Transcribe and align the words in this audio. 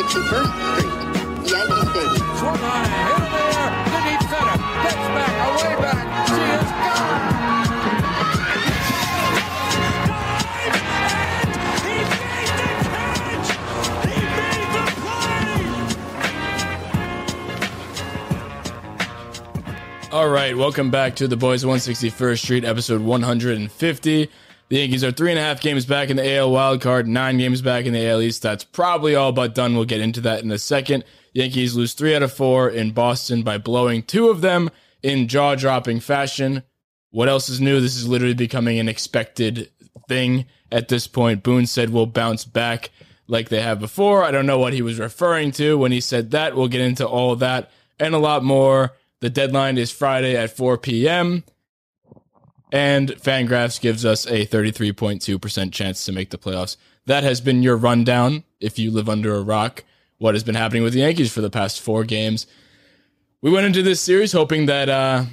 161st 0.00 0.48
Street, 0.72 0.88
Yankee 1.52 1.84
Stadium. 1.90 2.36
Swung 2.38 2.56
on 2.56 2.84
and 2.84 2.92
hit 3.04 3.20
in 3.20 3.32
the 3.32 3.42
air 3.52 3.68
to 3.84 3.98
deep 4.08 4.22
center. 4.30 4.56
Gets 4.82 5.04
back, 5.12 5.32
away 5.44 5.74
back. 5.82 6.00
She 6.26 6.40
is 6.40 6.70
gone. 6.72 7.40
All 20.12 20.28
right, 20.30 20.56
welcome 20.56 20.90
back 20.90 21.14
to 21.16 21.28
the 21.28 21.36
Boys 21.36 21.62
161st 21.62 22.38
Street, 22.38 22.64
episode 22.64 23.02
150. 23.02 24.30
The 24.70 24.78
Yankees 24.78 25.02
are 25.02 25.10
three 25.10 25.30
and 25.30 25.38
a 25.38 25.42
half 25.42 25.60
games 25.60 25.84
back 25.84 26.10
in 26.10 26.16
the 26.16 26.36
AL 26.36 26.52
wildcard, 26.52 27.06
nine 27.06 27.38
games 27.38 27.60
back 27.60 27.86
in 27.86 27.92
the 27.92 28.08
AL 28.08 28.22
East. 28.22 28.42
That's 28.42 28.62
probably 28.62 29.16
all 29.16 29.32
but 29.32 29.52
done. 29.52 29.74
We'll 29.74 29.84
get 29.84 30.00
into 30.00 30.20
that 30.20 30.44
in 30.44 30.52
a 30.52 30.58
second. 30.58 31.04
Yankees 31.32 31.74
lose 31.74 31.92
three 31.92 32.14
out 32.14 32.22
of 32.22 32.32
four 32.32 32.70
in 32.70 32.92
Boston 32.92 33.42
by 33.42 33.58
blowing 33.58 34.04
two 34.04 34.28
of 34.28 34.42
them 34.42 34.70
in 35.02 35.26
jaw 35.26 35.56
dropping 35.56 35.98
fashion. 35.98 36.62
What 37.10 37.28
else 37.28 37.48
is 37.48 37.60
new? 37.60 37.80
This 37.80 37.96
is 37.96 38.06
literally 38.06 38.34
becoming 38.34 38.78
an 38.78 38.88
expected 38.88 39.70
thing 40.08 40.46
at 40.70 40.86
this 40.86 41.08
point. 41.08 41.42
Boone 41.42 41.66
said 41.66 41.90
we'll 41.90 42.06
bounce 42.06 42.44
back 42.44 42.90
like 43.26 43.48
they 43.48 43.62
have 43.62 43.80
before. 43.80 44.22
I 44.22 44.30
don't 44.30 44.46
know 44.46 44.58
what 44.58 44.72
he 44.72 44.82
was 44.82 45.00
referring 45.00 45.50
to 45.52 45.78
when 45.78 45.90
he 45.90 46.00
said 46.00 46.30
that. 46.30 46.54
We'll 46.54 46.68
get 46.68 46.80
into 46.80 47.08
all 47.08 47.34
that 47.36 47.72
and 47.98 48.14
a 48.14 48.18
lot 48.18 48.44
more. 48.44 48.92
The 49.18 49.30
deadline 49.30 49.78
is 49.78 49.90
Friday 49.90 50.36
at 50.36 50.56
4 50.56 50.78
p.m. 50.78 51.42
And 52.72 53.10
Fangraphs 53.10 53.80
gives 53.80 54.04
us 54.04 54.26
a 54.26 54.46
33.2% 54.46 55.72
chance 55.72 56.04
to 56.04 56.12
make 56.12 56.30
the 56.30 56.38
playoffs. 56.38 56.76
That 57.06 57.24
has 57.24 57.40
been 57.40 57.62
your 57.62 57.76
rundown, 57.76 58.44
if 58.60 58.78
you 58.78 58.90
live 58.90 59.08
under 59.08 59.34
a 59.34 59.42
rock, 59.42 59.84
what 60.18 60.34
has 60.34 60.44
been 60.44 60.54
happening 60.54 60.82
with 60.82 60.92
the 60.92 61.00
Yankees 61.00 61.32
for 61.32 61.40
the 61.40 61.50
past 61.50 61.80
four 61.80 62.04
games. 62.04 62.46
We 63.42 63.50
went 63.50 63.66
into 63.66 63.82
this 63.82 64.00
series 64.00 64.32
hoping 64.32 64.66
that 64.66 64.88
uh, 64.88 65.24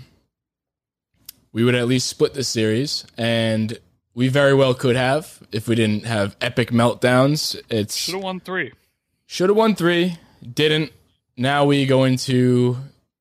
we 1.51 1.63
would 1.63 1.75
at 1.75 1.87
least 1.87 2.07
split 2.07 2.33
the 2.33 2.43
series, 2.43 3.05
and 3.17 3.77
we 4.15 4.29
very 4.29 4.53
well 4.53 4.73
could 4.73 4.95
have 4.95 5.43
if 5.51 5.67
we 5.67 5.75
didn't 5.75 6.05
have 6.05 6.35
epic 6.41 6.71
meltdowns. 6.71 7.59
It's 7.69 7.95
Should 7.97 8.15
have 8.15 8.23
won 8.23 8.39
three. 8.39 8.71
should 9.25 9.49
have 9.49 9.57
won 9.57 9.75
three, 9.75 10.17
didn't. 10.53 10.91
Now 11.35 11.65
we 11.65 11.85
go 11.85 12.03
into 12.05 12.77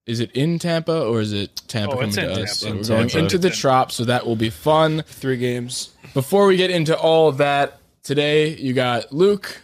is 0.07 0.21
it 0.21 0.31
in 0.33 0.59
Tampa 0.59 1.05
or 1.05 1.21
is 1.21 1.33
it 1.33 1.63
Tampa 1.69 1.93
Oh, 1.95 1.95
coming 1.97 2.09
it's 2.09 2.17
to 2.17 2.25
in 2.25 2.43
us? 2.43 2.61
Tampa. 2.61 2.85
So 2.85 2.95
we're 2.95 2.99
going 2.99 3.09
Tampa. 3.09 3.19
into 3.25 3.39
the 3.39 3.51
Trop, 3.51 3.91
so 3.93 4.05
that 4.05 4.27
will 4.27 4.37
be 4.37 4.51
fun. 4.51 5.03
Three 5.07 5.37
games. 5.37 5.91
Before 6.15 6.47
we 6.47 6.57
get 6.57 6.71
into 6.71 6.97
all 6.97 7.29
of 7.29 7.39
that, 7.39 7.79
today 8.03 8.55
you 8.57 8.73
got 8.73 9.13
Luke. 9.13 9.61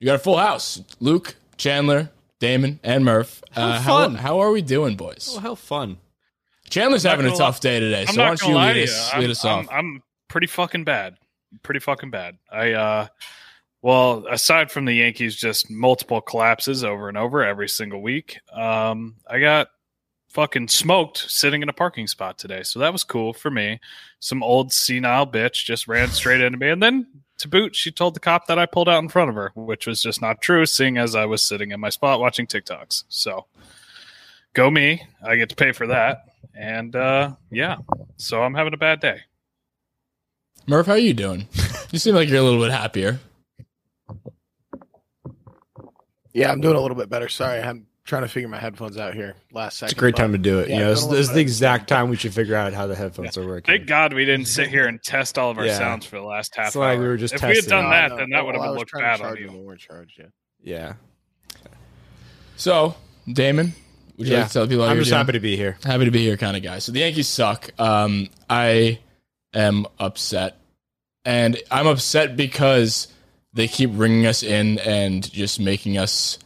You 0.00 0.06
got 0.06 0.14
a 0.16 0.18
full 0.18 0.36
house. 0.38 0.80
Luke, 1.00 1.34
Chandler, 1.56 2.10
Damon, 2.40 2.78
and 2.82 3.04
Murph. 3.04 3.42
Uh, 3.56 3.78
How 3.80 3.92
fun. 3.98 4.14
How, 4.16 4.20
how 4.22 4.38
are 4.40 4.50
we 4.50 4.60
doing, 4.62 4.96
boys? 4.96 5.32
Oh, 5.36 5.40
how 5.40 5.54
fun. 5.54 5.98
Chandler's 6.70 7.02
having 7.04 7.26
a 7.26 7.28
gonna 7.28 7.38
tough 7.38 7.60
day 7.60 7.78
today, 7.80 8.02
I'm 8.02 8.14
so 8.14 8.20
why 8.22 8.28
not 8.30 8.38
don't 8.38 8.48
you 8.48 8.54
lie 8.54 8.66
lead 8.68 8.72
to 8.74 8.78
you. 8.80 8.84
us, 8.86 9.10
I'm, 9.12 9.20
lead 9.20 9.30
us 9.30 9.44
I'm, 9.44 9.58
off? 9.60 9.68
I'm 9.70 10.02
pretty 10.28 10.46
fucking 10.46 10.84
bad. 10.84 11.16
Pretty 11.62 11.80
fucking 11.80 12.10
bad. 12.10 12.36
I 12.50 12.72
uh 12.72 13.06
well, 13.84 14.24
aside 14.30 14.70
from 14.70 14.86
the 14.86 14.94
Yankees 14.94 15.36
just 15.36 15.70
multiple 15.70 16.22
collapses 16.22 16.82
over 16.82 17.10
and 17.10 17.18
over 17.18 17.44
every 17.44 17.68
single 17.68 18.00
week, 18.00 18.40
um, 18.50 19.16
I 19.28 19.40
got 19.40 19.68
fucking 20.30 20.68
smoked 20.68 21.30
sitting 21.30 21.62
in 21.62 21.68
a 21.68 21.72
parking 21.74 22.06
spot 22.06 22.38
today. 22.38 22.62
So 22.62 22.78
that 22.78 22.94
was 22.94 23.04
cool 23.04 23.34
for 23.34 23.50
me. 23.50 23.78
Some 24.20 24.42
old 24.42 24.72
senile 24.72 25.26
bitch 25.26 25.66
just 25.66 25.86
ran 25.86 26.08
straight 26.08 26.40
into 26.40 26.56
me 26.56 26.70
and 26.70 26.82
then 26.82 27.06
to 27.36 27.46
boot, 27.48 27.76
she 27.76 27.90
told 27.90 28.16
the 28.16 28.20
cop 28.20 28.46
that 28.46 28.58
I 28.58 28.64
pulled 28.64 28.88
out 28.88 29.02
in 29.02 29.10
front 29.10 29.28
of 29.28 29.36
her, 29.36 29.52
which 29.54 29.86
was 29.86 30.00
just 30.00 30.22
not 30.22 30.40
true, 30.40 30.64
seeing 30.64 30.96
as 30.96 31.14
I 31.14 31.26
was 31.26 31.46
sitting 31.46 31.70
in 31.70 31.78
my 31.78 31.90
spot 31.90 32.20
watching 32.20 32.46
TikToks. 32.46 33.04
So 33.10 33.44
go 34.54 34.70
me. 34.70 35.06
I 35.22 35.36
get 35.36 35.50
to 35.50 35.56
pay 35.56 35.72
for 35.72 35.88
that. 35.88 36.24
And 36.54 36.96
uh 36.96 37.32
yeah. 37.50 37.76
So 38.16 38.42
I'm 38.44 38.54
having 38.54 38.72
a 38.72 38.78
bad 38.78 39.00
day. 39.00 39.20
Murph, 40.66 40.86
how 40.86 40.92
are 40.92 40.98
you 40.98 41.12
doing? 41.12 41.48
you 41.90 41.98
seem 41.98 42.14
like 42.14 42.30
you're 42.30 42.38
a 42.38 42.42
little 42.42 42.62
bit 42.62 42.72
happier. 42.72 43.20
Yeah, 46.34 46.50
I'm 46.52 46.60
doing 46.60 46.76
a 46.76 46.80
little 46.80 46.96
bit 46.96 47.08
better. 47.08 47.28
Sorry, 47.28 47.60
I'm 47.62 47.86
trying 48.04 48.22
to 48.22 48.28
figure 48.28 48.48
my 48.48 48.58
headphones 48.58 48.98
out 48.98 49.14
here. 49.14 49.34
Last 49.52 49.78
second. 49.78 49.92
It's 49.92 49.98
a 49.98 50.00
great 50.00 50.16
time 50.16 50.32
to 50.32 50.38
do 50.38 50.58
it. 50.58 50.68
Yeah, 50.68 50.74
you 50.74 50.80
know, 50.80 50.86
doing 50.86 50.90
this, 50.94 50.98
a 50.98 51.02
this 51.04 51.10
little 51.10 51.20
is 51.20 51.32
the 51.32 51.40
exact 51.40 51.88
time 51.88 52.10
we 52.10 52.16
should 52.16 52.34
figure 52.34 52.56
out 52.56 52.72
how 52.74 52.86
the 52.86 52.94
headphones 52.94 53.38
are 53.38 53.46
working. 53.46 53.72
Thank 53.72 53.86
God 53.88 54.12
we 54.12 54.24
didn't 54.26 54.46
sit 54.46 54.68
here 54.68 54.86
and 54.86 55.02
test 55.02 55.38
all 55.38 55.50
of 55.50 55.58
our 55.58 55.64
Yeah. 55.66 55.78
sounds 55.78 56.04
for 56.04 56.16
the 56.16 56.22
last 56.24 56.54
half 56.56 56.66
It's 56.68 56.76
like 56.76 56.96
hour. 56.96 57.00
we 57.02 57.06
were 57.08 57.16
just 57.16 57.34
if 57.34 57.42
we 57.42 57.54
had 57.54 57.64
done 57.66 57.86
it. 57.86 57.88
that, 57.90 58.08
No, 58.10 58.16
then 58.18 58.30
no, 58.30 58.36
that 58.36 58.44
would 58.46 58.54
well, 58.56 58.62
I 58.62 58.66
have 58.66 58.72
was 58.74 58.78
looked 58.80 58.90
trying 58.90 59.02
to 59.04 59.08
bad 59.08 59.18
charge 59.20 59.36
on 59.38 59.42
you. 59.42 59.48
when 59.48 59.58
we 59.60 59.64
weren't 59.64 59.80
charged 59.80 60.18
yet. 60.18 60.30
Yeah. 60.62 60.92
So, 62.56 62.94
Damon, 63.32 63.72
would 64.16 64.26
you 64.26 64.32
Yeah. 64.34 64.40
like 64.40 64.48
to 64.48 64.52
tell 64.54 64.66
people 64.68 64.84
I'm 64.84 64.96
just 64.98 65.10
doing? 65.10 65.18
happy 65.18 65.32
to 65.32 65.40
be 65.40 65.56
here. 65.56 65.76
happy 65.84 66.04
to 66.04 66.10
be 66.10 66.22
here 66.24 66.36
kind 66.36 66.56
of 66.56 66.62
guy. 66.62 66.78
So 66.80 66.92
the 66.92 67.00
Yankees 67.00 67.28
suck. 67.28 67.70
Um, 67.80 68.28
I 68.50 68.98
am 69.54 69.86
upset, 69.98 70.58
and 71.24 71.56
I'm 71.70 71.86
upset 71.86 72.36
because 72.36 73.08
they 73.54 73.68
keep 73.68 73.92
bringing 73.92 74.26
us 74.26 74.42
in 74.42 74.78
and 74.80 75.30
just 75.32 75.60
making 75.60 75.96
us 75.96 76.38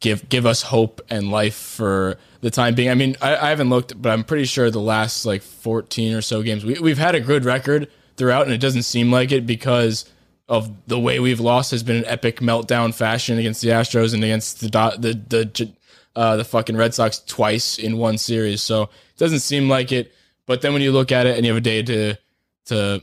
give 0.00 0.28
give 0.28 0.46
us 0.46 0.62
hope 0.62 1.00
and 1.10 1.30
life 1.30 1.56
for 1.56 2.16
the 2.40 2.50
time 2.50 2.74
being. 2.74 2.90
I 2.90 2.94
mean, 2.94 3.16
I, 3.20 3.36
I 3.36 3.48
haven't 3.50 3.70
looked, 3.70 4.00
but 4.00 4.10
I'm 4.10 4.24
pretty 4.24 4.44
sure 4.44 4.70
the 4.70 4.80
last 4.80 5.26
like 5.26 5.42
14 5.42 6.14
or 6.14 6.22
so 6.22 6.42
games 6.42 6.64
we, 6.64 6.78
we've 6.78 6.98
had 6.98 7.14
a 7.14 7.20
good 7.20 7.44
record 7.44 7.90
throughout, 8.16 8.44
and 8.44 8.52
it 8.52 8.60
doesn't 8.60 8.84
seem 8.84 9.10
like 9.10 9.32
it 9.32 9.46
because 9.46 10.04
of 10.48 10.70
the 10.86 10.98
way 10.98 11.20
we've 11.20 11.40
lost 11.40 11.72
has 11.72 11.82
been 11.82 11.96
an 11.96 12.06
epic 12.06 12.40
meltdown 12.40 12.94
fashion 12.94 13.38
against 13.38 13.60
the 13.60 13.68
Astros 13.68 14.14
and 14.14 14.24
against 14.24 14.60
the 14.60 14.68
the 14.98 15.14
the 15.28 15.72
uh, 16.16 16.36
the 16.36 16.44
fucking 16.44 16.76
Red 16.76 16.94
Sox 16.94 17.20
twice 17.20 17.78
in 17.78 17.98
one 17.98 18.18
series. 18.18 18.62
So 18.62 18.84
it 18.84 19.18
doesn't 19.18 19.40
seem 19.40 19.68
like 19.68 19.92
it. 19.92 20.12
But 20.46 20.62
then 20.62 20.72
when 20.72 20.82
you 20.82 20.90
look 20.92 21.12
at 21.12 21.26
it 21.26 21.36
and 21.36 21.44
you 21.44 21.52
have 21.52 21.58
a 21.58 21.60
day 21.60 21.82
to 21.82 22.18
to 22.66 23.02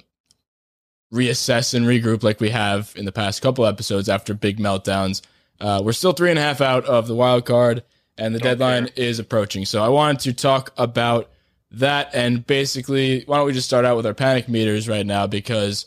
reassess 1.14 1.74
and 1.74 1.86
regroup 1.86 2.24
like 2.24 2.40
we 2.40 2.50
have 2.50 2.94
in 2.96 3.06
the 3.06 3.12
past 3.12 3.42
couple 3.42 3.66
episodes 3.66 4.10
after 4.10 4.34
big 4.34 4.58
meltdowns, 4.60 5.22
uh, 5.62 5.82
we're 5.84 5.94
still 5.94 6.12
three 6.12 6.30
and 6.30 6.40
a 6.40 6.42
half 6.42 6.62
out 6.62 6.86
of 6.86 7.08
the 7.08 7.16
wild 7.16 7.46
card, 7.46 7.84
and 8.18 8.34
the 8.36 8.40
Don't 8.40 8.52
deadline 8.58 8.86
care. 8.88 9.06
is 9.06 9.20
approaching. 9.20 9.66
So 9.66 9.84
I 9.84 9.90
wanted 9.90 10.20
to 10.22 10.34
talk 10.34 10.72
about 10.78 11.30
that 11.72 12.10
and 12.14 12.46
basically, 12.46 13.24
why 13.26 13.38
don't 13.38 13.48
we 13.48 13.54
just 13.54 13.68
start 13.68 13.86
out 13.86 13.98
with 13.98 14.06
our 14.06 14.14
panic 14.14 14.48
meters 14.48 14.88
right 14.88 15.06
now 15.06 15.28
because 15.28 15.86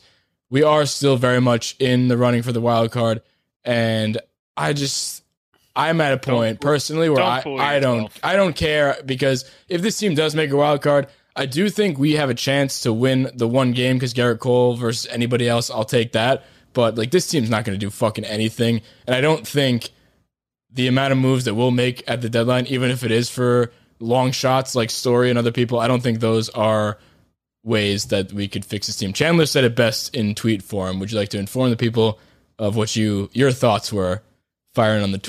we 0.51 0.63
are 0.63 0.85
still 0.87 1.17
very 1.17 1.41
much 1.41 1.77
in 1.79 2.09
the 2.09 2.17
running 2.17 2.43
for 2.43 2.53
the 2.53 2.61
wild 2.61 2.91
card, 2.93 3.23
and 3.65 4.19
I 4.57 4.73
just 4.73 5.23
I'm 5.77 6.01
at 6.01 6.13
a 6.13 6.19
point 6.19 6.61
fool- 6.61 6.71
personally 6.71 7.09
where 7.09 7.19
don't 7.45 7.61
I, 7.61 7.77
I 7.77 7.81
don't. 7.81 8.11
I 8.23 8.37
don't 8.37 8.57
care 8.57 8.97
because 9.05 9.51
if 9.69 9.81
this 9.83 9.97
team 9.99 10.15
does 10.15 10.35
make 10.35 10.51
a 10.51 10.57
wild 10.57 10.83
card, 10.83 11.07
I 11.39 11.47
do 11.47 11.71
think 11.71 11.99
we 11.99 12.15
have 12.15 12.31
a 12.31 12.35
chance 12.35 12.81
to 12.81 12.93
win 12.93 13.31
the 13.33 13.47
one 13.47 13.73
game 13.73 13.97
because 13.97 14.13
Gerrit 14.13 14.41
Cole 14.41 14.75
versus 14.75 15.11
anybody 15.11 15.49
else, 15.49 15.71
I'll 15.71 15.85
take 15.85 16.13
that. 16.13 16.45
But 16.75 16.97
like 16.97 17.13
this 17.13 17.29
team's 17.29 17.49
not 17.49 17.65
going 17.65 17.79
to 17.79 17.85
do 17.85 17.91
fucking 17.91 18.25
anything, 18.25 18.83
and 19.07 19.15
I 19.15 19.21
don't 19.21 19.47
think 19.47 19.91
the 20.71 20.87
amount 20.89 21.13
of 21.13 21.19
moves 21.19 21.45
that 21.45 21.55
we'll 21.55 21.71
make 21.71 22.03
at 22.07 22.21
the 22.21 22.29
deadline, 22.29 22.67
even 22.67 22.91
if 22.91 23.05
it 23.05 23.11
is 23.11 23.31
for 23.31 23.73
long 24.01 24.33
shots 24.33 24.75
like 24.75 24.91
Story 24.91 25.31
and 25.31 25.39
other 25.39 25.53
people, 25.53 25.79
I 25.79 25.89
don't 25.89 26.03
think 26.03 26.21
those 26.21 26.49
are 26.51 26.99
ways 27.65 28.07
that 28.07 28.33
we 28.33 28.49
could 28.49 28.65
fix 28.65 28.87
this 28.87 28.97
team. 28.97 29.13
Chandler 29.13 29.47
said 29.47 29.65
it 29.65 29.75
best 29.77 30.15
in 30.15 30.35
tweet 30.35 30.63
form. 30.63 30.99
Would 31.01 31.13
you 31.13 31.19
like 31.19 31.31
to 31.31 31.39
inform 31.39 31.71
the 31.71 31.77
people 31.77 32.19
of 32.59 32.77
what 32.77 32.97
you 32.97 33.31
your 33.33 33.53
thoughts 33.53 33.93
were 33.93 34.23
firing 34.75 35.03
on 35.03 35.13
the 35.13 35.21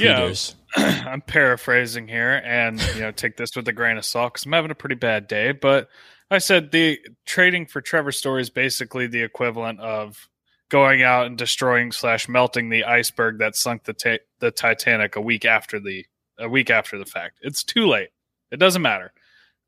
Yeah. 0.50 0.59
I'm 0.76 1.22
paraphrasing 1.22 2.08
here, 2.08 2.42
and 2.44 2.82
you 2.96 3.02
know, 3.02 3.12
take 3.12 3.38
this 3.38 3.56
with 3.56 3.68
a 3.68 3.74
grain 3.74 3.98
of 3.98 4.06
salt 4.06 4.34
because 4.34 4.46
I'm 4.46 4.54
having 4.54 4.72
a 4.72 4.76
pretty 4.76 4.96
bad 4.96 5.28
day. 5.28 5.52
But 5.52 5.90
I 6.32 6.38
said 6.38 6.72
the 6.72 7.00
trading 7.26 7.66
for 7.66 7.82
Trevor 7.82 8.12
Story 8.12 8.42
is 8.42 8.50
basically 8.50 9.08
the 9.08 9.24
equivalent 9.24 9.80
of 9.80 10.30
going 10.70 11.02
out 11.02 11.26
and 11.26 11.38
destroying 11.38 11.92
slash 11.92 12.30
melting 12.30 12.70
the 12.70 12.84
iceberg 12.84 13.40
that 13.40 13.56
sunk 13.56 13.84
the 13.84 13.94
ta- 13.94 14.24
the 14.40 14.52
Titanic 14.52 15.16
a 15.16 15.22
week 15.22 15.46
after 15.46 15.80
the 15.80 16.06
a 16.38 16.48
week 16.48 16.70
after 16.70 16.98
the 16.98 17.06
fact. 17.06 17.40
It's 17.42 17.64
too 17.64 17.88
late. 17.88 18.10
It 18.52 18.58
doesn't 18.58 18.82
matter. 18.82 19.12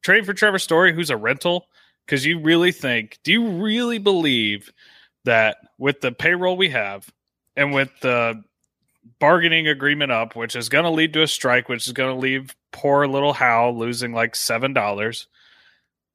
Trade 0.04 0.26
for 0.26 0.34
Trevor 0.34 0.60
Story, 0.60 0.94
who's 0.94 1.10
a 1.10 1.18
rental, 1.18 1.66
because 2.06 2.26
you 2.26 2.40
really 2.40 2.72
think? 2.72 3.20
Do 3.24 3.32
you 3.32 3.48
really 3.62 3.98
believe 3.98 4.72
that 5.26 5.58
with 5.78 6.02
the 6.02 6.12
payroll 6.12 6.58
we 6.58 6.70
have 6.70 7.12
and 7.56 7.74
with 7.74 7.90
the 8.02 8.44
bargaining 9.20 9.68
agreement 9.68 10.12
up, 10.12 10.36
which 10.36 10.56
is 10.56 10.70
going 10.70 10.86
to 10.86 10.90
lead 10.92 11.14
to 11.14 11.24
a 11.24 11.28
strike, 11.28 11.70
which 11.70 11.88
is 11.88 11.94
going 11.94 12.14
to 12.14 12.20
leave 12.20 12.56
poor 12.72 13.08
little 13.08 13.34
Hal 13.34 13.78
losing 13.78 14.14
like 14.14 14.36
seven 14.36 14.74
dollars. 14.74 15.28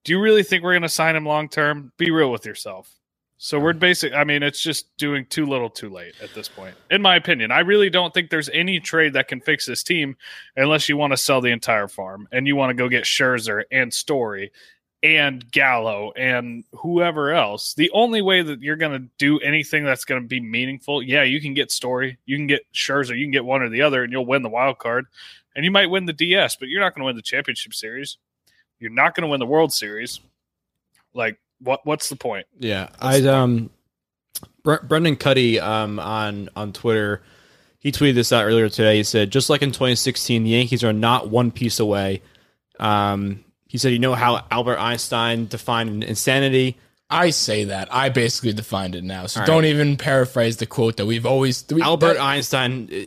Do 0.05 0.12
you 0.12 0.21
really 0.21 0.43
think 0.43 0.62
we're 0.62 0.73
going 0.73 0.83
to 0.83 0.88
sign 0.88 1.17
him 1.17 1.27
long 1.27 1.49
term? 1.49 1.93
Be 1.97 2.11
real 2.11 2.31
with 2.31 2.47
yourself. 2.47 2.93
So 3.38 3.59
we're 3.59 3.75
basic. 3.75 4.15
I 4.15 4.25
mean, 4.25 4.43
it's 4.43 4.62
just 4.62 4.97
doing 4.97 5.27
too 5.27 5.44
little, 5.44 5.69
too 5.69 5.91
late 5.91 6.15
at 6.23 6.33
this 6.33 6.49
point, 6.49 6.75
in 6.91 7.03
my 7.03 7.17
opinion. 7.17 7.50
I 7.53 7.59
really 7.61 7.91
don't 7.91 8.15
think 8.15 8.31
there's 8.31 8.49
any 8.49 8.81
trade 8.81 9.12
that 9.12 9.29
can 9.29 9.43
fix 9.43 9.67
this 9.67 9.83
team 9.83 10.17
unless 10.56 10.88
you 10.88 10.97
want 10.97 11.12
to 11.12 11.19
sell 11.19 11.43
the 11.43 11.50
entire 11.50 11.87
farm 11.87 12.29
and 12.33 12.47
you 12.47 12.56
want 12.56 12.71
to 12.71 12.75
go 12.75 12.88
get 12.88 13.05
Scherzer 13.05 13.65
and 13.71 13.93
Story 13.93 14.53
and 15.02 15.50
Gallo 15.50 16.12
and 16.12 16.64
whoever 16.72 17.32
else. 17.32 17.75
The 17.75 17.90
only 17.93 18.22
way 18.22 18.43
that 18.43 18.60
you're 18.60 18.76
going 18.76 19.00
to 19.00 19.08
do 19.19 19.38
anything 19.40 19.84
that's 19.84 20.04
going 20.04 20.22
to 20.22 20.26
be 20.26 20.40
meaningful, 20.40 21.02
yeah, 21.02 21.22
you 21.22 21.40
can 21.40 21.54
get 21.54 21.70
Story, 21.70 22.19
you 22.26 22.37
can 22.37 22.46
get 22.46 22.62
Scherzer, 22.75 23.16
you 23.16 23.25
can 23.25 23.32
get 23.32 23.44
one 23.44 23.62
or 23.62 23.69
the 23.69 23.82
other, 23.82 24.02
and 24.02 24.12
you'll 24.12 24.26
win 24.26 24.43
the 24.43 24.48
wild 24.48 24.78
card, 24.78 25.06
and 25.54 25.64
you 25.64 25.70
might 25.70 25.90
win 25.90 26.06
the 26.06 26.12
DS, 26.12 26.56
but 26.56 26.69
you're 26.69 26.81
not 26.81 26.94
going 26.94 27.02
to 27.02 27.06
win 27.06 27.16
the 27.16 27.22
championship 27.22 27.75
series. 27.75 28.19
You're 28.78 28.90
not 28.90 29.14
going 29.14 29.22
to 29.22 29.28
win 29.28 29.40
the 29.40 29.46
World 29.46 29.72
Series. 29.72 30.20
Like, 31.14 31.38
what? 31.60 31.81
What's 31.84 32.10
the 32.10 32.16
point? 32.16 32.46
Yeah, 32.58 32.88
I 33.00 33.22
um, 33.22 33.70
Bre- 34.62 34.84
Brendan 34.87 35.16
Kuty 35.16 35.60
um 35.62 35.99
on 35.99 36.50
on 36.54 36.75
Twitter, 36.75 37.22
he 37.78 37.92
tweeted 37.92 38.14
this 38.14 38.32
out 38.32 38.44
earlier 38.44 38.69
today. 38.69 38.96
He 38.96 39.02
said, 39.02 39.31
just 39.31 39.49
like 39.49 39.62
in 39.62 39.70
2016, 39.70 40.42
the 40.42 40.50
Yankees 40.50 40.84
are 40.84 40.92
not 40.92 41.31
one 41.31 41.50
piece 41.50 41.81
away. 41.81 42.20
Um, 42.78 43.44
he 43.66 43.78
said, 43.78 43.92
you 43.92 43.98
know 43.98 44.14
how 44.14 44.44
Albert 44.50 44.78
Einstein 44.78 45.46
defined 45.46 46.04
insanity. 46.04 46.76
I 47.08 47.30
say 47.30 47.64
that. 47.64 47.86
I 47.94 48.08
basically 48.08 48.52
defined 48.52 48.96
it 48.96 49.04
now. 49.04 49.26
So 49.26 49.40
All 49.40 49.46
don't 49.46 49.62
right. 49.62 49.66
even 49.68 49.96
paraphrase 49.96 50.56
the 50.56 50.66
quote 50.66 50.96
that 50.96 51.06
we've 51.06 51.24
always. 51.26 51.64
We, 51.70 51.80
Albert 51.80 52.14
that- 52.14 52.20
Einstein. 52.20 52.88
i- 52.90 53.06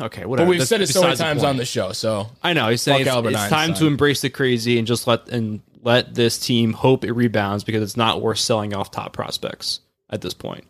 i- 0.00 0.04
Okay, 0.04 0.26
whatever. 0.26 0.46
but 0.46 0.50
we've 0.50 0.58
That's 0.58 0.68
said 0.68 0.80
it 0.82 0.88
so 0.88 1.00
many 1.00 1.12
besides 1.12 1.18
the 1.18 1.24
times 1.24 1.44
on 1.44 1.56
the 1.56 1.64
show. 1.64 1.92
So 1.92 2.28
I 2.42 2.52
know. 2.52 2.68
He's 2.68 2.82
saying 2.82 3.02
it's, 3.02 3.10
Albert 3.10 3.30
it's 3.30 3.48
time 3.48 3.72
to 3.74 3.86
embrace 3.86 4.20
the 4.20 4.28
crazy 4.28 4.76
and 4.78 4.86
just 4.86 5.06
let 5.06 5.28
and 5.30 5.60
let 5.82 6.14
this 6.14 6.38
team 6.38 6.74
hope 6.74 7.04
it 7.04 7.12
rebounds 7.12 7.64
because 7.64 7.82
it's 7.82 7.96
not 7.96 8.20
worth 8.20 8.38
selling 8.38 8.74
off 8.74 8.90
top 8.90 9.14
prospects 9.14 9.80
at 10.10 10.20
this 10.20 10.34
point. 10.34 10.64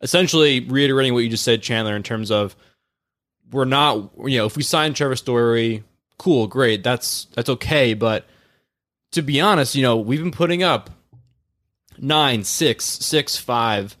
Essentially, 0.00 0.60
reiterating 0.60 1.12
what 1.14 1.20
you 1.24 1.28
just 1.28 1.44
said, 1.44 1.62
Chandler, 1.62 1.94
in 1.96 2.02
terms 2.02 2.30
of 2.30 2.56
we're 3.50 3.64
not, 3.66 4.10
you 4.26 4.38
know, 4.38 4.46
if 4.46 4.56
we 4.56 4.62
sign 4.62 4.94
Trevor 4.94 5.16
Story, 5.16 5.84
cool, 6.18 6.46
great, 6.46 6.82
that's 6.82 7.26
that's 7.34 7.50
okay. 7.50 7.92
But 7.92 8.26
to 9.12 9.22
be 9.22 9.40
honest, 9.40 9.74
you 9.74 9.82
know, 9.82 9.96
we've 9.96 10.20
been 10.22 10.32
putting 10.32 10.62
up 10.62 10.90
nine, 11.98 12.44
six, 12.44 12.84
six, 12.84 13.36
five, 13.36 13.96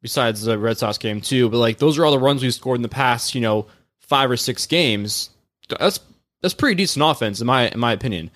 besides 0.00 0.42
the 0.42 0.58
Red 0.58 0.78
Sox 0.78 0.98
game 0.98 1.20
too. 1.20 1.48
But 1.48 1.58
like 1.58 1.78
those 1.78 1.98
are 1.98 2.04
all 2.04 2.12
the 2.12 2.18
runs 2.18 2.42
we've 2.42 2.54
scored 2.54 2.78
in 2.78 2.82
the 2.82 2.88
past, 2.88 3.34
you 3.34 3.40
know, 3.40 3.66
five 4.00 4.30
or 4.30 4.36
six 4.36 4.66
games. 4.66 5.30
That's 5.68 6.00
that's 6.42 6.54
pretty 6.54 6.74
decent 6.74 7.04
offense 7.04 7.40
in 7.40 7.46
my 7.46 7.68
in 7.68 7.80
my 7.80 7.92
opinion. 7.92 8.30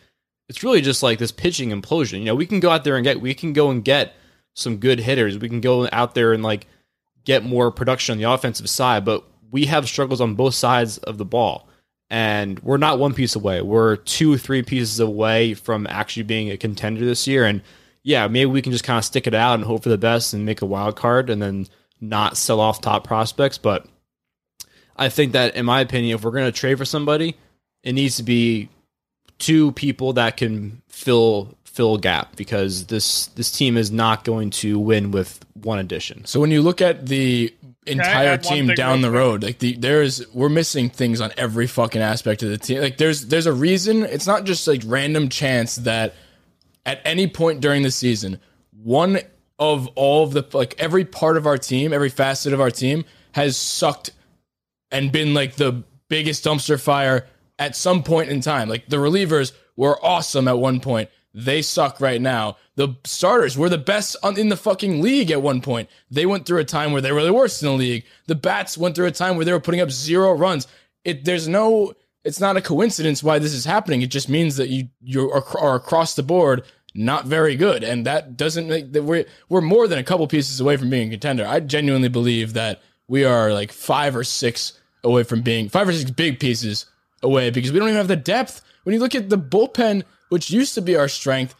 It's 0.48 0.62
really 0.62 0.80
just 0.80 1.02
like 1.02 1.18
this 1.18 1.32
pitching 1.32 1.70
implosion. 1.70 2.20
You 2.20 2.26
know, 2.26 2.34
we 2.34 2.46
can 2.46 2.60
go 2.60 2.70
out 2.70 2.84
there 2.84 2.96
and 2.96 3.04
get 3.04 3.20
we 3.20 3.34
can 3.34 3.52
go 3.52 3.70
and 3.70 3.84
get 3.84 4.14
some 4.54 4.78
good 4.78 4.98
hitters. 4.98 5.38
We 5.38 5.48
can 5.48 5.60
go 5.60 5.88
out 5.92 6.14
there 6.14 6.32
and 6.32 6.42
like 6.42 6.66
get 7.24 7.44
more 7.44 7.70
production 7.70 8.12
on 8.12 8.18
the 8.18 8.30
offensive 8.30 8.68
side, 8.68 9.04
but 9.04 9.24
we 9.50 9.66
have 9.66 9.88
struggles 9.88 10.20
on 10.20 10.34
both 10.34 10.54
sides 10.54 10.98
of 10.98 11.18
the 11.18 11.24
ball. 11.24 11.67
And 12.10 12.58
we're 12.60 12.78
not 12.78 12.98
one 12.98 13.12
piece 13.12 13.36
away. 13.36 13.60
We're 13.60 13.96
two, 13.96 14.38
three 14.38 14.62
pieces 14.62 14.98
away 14.98 15.54
from 15.54 15.86
actually 15.88 16.22
being 16.22 16.50
a 16.50 16.56
contender 16.56 17.04
this 17.04 17.26
year. 17.26 17.44
And 17.44 17.62
yeah, 18.02 18.26
maybe 18.28 18.46
we 18.46 18.62
can 18.62 18.72
just 18.72 18.84
kind 18.84 18.98
of 18.98 19.04
stick 19.04 19.26
it 19.26 19.34
out 19.34 19.54
and 19.54 19.64
hope 19.64 19.82
for 19.82 19.90
the 19.90 19.98
best 19.98 20.32
and 20.32 20.46
make 20.46 20.62
a 20.62 20.66
wild 20.66 20.96
card 20.96 21.28
and 21.28 21.42
then 21.42 21.66
not 22.00 22.36
sell 22.36 22.60
off 22.60 22.80
top 22.80 23.06
prospects. 23.06 23.58
But 23.58 23.86
I 24.96 25.10
think 25.10 25.32
that, 25.32 25.54
in 25.54 25.66
my 25.66 25.80
opinion, 25.80 26.14
if 26.14 26.24
we're 26.24 26.30
going 26.30 26.50
to 26.50 26.58
trade 26.58 26.78
for 26.78 26.84
somebody, 26.84 27.36
it 27.82 27.92
needs 27.92 28.16
to 28.16 28.22
be 28.22 28.68
two 29.38 29.72
people 29.72 30.14
that 30.14 30.36
can 30.36 30.82
fill 30.88 31.54
fill 31.64 31.96
gap 31.96 32.34
because 32.34 32.86
this 32.86 33.26
this 33.28 33.52
team 33.52 33.76
is 33.76 33.92
not 33.92 34.24
going 34.24 34.50
to 34.50 34.78
win 34.78 35.10
with 35.12 35.44
one 35.54 35.78
addition. 35.78 36.24
So 36.24 36.40
when 36.40 36.50
you 36.50 36.62
look 36.62 36.80
at 36.80 37.06
the 37.06 37.54
entire 37.90 38.36
team 38.36 38.68
down 38.68 39.00
the 39.00 39.10
road, 39.10 39.42
like 39.42 39.58
the 39.58 39.74
there's 39.74 40.26
we're 40.32 40.48
missing 40.48 40.90
things 40.90 41.20
on 41.20 41.32
every 41.36 41.66
fucking 41.66 42.00
aspect 42.00 42.42
of 42.42 42.50
the 42.50 42.58
team. 42.58 42.80
Like 42.80 42.98
there's 42.98 43.26
there's 43.26 43.46
a 43.46 43.52
reason. 43.52 44.04
It's 44.04 44.26
not 44.26 44.44
just 44.44 44.66
like 44.66 44.82
random 44.86 45.28
chance 45.28 45.76
that 45.76 46.14
at 46.86 47.00
any 47.04 47.26
point 47.26 47.60
during 47.60 47.82
the 47.82 47.90
season, 47.90 48.40
one 48.82 49.20
of 49.58 49.88
all 49.94 50.24
of 50.24 50.32
the 50.32 50.44
like 50.52 50.74
every 50.78 51.04
part 51.04 51.36
of 51.36 51.46
our 51.46 51.58
team, 51.58 51.92
every 51.92 52.10
facet 52.10 52.52
of 52.52 52.60
our 52.60 52.70
team 52.70 53.04
has 53.32 53.56
sucked 53.56 54.10
and 54.90 55.12
been 55.12 55.34
like 55.34 55.56
the 55.56 55.84
biggest 56.08 56.44
dumpster 56.44 56.80
fire 56.80 57.26
at 57.58 57.76
some 57.76 58.02
point 58.02 58.30
in 58.30 58.40
time. 58.40 58.68
Like 58.68 58.88
the 58.88 58.96
relievers 58.96 59.52
were 59.76 60.02
awesome 60.04 60.48
at 60.48 60.58
one 60.58 60.80
point. 60.80 61.10
They 61.34 61.62
suck 61.62 62.00
right 62.00 62.20
now. 62.20 62.56
The 62.76 62.96
starters 63.04 63.56
were 63.56 63.68
the 63.68 63.78
best 63.78 64.16
in 64.36 64.48
the 64.48 64.56
fucking 64.56 65.02
league 65.02 65.30
at 65.30 65.42
one 65.42 65.60
point. 65.60 65.88
They 66.10 66.26
went 66.26 66.46
through 66.46 66.58
a 66.58 66.64
time 66.64 66.92
where 66.92 67.02
they 67.02 67.12
were 67.12 67.22
the 67.22 67.34
worst 67.34 67.62
in 67.62 67.68
the 67.68 67.74
league. 67.74 68.04
The 68.26 68.34
bats 68.34 68.78
went 68.78 68.94
through 68.94 69.06
a 69.06 69.12
time 69.12 69.36
where 69.36 69.44
they 69.44 69.52
were 69.52 69.60
putting 69.60 69.80
up 69.80 69.90
zero 69.90 70.32
runs. 70.32 70.66
It 71.04 71.24
there's 71.24 71.46
no 71.46 71.94
it's 72.24 72.40
not 72.40 72.56
a 72.56 72.62
coincidence 72.62 73.22
why 73.22 73.38
this 73.38 73.52
is 73.52 73.64
happening. 73.64 74.02
It 74.02 74.10
just 74.10 74.28
means 74.28 74.56
that 74.56 74.68
you 74.68 74.88
you 75.00 75.30
are, 75.30 75.58
are 75.58 75.76
across 75.76 76.14
the 76.14 76.22
board 76.22 76.64
not 76.94 77.26
very 77.26 77.54
good, 77.54 77.84
and 77.84 78.06
that 78.06 78.36
doesn't 78.36 78.68
make 78.68 78.92
that 78.92 79.04
we're 79.04 79.24
we're 79.48 79.60
more 79.60 79.86
than 79.86 79.98
a 79.98 80.04
couple 80.04 80.26
pieces 80.26 80.60
away 80.60 80.76
from 80.76 80.90
being 80.90 81.08
a 81.08 81.10
contender. 81.12 81.46
I 81.46 81.60
genuinely 81.60 82.08
believe 82.08 82.54
that 82.54 82.82
we 83.06 83.24
are 83.24 83.52
like 83.52 83.72
five 83.72 84.16
or 84.16 84.24
six 84.24 84.72
away 85.04 85.22
from 85.22 85.42
being 85.42 85.68
five 85.68 85.88
or 85.88 85.92
six 85.92 86.10
big 86.10 86.40
pieces 86.40 86.86
away 87.22 87.50
because 87.50 87.72
we 87.72 87.78
don't 87.78 87.88
even 87.88 87.98
have 87.98 88.08
the 88.08 88.16
depth. 88.16 88.62
When 88.82 88.94
you 88.94 89.00
look 89.00 89.14
at 89.14 89.28
the 89.28 89.38
bullpen, 89.38 90.04
which 90.28 90.50
used 90.50 90.74
to 90.74 90.82
be 90.82 90.96
our 90.96 91.08
strength, 91.08 91.54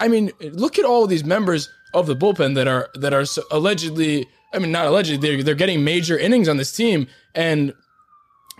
I 0.00 0.08
mean, 0.08 0.30
look 0.40 0.78
at 0.78 0.84
all 0.84 1.06
these 1.06 1.24
members 1.24 1.68
of 1.94 2.06
the 2.06 2.16
bullpen 2.16 2.54
that 2.54 2.68
are 2.68 2.90
that 2.94 3.14
are 3.14 3.24
allegedly. 3.50 4.26
I 4.52 4.58
mean, 4.58 4.72
not 4.72 4.86
allegedly. 4.86 5.28
They're 5.28 5.42
they're 5.42 5.54
getting 5.54 5.84
major 5.84 6.18
innings 6.18 6.48
on 6.48 6.56
this 6.56 6.72
team, 6.74 7.08
and 7.34 7.74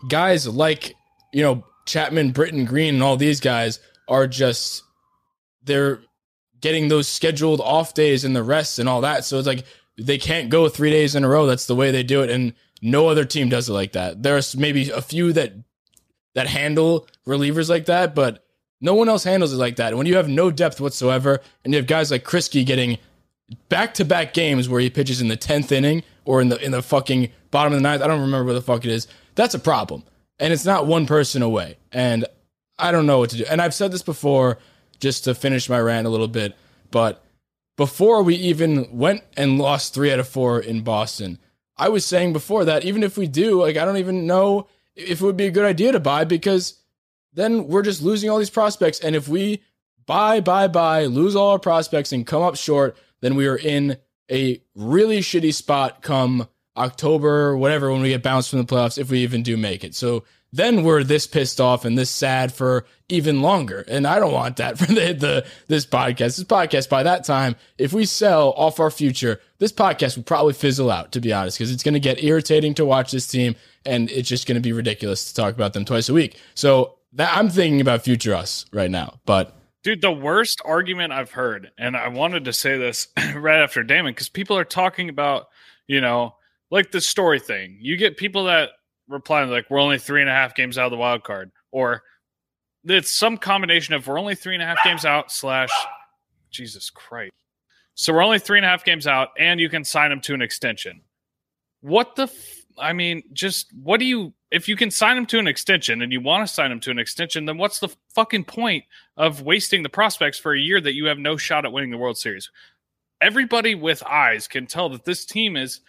guys 0.08 0.46
like 0.46 0.94
you 1.32 1.42
know 1.42 1.64
Chapman, 1.86 2.32
Britton, 2.32 2.64
Green, 2.64 2.94
and 2.94 3.02
all 3.02 3.16
these 3.16 3.40
guys 3.40 3.80
are 4.08 4.26
just 4.26 4.82
they're 5.64 6.00
getting 6.60 6.88
those 6.88 7.06
scheduled 7.06 7.60
off 7.60 7.94
days 7.94 8.24
and 8.24 8.34
the 8.34 8.42
rest 8.42 8.78
and 8.78 8.88
all 8.88 9.02
that. 9.02 9.24
So 9.24 9.38
it's 9.38 9.46
like 9.46 9.64
they 9.96 10.18
can't 10.18 10.50
go 10.50 10.68
three 10.68 10.90
days 10.90 11.14
in 11.14 11.24
a 11.24 11.28
row. 11.28 11.46
That's 11.46 11.66
the 11.66 11.76
way 11.76 11.90
they 11.90 12.02
do 12.02 12.22
it, 12.22 12.30
and 12.30 12.54
no 12.82 13.08
other 13.08 13.24
team 13.24 13.48
does 13.48 13.68
it 13.68 13.72
like 13.72 13.92
that. 13.92 14.22
There's 14.22 14.56
maybe 14.56 14.90
a 14.90 15.02
few 15.02 15.32
that 15.32 15.52
that 16.34 16.48
handle 16.48 17.08
relievers 17.26 17.68
like 17.68 17.86
that, 17.86 18.14
but 18.14 18.44
no 18.80 18.94
one 18.94 19.08
else 19.08 19.24
handles 19.24 19.52
it 19.52 19.56
like 19.56 19.76
that. 19.76 19.96
When 19.96 20.06
you 20.06 20.16
have 20.16 20.28
no 20.28 20.50
depth 20.50 20.80
whatsoever, 20.80 21.40
and 21.64 21.72
you 21.72 21.78
have 21.78 21.86
guys 21.86 22.10
like 22.10 22.24
Kriske 22.24 22.64
getting 22.64 22.98
back 23.68 23.94
to 23.94 24.04
back 24.04 24.34
games 24.34 24.68
where 24.68 24.80
he 24.80 24.90
pitches 24.90 25.20
in 25.20 25.28
the 25.28 25.36
tenth 25.36 25.72
inning 25.72 26.02
or 26.24 26.40
in 26.40 26.48
the 26.48 26.62
in 26.64 26.72
the 26.72 26.82
fucking 26.82 27.30
bottom 27.50 27.72
of 27.72 27.78
the 27.78 27.82
ninth, 27.82 28.02
I 28.02 28.06
don't 28.06 28.20
remember 28.20 28.44
where 28.44 28.54
the 28.54 28.62
fuck 28.62 28.84
it 28.84 28.90
is. 28.90 29.06
That's 29.34 29.54
a 29.54 29.58
problem, 29.58 30.04
and 30.38 30.52
it's 30.52 30.64
not 30.64 30.86
one 30.86 31.06
person 31.06 31.42
away. 31.42 31.76
And 31.92 32.24
I 32.78 32.92
don't 32.92 33.06
know 33.06 33.18
what 33.18 33.30
to 33.30 33.38
do. 33.38 33.44
And 33.48 33.60
I've 33.60 33.74
said 33.74 33.92
this 33.92 34.02
before, 34.02 34.58
just 35.00 35.24
to 35.24 35.34
finish 35.34 35.68
my 35.68 35.80
rant 35.80 36.06
a 36.06 36.10
little 36.10 36.28
bit, 36.28 36.54
but 36.90 37.24
before 37.76 38.22
we 38.22 38.34
even 38.34 38.88
went 38.90 39.22
and 39.36 39.58
lost 39.58 39.94
three 39.94 40.12
out 40.12 40.18
of 40.18 40.28
four 40.28 40.60
in 40.60 40.82
Boston, 40.82 41.38
I 41.76 41.88
was 41.88 42.04
saying 42.04 42.32
before 42.32 42.64
that 42.64 42.84
even 42.84 43.02
if 43.04 43.16
we 43.16 43.28
do, 43.28 43.62
like 43.62 43.76
I 43.76 43.84
don't 43.84 43.96
even 43.98 44.26
know 44.26 44.66
if 44.96 45.20
it 45.20 45.24
would 45.24 45.36
be 45.36 45.46
a 45.46 45.52
good 45.52 45.64
idea 45.64 45.92
to 45.92 46.00
buy 46.00 46.24
because 46.24 46.80
then 47.32 47.68
we're 47.68 47.82
just 47.82 48.02
losing 48.02 48.30
all 48.30 48.38
these 48.38 48.50
prospects. 48.50 49.00
And 49.00 49.14
if 49.14 49.28
we 49.28 49.62
buy, 50.06 50.40
buy, 50.40 50.68
buy, 50.68 51.06
lose 51.06 51.36
all 51.36 51.50
our 51.50 51.58
prospects 51.58 52.12
and 52.12 52.26
come 52.26 52.42
up 52.42 52.56
short, 52.56 52.96
then 53.20 53.34
we 53.34 53.46
are 53.46 53.56
in 53.56 53.98
a 54.30 54.62
really 54.74 55.20
shitty 55.20 55.54
spot 55.54 56.02
come 56.02 56.48
October, 56.76 57.56
whatever, 57.56 57.90
when 57.90 58.00
we 58.00 58.10
get 58.10 58.22
bounced 58.22 58.50
from 58.50 58.60
the 58.60 58.64
playoffs, 58.64 58.98
if 58.98 59.10
we 59.10 59.20
even 59.20 59.42
do 59.42 59.56
make 59.56 59.84
it. 59.84 59.94
So 59.94 60.24
then 60.52 60.82
we're 60.82 61.04
this 61.04 61.26
pissed 61.26 61.60
off 61.60 61.84
and 61.84 61.98
this 61.98 62.10
sad 62.10 62.52
for 62.52 62.86
even 63.08 63.42
longer. 63.42 63.84
And 63.88 64.06
I 64.06 64.18
don't 64.18 64.32
want 64.32 64.56
that 64.56 64.78
for 64.78 64.86
the, 64.86 65.12
the 65.12 65.46
this 65.66 65.84
podcast. 65.84 66.36
This 66.36 66.44
podcast 66.44 66.88
by 66.88 67.02
that 67.02 67.24
time, 67.24 67.56
if 67.76 67.92
we 67.92 68.06
sell 68.06 68.52
off 68.52 68.80
our 68.80 68.90
future, 68.90 69.40
this 69.58 69.72
podcast 69.72 70.16
will 70.16 70.24
probably 70.24 70.54
fizzle 70.54 70.90
out, 70.90 71.12
to 71.12 71.20
be 71.20 71.32
honest, 71.32 71.58
because 71.58 71.72
it's 71.72 71.82
going 71.82 71.94
to 71.94 72.00
get 72.00 72.22
irritating 72.22 72.74
to 72.74 72.84
watch 72.84 73.10
this 73.10 73.26
team 73.26 73.56
and 73.84 74.10
it's 74.10 74.28
just 74.28 74.46
going 74.46 74.56
to 74.56 74.60
be 74.60 74.72
ridiculous 74.72 75.28
to 75.28 75.34
talk 75.34 75.54
about 75.54 75.72
them 75.72 75.84
twice 75.84 76.08
a 76.08 76.14
week. 76.14 76.38
So 76.54 76.97
that 77.12 77.36
I'm 77.36 77.48
thinking 77.48 77.80
about 77.80 78.02
future 78.02 78.34
us 78.34 78.66
right 78.72 78.90
now. 78.90 79.20
But 79.24 79.54
Dude, 79.84 80.02
the 80.02 80.12
worst 80.12 80.60
argument 80.64 81.12
I've 81.12 81.30
heard, 81.30 81.70
and 81.78 81.96
I 81.96 82.08
wanted 82.08 82.44
to 82.46 82.52
say 82.52 82.76
this 82.76 83.08
right 83.34 83.62
after 83.62 83.82
Damon, 83.82 84.12
because 84.12 84.28
people 84.28 84.56
are 84.58 84.64
talking 84.64 85.08
about, 85.08 85.46
you 85.86 86.00
know, 86.00 86.34
like 86.70 86.90
the 86.90 87.00
story 87.00 87.40
thing. 87.40 87.78
You 87.80 87.96
get 87.96 88.16
people 88.16 88.44
that 88.44 88.70
reply 89.08 89.44
like, 89.44 89.70
"We're 89.70 89.80
only 89.80 89.98
three 89.98 90.20
and 90.20 90.28
a 90.28 90.32
half 90.32 90.54
games 90.54 90.76
out 90.76 90.86
of 90.86 90.90
the 90.90 90.96
wild 90.98 91.24
card," 91.24 91.50
or 91.70 92.02
it's 92.84 93.10
some 93.10 93.38
combination 93.38 93.94
of 93.94 94.06
"We're 94.06 94.18
only 94.18 94.34
three 94.34 94.54
and 94.54 94.62
a 94.62 94.66
half 94.66 94.78
games 94.84 95.04
out." 95.04 95.30
Slash, 95.32 95.70
Jesus 96.50 96.90
Christ. 96.90 97.32
So 97.94 98.12
we're 98.12 98.22
only 98.22 98.38
three 98.38 98.58
and 98.58 98.64
a 98.66 98.68
half 98.68 98.84
games 98.84 99.06
out, 99.06 99.30
and 99.38 99.58
you 99.58 99.68
can 99.68 99.84
sign 99.84 100.10
them 100.10 100.20
to 100.22 100.34
an 100.34 100.42
extension. 100.42 101.02
What 101.80 102.16
the? 102.16 102.24
F- 102.24 102.64
I 102.78 102.92
mean, 102.92 103.22
just 103.32 103.72
what 103.74 103.98
do 103.98 104.06
you? 104.06 104.34
If 104.50 104.68
you 104.68 104.76
can 104.76 104.90
sign 104.90 105.16
them 105.16 105.26
to 105.26 105.38
an 105.38 105.46
extension, 105.46 106.00
and 106.00 106.10
you 106.10 106.20
want 106.20 106.46
to 106.46 106.52
sign 106.52 106.70
them 106.70 106.80
to 106.80 106.90
an 106.90 106.98
extension, 106.98 107.44
then 107.44 107.58
what's 107.58 107.80
the 107.80 107.94
fucking 108.14 108.44
point 108.44 108.84
of 109.16 109.42
wasting 109.42 109.82
the 109.82 109.90
prospects 109.90 110.38
for 110.38 110.54
a 110.54 110.60
year 110.60 110.80
that 110.80 110.94
you 110.94 111.06
have 111.06 111.18
no 111.18 111.36
shot 111.36 111.66
at 111.66 111.72
winning 111.72 111.90
the 111.90 111.98
World 111.98 112.16
Series? 112.16 112.50
Everybody 113.20 113.74
with 113.74 114.02
eyes 114.04 114.48
can 114.48 114.66
tell 114.66 114.88
that 114.90 115.04
this 115.04 115.26
team 115.26 115.56
is, 115.56 115.80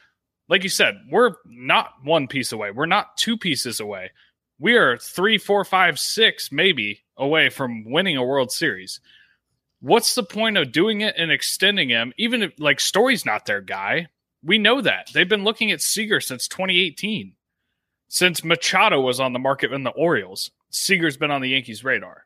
like 0.50 0.63
you 0.63 0.70
said, 0.70 0.96
we're 1.10 1.36
not 1.46 1.94
one 2.04 2.28
piece 2.28 2.51
away. 2.51 2.72
We're 2.72 2.86
not 2.86 3.16
two 3.18 3.38
pieces 3.38 3.80
away. 3.80 4.12
We 4.60 4.75
are 4.75 4.98
three, 4.98 5.38
four, 5.38 5.63
five, 5.63 5.98
six, 5.98 6.51
maybe 6.51 7.04
away 7.16 7.50
from 7.50 7.86
winning 7.86 8.18
a 8.18 8.25
World 8.25 8.51
Series. 8.51 9.00
what's 9.82 10.13
the 10.16 10.24
point 10.24 10.58
of 10.58 10.74
doing 10.74 11.00
it 11.00 11.16
and 11.18 11.32
extending 11.32 11.89
him? 11.89 12.12
Even 12.18 12.44
if 12.44 12.54
like 12.60 12.82
Story's 12.82 13.25
not 13.25 13.46
their 13.46 13.62
guy, 13.62 14.08
we 14.44 14.58
know 14.58 14.82
that 14.82 15.10
they've 15.13 15.30
been 15.30 15.44
looking 15.44 15.72
at 15.72 15.82
Seager 15.82 16.20
since 16.20 16.48
2018, 16.48 17.34
since 18.10 18.44
Machado 18.44 19.00
was 19.00 19.20
on 19.20 19.32
the 19.32 19.39
market 19.39 19.72
in 19.72 19.84
the 19.84 19.92
Orioles. 19.92 20.51
Seager's 20.70 21.18
been 21.18 21.32
on 21.32 21.42
the 21.42 21.50
Yankees' 21.50 21.84
radar, 21.84 22.25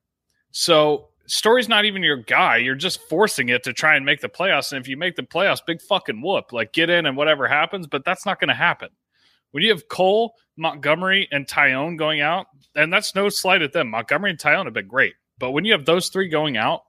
so 0.51 1.09
Story's 1.25 1.69
not 1.69 1.85
even 1.85 2.03
your 2.03 2.17
guy. 2.17 2.57
You're 2.57 2.75
just 2.75 3.01
forcing 3.07 3.49
it 3.49 3.63
to 3.63 3.73
try 3.73 3.95
and 3.95 4.05
make 4.05 4.21
the 4.21 4.29
playoffs. 4.29 4.71
And 4.71 4.81
if 4.81 4.87
you 4.87 4.97
make 4.97 5.15
the 5.15 5.23
playoffs, 5.23 5.65
big 5.65 5.81
fucking 5.81 6.21
whoop, 6.21 6.51
like 6.51 6.73
get 6.73 6.89
in 6.89 7.05
and 7.05 7.15
whatever 7.15 7.47
happens. 7.47 7.87
But 7.87 8.03
that's 8.03 8.25
not 8.25 8.39
going 8.39 8.49
to 8.49 8.53
happen. 8.53 8.89
When 9.51 9.63
you 9.63 9.69
have 9.69 9.87
Cole, 9.87 10.33
Montgomery, 10.57 11.27
and 11.31 11.47
Taillon 11.47 11.97
going 11.97 12.21
out, 12.21 12.47
and 12.75 12.91
that's 12.91 13.15
no 13.15 13.29
slight 13.29 13.61
at 13.61 13.71
them. 13.71 13.89
Montgomery 13.89 14.31
and 14.31 14.39
Taillon 14.39 14.65
have 14.65 14.73
been 14.73 14.87
great, 14.87 15.13
but 15.37 15.51
when 15.51 15.63
you 15.63 15.73
have 15.73 15.85
those 15.85 16.09
three 16.09 16.27
going 16.27 16.57
out 16.57 16.81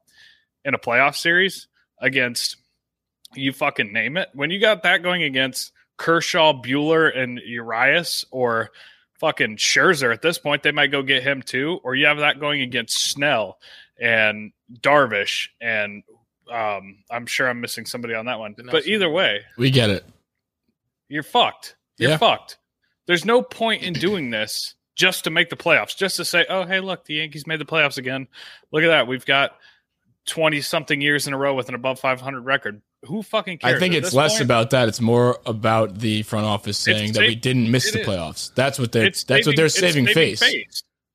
in 0.65 0.75
a 0.75 0.79
playoff 0.79 1.15
series 1.15 1.69
against 1.99 2.57
you 3.35 3.53
fucking 3.53 3.93
name 3.93 4.17
it, 4.17 4.31
when 4.33 4.51
you 4.51 4.59
got 4.61 4.83
that 4.83 5.03
going 5.03 5.23
against 5.23 5.73
Kershaw, 5.97 6.53
Buehler, 6.63 7.17
and 7.17 7.39
Urias, 7.39 8.25
or 8.31 8.71
fucking 9.21 9.57
Scherzer 9.57 10.13
at 10.13 10.23
this 10.23 10.39
point, 10.39 10.63
they 10.63 10.73
might 10.73 10.91
go 10.91 11.03
get 11.03 11.23
him 11.23 11.43
too. 11.43 11.81
Or 11.85 11.95
you 11.95 12.07
have 12.07 12.19
that 12.19 12.41
going 12.41 12.61
against 12.63 13.11
Snell 13.11 13.59
and 14.01 14.53
Darvish, 14.81 15.49
and 15.61 16.03
um, 16.53 16.99
I'm 17.11 17.27
sure 17.27 17.49
I'm 17.49 17.61
missing 17.61 17.87
somebody 17.87 18.15
on 18.15 18.27
that 18.27 18.39
one. 18.39 18.55
But 18.71 18.87
either 18.87 19.09
way, 19.09 19.43
We 19.57 19.71
get 19.71 19.89
it. 19.91 20.05
you're 21.09 21.23
fucked. 21.23 21.77
You're 21.97 22.11
Yeah. 22.11 22.17
fucked. 22.19 22.59
There's 23.07 23.25
no 23.25 23.41
point 23.43 23.83
in 23.83 23.93
doing 23.93 24.31
this 24.31 24.75
just 24.97 25.25
to 25.25 25.31
make 25.31 25.49
the 25.51 25.57
playoffs, 25.57 25.97
just 25.97 26.17
to 26.17 26.25
say, 26.25 26.47
oh, 26.49 26.65
hey, 26.65 26.81
look, 26.81 27.05
the 27.05 27.15
Yankees 27.15 27.47
made 27.47 27.61
the 27.61 27.65
playoffs 27.65 27.99
again. 27.99 28.29
Look 28.73 28.83
at 28.83 28.89
that. 28.89 29.07
We've 29.07 29.25
got 29.27 29.57
20 30.27 30.61
something 30.61 31.01
years 31.01 31.27
in 31.27 31.35
a 31.35 31.39
row 31.39 31.55
with 31.55 31.69
an 31.69 31.75
above 31.75 32.01
500 32.01 32.41
record. 32.43 32.81
Who 33.07 33.23
fucking 33.23 33.59
cares? 33.59 33.77
I 33.77 33.79
think 33.79 33.95
it's 33.95 34.13
less 34.13 34.35
point, 34.35 34.43
about 34.43 34.71
that. 34.71 34.89
It's 34.89 35.01
more 35.01 35.39
about 35.47 35.99
the 35.99 36.23
front 36.23 36.47
office 36.47 36.79
saying 36.79 37.13
that 37.13 37.21
we 37.21 37.35
didn't 37.35 37.71
miss 37.71 37.93
the 37.93 38.01
is. 38.01 38.07
playoffs. 38.07 38.55
That's 38.55 38.79
what 38.79 38.93
they. 38.93 39.07
it's 39.07 39.25
That's 39.25 39.47
what 39.47 39.57
they're 39.57 39.67
it's 39.67 39.79
saving, 39.79 40.07
face. 40.07 40.43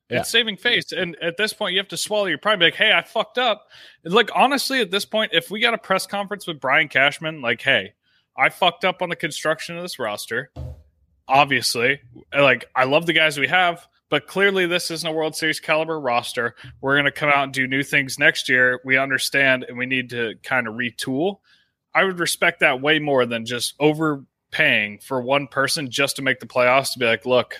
Yeah. 0.10 0.22
It's 0.22 0.29
saving 0.29 0.58
face. 0.58 0.91
And 0.91 1.15
at 1.22 1.38
this 1.38 1.53
point, 1.53 1.74
you 1.74 1.79
have 1.79 1.88
to 1.89 1.98
swallow 1.98 2.25
your 2.25 2.39
pride. 2.39 2.60
Be 2.60 2.65
like, 2.65 2.75
hey, 2.75 2.91
I 2.91 3.03
fucked 3.03 3.38
up. 3.38 3.67
And 4.03 4.13
like, 4.13 4.31
honestly, 4.34 4.81
at 4.81 4.89
this 4.89 5.05
point, 5.05 5.34
if 5.34 5.51
we 5.51 5.60
got 5.60 5.74
a 5.74 5.77
press 5.77 6.08
conference 6.08 6.48
with 6.48 6.60
Brian 6.60 6.88
Cashman, 6.88 7.41
like, 7.41 7.62
hey, 7.62 7.93
I 8.36 8.50
fucked 8.50 8.86
up 8.86 9.01
on 9.01 9.10
the 9.10 9.15
construction 9.15 9.75
of 9.77 9.84
this 9.84 10.00
roster. 10.00 10.51
Obviously, 11.27 12.00
like, 12.36 12.65
I 12.75 12.86
love 12.86 13.05
the 13.05 13.13
guys 13.13 13.38
we 13.38 13.48
have, 13.50 13.88
but 14.10 14.25
clearly, 14.25 14.65
this 14.65 14.89
isn't 14.89 15.08
a 15.08 15.12
World 15.12 15.36
Series 15.36 15.60
caliber 15.60 16.00
roster. 16.00 16.55
We're 16.81 16.96
going 16.96 17.05
to 17.05 17.12
come 17.12 17.29
out 17.29 17.43
and 17.43 17.53
do 17.53 17.67
new 17.67 17.84
things 17.84 18.17
next 18.17 18.50
year. 18.50 18.79
We 18.84 18.98
understand, 18.98 19.65
and 19.65 19.77
we 19.77 19.86
need 19.86 20.10
to 20.10 20.34
kind 20.41 20.67
of 20.67 20.74
retool. 20.74 21.41
I 21.99 22.05
would 22.05 22.19
respect 22.19 22.61
that 22.61 22.79
way 22.79 22.97
more 22.97 23.25
than 23.25 23.45
just 23.45 23.73
overpaying 23.77 24.99
for 24.99 25.19
one 25.21 25.47
person 25.47 25.89
just 25.89 26.15
to 26.15 26.21
make 26.21 26.39
the 26.39 26.45
playoffs 26.45 26.93
to 26.93 26.99
be 26.99 27.05
like, 27.05 27.25
look, 27.25 27.55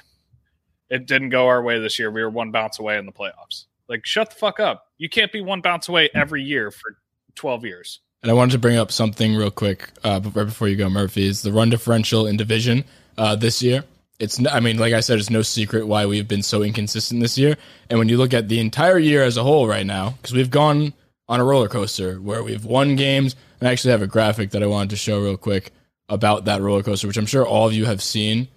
it 0.90 1.06
didn't 1.06 1.32
go 1.32 1.48
our 1.48 1.62
way 1.62 1.78
this 1.78 2.00
year. 2.00 2.10
We 2.10 2.24
were 2.24 2.30
one 2.30 2.50
bounce 2.50 2.80
away 2.80 2.98
in 2.98 3.06
the 3.06 3.12
playoffs. 3.12 3.66
Like, 3.90 4.06
shut 4.06 4.30
the 4.30 4.38
fuck 4.38 4.62
up. 4.62 4.86
You 4.98 5.10
can't 5.10 5.34
be 5.34 5.42
one 5.42 5.60
bounce 5.60 5.90
away 5.90 6.10
every 6.16 6.42
year 6.42 6.72
for 6.72 6.96
12 7.36 7.66
years. 7.66 8.00
And 8.24 8.32
I 8.32 8.34
wanted 8.34 8.54
to 8.54 8.60
bring 8.60 8.78
up 8.78 8.94
something 8.94 9.36
real 9.36 9.52
quick 9.52 9.90
uh, 10.06 10.22
right 10.34 10.46
before 10.46 10.70
you 10.70 10.78
go, 10.78 10.90
Murphy. 10.90 11.28
Is 11.28 11.42
the 11.42 11.52
run 11.52 11.70
differential 11.70 12.26
in 12.26 12.38
division 12.38 12.86
uh, 13.18 13.36
this 13.36 13.62
year? 13.62 13.84
It's 14.20 14.40
I 14.48 14.62
mean, 14.62 14.78
like 14.78 14.94
I 14.94 15.02
said, 15.02 15.20
it's 15.20 15.30
no 15.30 15.42
secret 15.42 15.86
why 15.86 16.06
we've 16.06 16.28
been 16.30 16.44
so 16.44 16.64
inconsistent 16.64 17.20
this 17.22 17.38
year. 17.38 17.58
And 17.90 18.00
when 18.00 18.08
you 18.08 18.16
look 18.16 18.34
at 18.34 18.48
the 18.48 18.62
entire 18.62 19.00
year 19.00 19.22
as 19.22 19.36
a 19.36 19.44
whole 19.44 19.68
right 19.68 19.86
now, 19.86 20.12
because 20.12 20.34
we've 20.34 20.50
gone 20.50 20.94
on 21.30 21.40
a 21.40 21.44
roller 21.46 21.70
coaster 21.70 22.16
where 22.16 22.44
we've 22.44 22.66
won 22.66 22.96
games. 22.96 23.36
And 23.60 23.70
I 23.70 23.72
actually 23.72 23.92
have 23.92 24.02
a 24.02 24.08
graphic 24.08 24.52
that 24.52 24.64
I 24.64 24.68
wanted 24.68 24.90
to 24.90 24.96
show 24.98 25.22
real 25.22 25.38
quick 25.38 25.72
about 26.10 26.46
that 26.46 26.62
roller 26.62 26.84
coaster, 26.84 27.08
which 27.08 27.18
I'm 27.18 27.28
sure 27.28 27.46
all 27.46 27.68
of 27.68 27.74
you 27.74 27.86
have 27.86 28.02
seen. 28.02 28.48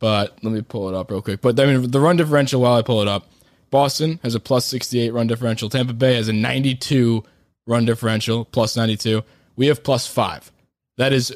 But 0.00 0.38
let 0.42 0.52
me 0.52 0.60
pull 0.60 0.88
it 0.88 0.94
up 0.94 1.10
real 1.10 1.22
quick. 1.22 1.40
But 1.40 1.58
I 1.58 1.64
mean, 1.64 1.90
the 1.90 2.00
run 2.00 2.16
differential 2.16 2.60
while 2.60 2.74
I 2.74 2.82
pull 2.82 3.00
it 3.00 3.08
up, 3.08 3.30
Boston 3.70 4.20
has 4.22 4.34
a 4.34 4.40
plus 4.40 4.66
68 4.66 5.12
run 5.12 5.26
differential. 5.26 5.70
Tampa 5.70 5.94
Bay 5.94 6.14
has 6.14 6.28
a 6.28 6.32
92 6.32 7.24
run 7.66 7.86
differential, 7.86 8.44
plus 8.44 8.76
92. 8.76 9.22
We 9.56 9.68
have 9.68 9.82
plus 9.82 10.06
five. 10.06 10.52
That 10.98 11.12
is 11.12 11.34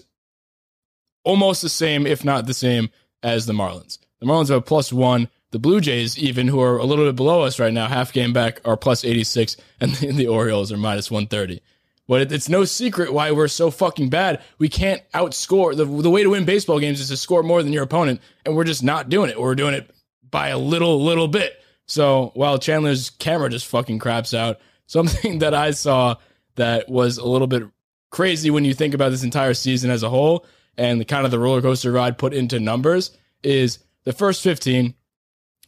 almost 1.25 1.63
the 1.63 1.69
same, 1.69 2.07
if 2.07 2.25
not 2.25 2.47
the 2.47 2.55
same, 2.55 2.91
as 3.23 3.47
the 3.47 3.55
Marlins. 3.55 3.99
The 4.21 4.27
Marlins 4.27 4.49
have 4.49 4.59
a 4.59 4.63
plus 4.63 4.93
one. 4.93 5.29
The 5.51 5.59
Blue 5.59 5.81
Jays, 5.81 6.19
even 6.19 6.49
who 6.49 6.61
are 6.61 6.77
a 6.77 6.85
little 6.85 7.07
bit 7.07 7.17
below 7.17 7.43
us 7.43 7.59
right 7.59 7.73
now, 7.73 7.87
half 7.89 8.13
game 8.13 8.33
back, 8.33 8.61
are 8.65 8.77
plus 8.77 9.05
86, 9.05 9.57
and 9.81 9.95
the, 9.95 10.13
the 10.13 10.27
Orioles 10.27 10.71
are 10.71 10.77
minus 10.77 11.11
130. 11.11 11.63
But 12.07 12.23
it, 12.23 12.33
it's 12.33 12.49
no 12.49 12.65
secret 12.65 13.13
why 13.13 13.31
we're 13.33 13.49
so 13.49 13.71
fucking 13.71 14.09
bad. 14.09 14.43
We 14.59 14.69
can't 14.69 15.03
outscore. 15.13 15.77
The, 15.77 15.85
the 15.85 16.11
way 16.11 16.23
to 16.23 16.31
win 16.31 16.45
baseball 16.45 16.81
games 16.81 17.01
is 17.01 17.09
to 17.09 17.17
score 17.17 17.43
more 17.43 17.63
than 17.63 17.73
your 17.73 17.83
opponent, 17.83 18.21
and 18.45 18.57
we're 18.57 18.65
just 18.65 18.83
not 18.83 19.09
doing 19.09 19.31
it. 19.31 19.41
We're 19.41 19.55
doing 19.55 19.75
it 19.75 19.91
by 20.31 20.49
a 20.49 20.59
little, 20.59 21.03
little 21.03 21.29
bit. 21.29 21.55
So 21.87 22.33
while 22.35 22.59
Chandler's 22.59 23.11
camera 23.11 23.49
just 23.49 23.67
fucking 23.67 23.99
craps 23.99 24.35
out, 24.35 24.59
something 24.87 25.41
that 25.41 25.55
I 25.55 25.73
saw 25.73 26.17
that 26.57 26.89
was 26.89 27.19
a 27.19 27.27
little 27.27 27.47
bit 27.47 27.63
crazy 28.11 28.51
when 28.51 28.65
you 28.65 28.75
think 28.75 28.95
about 28.95 29.11
this 29.11 29.23
entire 29.23 29.55
season 29.55 29.91
as 29.91 30.03
a 30.03 30.09
whole 30.09 30.47
and 30.79 31.01
the 31.01 31.05
kind 31.05 31.25
of 31.25 31.31
the 31.31 31.39
roller 31.39 31.61
coaster 31.61 31.93
ride 31.93 32.17
put 32.17 32.33
into 32.33 32.59
numbers 32.59 33.11
is 33.43 33.81
the 34.05 34.13
first 34.13 34.43
15 34.43 34.95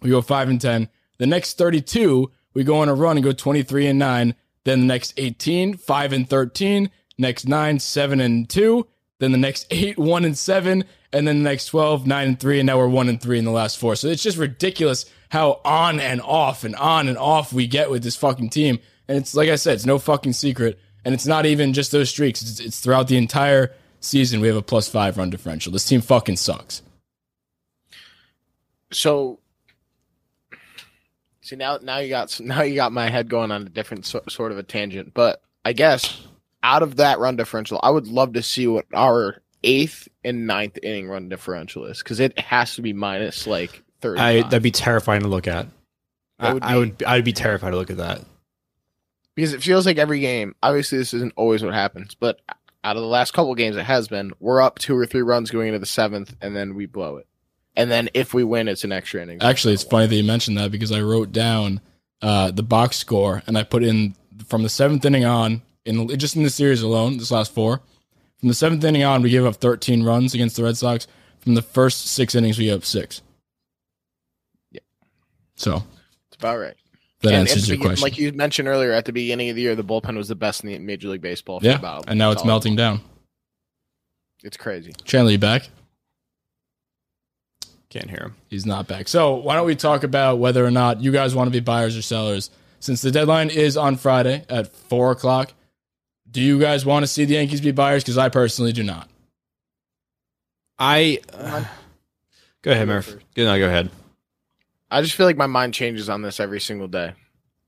we 0.02 0.11
go 0.11 0.21
5 0.23 0.49
and 0.49 0.61
10 0.61 0.88
the 1.19 1.26
next 1.26 1.59
32 1.59 2.30
we 2.54 2.64
go 2.64 2.78
on 2.78 2.88
a 2.88 2.95
run 2.95 3.16
and 3.16 3.25
go 3.25 3.33
23 3.33 3.87
and 3.87 3.99
9 3.99 4.35
then 4.64 4.80
the 4.80 4.87
next 4.87 5.14
18 5.16 5.76
5 5.76 6.12
and 6.12 6.28
13 6.28 6.90
next 7.19 7.47
9 7.47 7.78
7 7.78 8.21
and 8.21 8.49
2 8.49 8.87
then 9.21 9.33
the 9.33 9.38
next 9.38 9.66
8 9.71 9.99
1 9.99 10.25
and 10.25 10.37
7 10.37 10.85
and 11.12 11.26
then 11.26 11.38
the 11.38 11.49
next 11.49 11.66
12 11.66 12.07
9 12.07 12.28
and 12.28 12.40
3 12.40 12.61
and 12.61 12.66
now 12.66 12.78
we're 12.78 12.88
1 12.88 13.09
and 13.09 13.21
3 13.21 13.38
in 13.38 13.45
the 13.45 13.50
last 13.50 13.78
four. 13.78 13.97
So 13.97 14.09
it's 14.09 14.23
just 14.23 14.38
ridiculous 14.38 15.07
how 15.28 15.61
on 15.64 16.00
and 16.00 16.21
off 16.21 16.64
and 16.64 16.76
on 16.76 17.09
and 17.09 17.19
off 17.19 17.52
we 17.52 17.66
get 17.66 17.90
with 17.90 18.02
this 18.02 18.16
fucking 18.16 18.50
team. 18.50 18.78
And 19.09 19.19
it's 19.19 19.35
like 19.35 19.49
i 19.49 19.57
said 19.57 19.75
it's 19.75 19.87
no 19.87 19.99
fucking 19.99 20.33
secret. 20.33 20.78
And 21.04 21.14
it's 21.14 21.26
not 21.26 21.47
even 21.47 21.73
just 21.73 21.92
those 21.92 22.11
streaks. 22.11 22.42
It's, 22.42 22.61
it's 22.61 22.80
throughout 22.80 23.09
the 23.09 23.16
entire 23.16 23.73
season 24.00 24.40
we 24.40 24.49
have 24.49 24.57
a 24.57 24.62
plus 24.62 24.88
5 24.88 25.19
run 25.19 25.30
differential. 25.30 25.73
This 25.73 25.87
team 25.87 26.00
fucking 26.00 26.37
sucks. 26.37 26.83
So, 28.92 29.39
see 31.50 31.57
now, 31.57 31.78
now 31.83 31.99
you 31.99 32.09
got 32.09 32.40
now 32.45 32.62
you 32.62 32.75
got 32.75 32.92
my 32.92 33.11
head 33.11 33.28
going 33.28 33.50
on 33.50 33.62
a 33.62 33.69
different 33.69 34.07
so, 34.07 34.23
sort 34.28 34.52
of 34.52 34.59
a 34.59 34.62
tangent. 34.62 35.12
But 35.12 35.42
I 35.64 35.73
guess 35.73 36.23
out 36.62 36.83
of 36.83 36.97
that 36.97 37.19
run 37.19 37.37
differential, 37.37 37.80
I 37.83 37.90
would 37.90 38.07
love 38.07 38.35
to 38.35 38.42
see 38.42 38.66
what 38.66 38.87
our 38.95 39.42
eighth 39.62 40.09
and 40.25 40.47
ninth 40.47 40.78
inning 40.83 41.09
run 41.09 41.28
differential 41.28 41.85
is 41.85 41.99
because 41.99 42.21
it 42.21 42.38
has 42.38 42.76
to 42.76 42.83
be 42.83 42.92
minus 42.92 43.47
like 43.47 43.83
thirty. 44.00 44.21
I 44.21 44.42
that'd 44.42 44.62
be 44.62 44.71
terrifying 44.71 45.23
to 45.23 45.28
look 45.28 45.47
at. 45.47 45.66
I, 46.38 46.54
would 46.54 46.62
I 46.62 46.76
would 46.78 47.02
I'd 47.02 47.25
be 47.25 47.35
terrified 47.35 47.71
to 47.71 47.76
look 47.76 47.90
at 47.90 47.99
that. 47.99 48.23
because 49.35 49.52
it 49.52 49.62
feels 49.62 49.85
like 49.85 49.99
every 49.99 50.21
game. 50.21 50.54
Obviously, 50.62 50.97
this 50.97 51.12
isn't 51.12 51.35
always 51.37 51.62
what 51.62 51.75
happens, 51.75 52.14
but 52.14 52.40
out 52.83 52.97
of 52.97 53.02
the 53.02 53.09
last 53.09 53.35
couple 53.35 53.54
games, 53.54 53.76
it 53.76 53.85
has 53.85 54.09
been. 54.09 54.33
We're 54.40 54.62
up 54.62 54.78
two 54.78 54.97
or 54.97 55.04
three 55.04 55.21
runs 55.21 55.50
going 55.50 55.69
into 55.69 55.78
the 55.78 55.87
seventh, 55.87 56.35
and 56.40 56.57
then 56.57 56.75
we 56.75 56.87
blow 56.87 57.19
it. 57.19 57.26
And 57.76 57.90
then 57.90 58.08
if 58.14 58.34
we 58.34 58.44
win, 58.44 58.68
it's 58.68 58.84
an 58.84 58.92
extra 58.92 59.22
inning. 59.22 59.40
Actually, 59.40 59.74
it's 59.74 59.84
funny 59.84 60.06
that 60.06 60.14
you 60.14 60.24
mentioned 60.24 60.58
that 60.58 60.70
because 60.70 60.90
I 60.92 61.00
wrote 61.00 61.32
down 61.32 61.80
uh, 62.20 62.50
the 62.50 62.62
box 62.62 62.96
score 62.98 63.42
and 63.46 63.56
I 63.56 63.62
put 63.62 63.82
in 63.82 64.14
from 64.46 64.62
the 64.62 64.68
seventh 64.68 65.04
inning 65.04 65.24
on, 65.24 65.62
in 65.84 66.08
just 66.18 66.36
in 66.36 66.42
the 66.42 66.50
series 66.50 66.82
alone, 66.82 67.18
this 67.18 67.30
last 67.30 67.54
four. 67.54 67.80
From 68.38 68.48
the 68.48 68.54
seventh 68.54 68.82
inning 68.84 69.04
on, 69.04 69.22
we 69.22 69.30
gave 69.30 69.44
up 69.44 69.56
13 69.56 70.02
runs 70.02 70.34
against 70.34 70.56
the 70.56 70.64
Red 70.64 70.76
Sox. 70.76 71.06
From 71.40 71.54
the 71.54 71.62
first 71.62 72.06
six 72.08 72.34
innings, 72.34 72.58
we 72.58 72.64
gave 72.66 72.78
up 72.78 72.84
six. 72.84 73.22
Yeah. 74.72 74.80
So 75.56 75.84
It's 76.28 76.36
about 76.38 76.58
right. 76.58 76.74
that 77.22 77.32
And 77.32 77.48
answers 77.48 77.68
your 77.68 77.76
begin- 77.76 77.88
question. 77.90 78.02
Like 78.02 78.18
you 78.18 78.32
mentioned 78.32 78.66
earlier, 78.68 78.92
at 78.92 79.04
the 79.04 79.12
beginning 79.12 79.48
of 79.50 79.56
the 79.56 79.62
year, 79.62 79.74
the 79.76 79.84
bullpen 79.84 80.16
was 80.16 80.28
the 80.28 80.34
best 80.34 80.64
in 80.64 80.70
the 80.70 80.78
Major 80.78 81.08
League 81.08 81.20
Baseball. 81.22 81.60
For 81.60 81.66
yeah, 81.66 81.76
about 81.76 82.04
and 82.08 82.18
now 82.18 82.30
it's 82.32 82.44
melting 82.44 82.76
down. 82.76 83.00
It's 84.42 84.56
crazy. 84.56 84.92
Chandler, 85.04 85.32
you 85.32 85.38
back? 85.38 85.68
Can't 87.90 88.09
hear 88.09 88.20
him. 88.20 88.37
He's 88.49 88.64
not 88.64 88.87
back. 88.87 89.09
So 89.09 89.35
why 89.35 89.56
don't 89.56 89.66
we 89.66 89.75
talk 89.75 90.04
about 90.04 90.38
whether 90.38 90.64
or 90.64 90.70
not 90.70 91.00
you 91.02 91.11
guys 91.11 91.35
want 91.35 91.49
to 91.49 91.52
be 91.52 91.61
buyers 91.61 91.97
or 91.97 92.02
sellers? 92.02 92.50
Since 92.78 93.02
the 93.02 93.11
deadline 93.11 93.50
is 93.50 93.76
on 93.76 93.97
Friday 93.97 94.44
at 94.49 94.73
four 94.73 95.11
o'clock, 95.11 95.52
do 96.30 96.40
you 96.40 96.61
guys 96.61 96.87
want 96.87 97.02
to 97.02 97.09
see 97.09 97.25
the 97.25 97.35
Yankees 97.35 97.61
be 97.61 97.73
buyers? 97.73 98.04
Because 98.04 98.16
I 98.16 98.28
personally 98.28 98.73
do 98.73 98.85
not. 98.85 99.09
I 100.78 101.20
Uh, 101.32 101.64
go 102.62 102.70
ahead, 102.70 102.87
go 102.87 102.94
Murph. 102.94 103.06
first. 103.06 103.35
Go, 103.35 103.44
no, 103.44 103.59
go 103.59 103.66
ahead. 103.66 103.90
I 104.90 105.02
just 105.02 105.14
feel 105.14 105.26
like 105.26 105.37
my 105.37 105.47
mind 105.47 105.75
changes 105.75 106.09
on 106.09 106.23
this 106.23 106.40
every 106.40 106.61
single 106.61 106.88
day. 106.88 107.12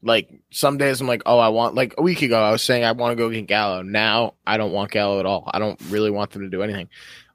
Like 0.05 0.29
some 0.51 0.79
days 0.79 1.01
I'm 1.01 1.07
like, 1.07 1.23
oh, 1.27 1.39
I 1.39 1.49
want 1.49 1.75
like 1.75 1.95
a 1.99 2.03
week 2.03 2.23
ago 2.23 2.43
I 2.43 2.51
was 2.51 2.63
saying 2.63 2.85
I 2.85 2.91
want 2.93 3.13
to 3.13 3.17
go 3.17 3.31
get 3.31 3.47
Gallo. 3.47 3.83
Now 3.83 4.35
I 4.47 4.57
don't 4.57 4.73
want 4.73 4.91
Gallo 4.91 5.21
at 5.21 5.27
all. 5.27 5.49
I 5.53 5.59
don't 5.59 5.81
really 5.89 6.11
want 6.11 6.31
them 6.33 6.43
to 6.43 6.49
do 6.49 6.63
anything. 6.63 6.89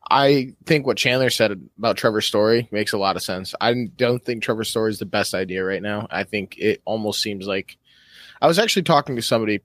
I 0.10 0.54
think 0.66 0.86
what 0.86 0.98
Chandler 0.98 1.30
said 1.30 1.52
about 1.78 1.98
Trevor 1.98 2.22
Story 2.22 2.70
makes 2.72 2.94
a 2.94 2.98
lot 2.98 3.16
of 3.16 3.24
sense. 3.24 3.54
I 3.60 3.74
don't 3.96 4.24
think 4.24 4.42
Trevor 4.42 4.64
Story 4.64 4.92
is 4.92 5.00
the 5.00 5.06
best 5.06 5.34
idea 5.34 5.64
right 5.64 5.82
now. 5.82 6.08
I 6.10 6.24
think 6.24 6.58
it 6.58 6.82
almost 6.86 7.22
seems 7.22 7.46
like 7.46 7.78
I 8.42 8.48
was 8.48 8.60
actually 8.60 8.84
talking 8.84 9.16
to 9.16 9.22
somebody 9.22 9.62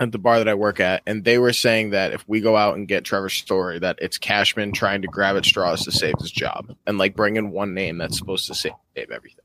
at 0.00 0.12
the 0.12 0.18
bar 0.18 0.38
that 0.38 0.48
I 0.48 0.54
work 0.54 0.78
at, 0.78 1.02
and 1.06 1.24
they 1.24 1.38
were 1.38 1.52
saying 1.52 1.90
that 1.90 2.12
if 2.12 2.24
we 2.28 2.40
go 2.40 2.56
out 2.56 2.76
and 2.76 2.86
get 2.86 3.04
Trevor 3.04 3.28
Story, 3.28 3.80
that 3.80 3.98
it's 4.00 4.16
Cashman 4.16 4.72
trying 4.72 5.02
to 5.02 5.08
grab 5.08 5.36
at 5.36 5.44
straws 5.44 5.84
to 5.84 5.92
save 5.92 6.14
his 6.20 6.30
job 6.30 6.76
and 6.86 6.98
like 6.98 7.16
bring 7.16 7.36
in 7.36 7.50
one 7.50 7.74
name 7.74 7.98
that's 7.98 8.16
supposed 8.16 8.46
to 8.46 8.54
save 8.54 8.72
everything. 8.96 9.44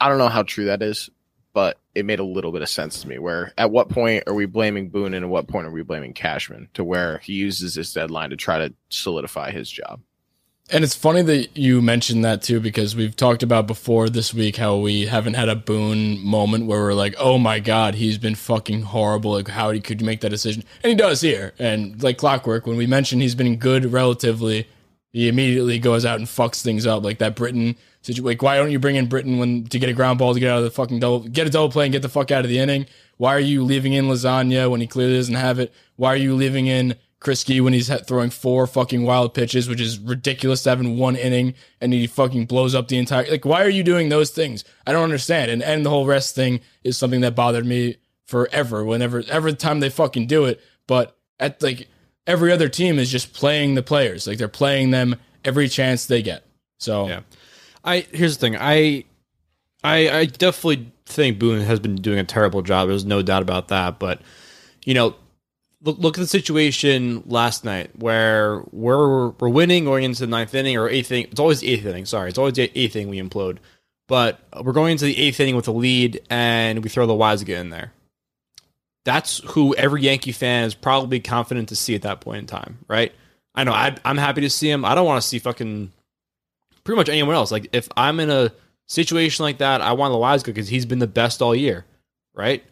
I 0.00 0.08
don't 0.08 0.18
know 0.18 0.28
how 0.28 0.42
true 0.42 0.66
that 0.66 0.82
is, 0.82 1.10
but 1.52 1.78
it 1.94 2.04
made 2.04 2.18
a 2.18 2.24
little 2.24 2.52
bit 2.52 2.62
of 2.62 2.68
sense 2.68 3.02
to 3.02 3.08
me. 3.08 3.18
Where 3.18 3.52
at 3.58 3.70
what 3.70 3.88
point 3.88 4.24
are 4.26 4.34
we 4.34 4.46
blaming 4.46 4.88
Boone, 4.88 5.14
and 5.14 5.24
at 5.24 5.30
what 5.30 5.48
point 5.48 5.66
are 5.66 5.70
we 5.70 5.82
blaming 5.82 6.12
Cashman 6.12 6.68
to 6.74 6.84
where 6.84 7.18
he 7.18 7.34
uses 7.34 7.74
this 7.74 7.92
deadline 7.92 8.30
to 8.30 8.36
try 8.36 8.58
to 8.58 8.74
solidify 8.88 9.50
his 9.50 9.70
job? 9.70 10.00
And 10.70 10.82
it's 10.82 10.94
funny 10.94 11.20
that 11.20 11.58
you 11.58 11.82
mentioned 11.82 12.24
that 12.24 12.40
too, 12.40 12.58
because 12.58 12.96
we've 12.96 13.14
talked 13.14 13.42
about 13.42 13.66
before 13.66 14.08
this 14.08 14.32
week 14.32 14.56
how 14.56 14.76
we 14.76 15.04
haven't 15.04 15.34
had 15.34 15.50
a 15.50 15.54
Boone 15.54 16.18
moment 16.24 16.64
where 16.64 16.80
we're 16.80 16.94
like, 16.94 17.14
oh 17.18 17.36
my 17.36 17.60
God, 17.60 17.94
he's 17.94 18.16
been 18.16 18.34
fucking 18.34 18.80
horrible. 18.80 19.32
Like, 19.32 19.48
how 19.48 19.78
could 19.80 20.00
make 20.00 20.22
that 20.22 20.30
decision? 20.30 20.64
And 20.82 20.88
he 20.88 20.96
does 20.96 21.20
here. 21.20 21.52
And 21.58 22.02
like 22.02 22.16
clockwork, 22.16 22.66
when 22.66 22.78
we 22.78 22.86
mention 22.86 23.20
he's 23.20 23.34
been 23.34 23.56
good 23.56 23.84
relatively, 23.92 24.66
he 25.12 25.28
immediately 25.28 25.78
goes 25.78 26.06
out 26.06 26.18
and 26.18 26.26
fucks 26.26 26.62
things 26.62 26.86
up. 26.86 27.04
Like 27.04 27.18
that 27.18 27.36
Britton 27.36 27.76
situation. 28.04 28.24
Like, 28.24 28.42
why 28.42 28.56
don't 28.56 28.70
you 28.70 28.78
bring 28.78 28.96
in 28.96 29.06
Britton 29.06 29.38
when 29.38 29.64
to 29.64 29.78
get 29.78 29.88
a 29.88 29.92
ground 29.92 30.18
ball 30.18 30.34
to 30.34 30.40
get 30.40 30.50
out 30.50 30.58
of 30.58 30.64
the 30.64 30.70
fucking 30.70 31.00
double, 31.00 31.20
get 31.20 31.46
a 31.46 31.50
double 31.50 31.70
play 31.70 31.86
and 31.86 31.92
get 31.92 32.02
the 32.02 32.08
fuck 32.08 32.30
out 32.30 32.44
of 32.44 32.50
the 32.50 32.58
inning? 32.58 32.86
Why 33.16 33.34
are 33.34 33.40
you 33.40 33.64
leaving 33.64 33.92
in 33.92 34.06
Lasagna 34.06 34.70
when 34.70 34.80
he 34.80 34.86
clearly 34.86 35.16
doesn't 35.16 35.34
have 35.34 35.58
it? 35.58 35.72
Why 35.96 36.12
are 36.12 36.16
you 36.16 36.34
leaving 36.34 36.66
in 36.66 36.96
Kriske 37.24 37.60
when 37.62 37.72
he's 37.72 37.88
throwing 38.06 38.30
four 38.30 38.66
fucking 38.66 39.02
wild 39.02 39.34
pitches, 39.34 39.68
which 39.68 39.80
is 39.80 39.98
ridiculous 39.98 40.62
to 40.62 40.70
have 40.70 40.80
in 40.80 40.98
one 40.98 41.16
inning, 41.16 41.54
and 41.80 41.92
he 41.92 42.06
fucking 42.06 42.44
blows 42.46 42.74
up 42.74 42.88
the 42.88 42.98
entire. 42.98 43.28
Like, 43.28 43.46
why 43.46 43.64
are 43.64 43.70
you 43.70 43.82
doing 43.82 44.10
those 44.10 44.30
things? 44.30 44.62
I 44.86 44.92
don't 44.92 45.04
understand. 45.04 45.50
And 45.50 45.62
and 45.62 45.84
the 45.84 45.90
whole 45.90 46.06
rest 46.06 46.34
thing 46.34 46.60
is 46.84 46.98
something 46.98 47.22
that 47.22 47.34
bothered 47.34 47.64
me 47.64 47.96
forever. 48.26 48.84
Whenever 48.84 49.24
every 49.28 49.54
time 49.54 49.80
they 49.80 49.88
fucking 49.88 50.26
do 50.26 50.44
it, 50.44 50.60
but 50.86 51.16
at 51.40 51.62
like 51.62 51.88
every 52.26 52.52
other 52.52 52.68
team 52.68 52.98
is 52.98 53.10
just 53.10 53.32
playing 53.32 53.74
the 53.74 53.82
players, 53.82 54.26
like 54.26 54.38
they're 54.38 54.48
playing 54.48 54.90
them 54.90 55.16
every 55.44 55.68
chance 55.68 56.04
they 56.04 56.22
get. 56.22 56.44
So 56.78 57.08
Yeah. 57.08 57.20
I 57.84 58.06
here's 58.12 58.36
the 58.36 58.40
thing. 58.40 58.56
I 58.58 59.04
I 59.82 60.10
I 60.10 60.24
definitely 60.24 60.90
think 61.06 61.38
Boone 61.38 61.60
has 61.60 61.80
been 61.80 61.96
doing 61.96 62.18
a 62.18 62.24
terrible 62.24 62.62
job. 62.62 62.88
There's 62.88 63.04
no 63.04 63.22
doubt 63.22 63.42
about 63.42 63.68
that. 63.68 63.98
But 63.98 64.20
you 64.84 64.94
know, 64.94 65.14
look 65.82 65.98
look 65.98 66.18
at 66.18 66.20
the 66.20 66.26
situation 66.26 67.22
last 67.26 67.64
night 67.64 67.90
where 67.98 68.62
we're 68.72 69.28
we're 69.30 69.48
winning 69.48 69.84
going 69.84 70.04
into 70.04 70.20
the 70.20 70.26
ninth 70.26 70.54
inning 70.54 70.76
or 70.76 70.88
eighth 70.88 71.12
inning. 71.12 71.28
It's 71.30 71.40
always 71.40 71.62
eighth 71.62 71.84
inning. 71.84 72.06
Sorry, 72.06 72.30
it's 72.30 72.38
always 72.38 72.54
the 72.54 72.72
eighth 72.74 72.96
inning 72.96 73.10
we 73.10 73.20
implode. 73.20 73.58
But 74.06 74.40
we're 74.62 74.72
going 74.72 74.92
into 74.92 75.06
the 75.06 75.16
eighth 75.16 75.40
inning 75.40 75.56
with 75.56 75.68
a 75.68 75.72
lead, 75.72 76.20
and 76.28 76.82
we 76.82 76.90
throw 76.90 77.06
the 77.06 77.14
Loaisiga 77.14 77.58
in 77.58 77.70
there. 77.70 77.92
That's 79.04 79.38
who 79.52 79.74
every 79.74 80.02
Yankee 80.02 80.32
fan 80.32 80.64
is 80.64 80.74
probably 80.74 81.20
confident 81.20 81.70
to 81.70 81.76
see 81.76 81.94
at 81.94 82.02
that 82.02 82.20
point 82.20 82.40
in 82.40 82.46
time, 82.46 82.78
right? 82.88 83.12
I 83.54 83.64
know 83.64 83.72
I, 83.72 83.96
I'm 84.04 84.18
happy 84.18 84.42
to 84.42 84.50
see 84.50 84.68
him. 84.68 84.84
I 84.84 84.94
don't 84.94 85.06
want 85.06 85.22
to 85.22 85.28
see 85.28 85.38
fucking 85.38 85.92
pretty 86.84 86.96
much 86.96 87.08
anyone 87.08 87.34
else. 87.34 87.50
Like 87.50 87.68
if 87.72 87.88
I'm 87.96 88.20
in 88.20 88.30
a 88.30 88.52
situation 88.86 89.42
like 89.42 89.58
that, 89.58 89.80
I 89.80 89.92
want 89.92 90.12
Loaisiga 90.12 90.46
because 90.46 90.68
he's 90.68 90.86
been 90.86 90.98
the 90.98 91.06
best 91.06 91.42
all 91.42 91.54
year, 91.54 91.84
right? 92.34 92.62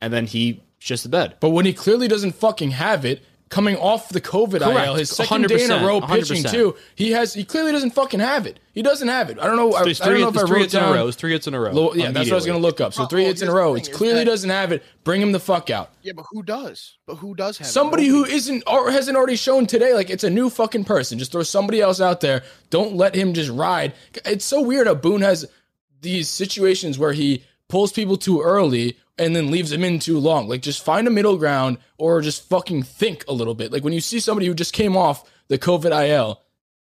And 0.00 0.12
then 0.12 0.26
he 0.26 0.62
shits 0.80 1.02
the 1.02 1.08
bed. 1.08 1.36
But 1.40 1.50
when 1.50 1.66
he 1.66 1.72
clearly 1.72 2.08
doesn't 2.08 2.32
fucking 2.32 2.70
have 2.72 3.04
it, 3.04 3.22
coming 3.50 3.74
off 3.76 4.08
the 4.10 4.20
COVID 4.20 4.60
Correct. 4.60 4.86
IL, 4.86 4.94
his 4.94 5.10
second 5.10 5.48
day 5.48 5.64
in 5.64 5.70
a 5.72 5.84
row 5.84 6.00
pitching 6.00 6.44
100%. 6.44 6.50
too, 6.52 6.76
he 6.94 7.10
has 7.10 7.34
he 7.34 7.44
clearly 7.44 7.72
doesn't 7.72 7.90
fucking 7.90 8.20
have 8.20 8.46
it. 8.46 8.60
He 8.72 8.80
doesn't 8.82 9.08
have 9.08 9.28
it. 9.28 9.38
I 9.40 9.46
don't 9.46 9.56
know. 9.56 9.72
I, 9.74 9.80
I 9.80 9.84
don't 9.84 9.94
three, 9.96 10.20
know 10.22 10.28
if 10.28 10.38
I 10.38 10.42
wrote 10.42 10.60
hits 10.60 10.74
in 10.74 10.80
a 10.80 10.86
down. 10.86 10.94
row. 10.94 11.08
It's 11.08 11.16
three 11.16 11.32
hits 11.32 11.46
in 11.48 11.54
a 11.54 11.60
row. 11.60 11.72
Lo- 11.72 11.92
yeah, 11.94 12.12
that's 12.12 12.28
what 12.28 12.34
I 12.34 12.36
was 12.36 12.46
gonna 12.46 12.58
look 12.60 12.80
up. 12.80 12.94
So 12.94 13.06
three 13.06 13.24
Oh, 13.24 13.26
hits 13.26 13.42
in 13.42 13.48
a 13.48 13.52
row. 13.52 13.74
thing 13.74 13.80
It's 13.80 13.88
is 13.88 13.96
clearly 13.96 14.20
that- 14.20 14.24
doesn't 14.30 14.50
have 14.50 14.70
it. 14.72 14.84
Bring 15.02 15.20
him 15.20 15.32
the 15.32 15.40
fuck 15.40 15.68
out. 15.68 15.90
Yeah, 16.02 16.12
but 16.14 16.24
who 16.30 16.42
does? 16.44 16.96
But 17.06 17.16
who 17.16 17.34
does 17.34 17.58
have 17.58 17.66
it? 17.66 17.70
Somebody 17.70 18.06
who 18.06 18.18
Nobody. 18.18 18.34
isn't 18.36 18.62
or 18.68 18.90
hasn't 18.92 19.16
already 19.16 19.36
shown 19.36 19.66
today, 19.66 19.94
like 19.94 20.10
it's 20.10 20.24
a 20.24 20.30
new 20.30 20.48
fucking 20.48 20.84
person. 20.84 21.18
Just 21.18 21.32
throw 21.32 21.42
somebody 21.42 21.80
else 21.80 22.00
out 22.00 22.20
there. 22.20 22.42
Don't 22.70 22.94
let 22.94 23.14
him 23.16 23.34
just 23.34 23.50
ride. 23.50 23.94
It's 24.24 24.44
so 24.44 24.60
weird 24.62 24.86
how 24.86 24.94
Boone 24.94 25.22
has 25.22 25.44
these 26.00 26.28
situations 26.28 26.98
where 26.98 27.12
he 27.12 27.42
pulls 27.68 27.92
people 27.92 28.16
too 28.16 28.40
early 28.40 28.96
and 29.20 29.36
then 29.36 29.50
leaves 29.50 29.70
him 29.70 29.84
in 29.84 29.98
too 29.98 30.18
long. 30.18 30.48
Like 30.48 30.62
just 30.62 30.82
find 30.82 31.06
a 31.06 31.10
middle 31.10 31.36
ground 31.36 31.76
or 31.98 32.22
just 32.22 32.48
fucking 32.48 32.82
think 32.84 33.24
a 33.28 33.32
little 33.34 33.54
bit. 33.54 33.70
Like 33.70 33.84
when 33.84 33.92
you 33.92 34.00
see 34.00 34.18
somebody 34.18 34.46
who 34.46 34.54
just 34.54 34.72
came 34.72 34.96
off 34.96 35.30
the 35.48 35.58
COVID 35.58 36.08
IL 36.08 36.40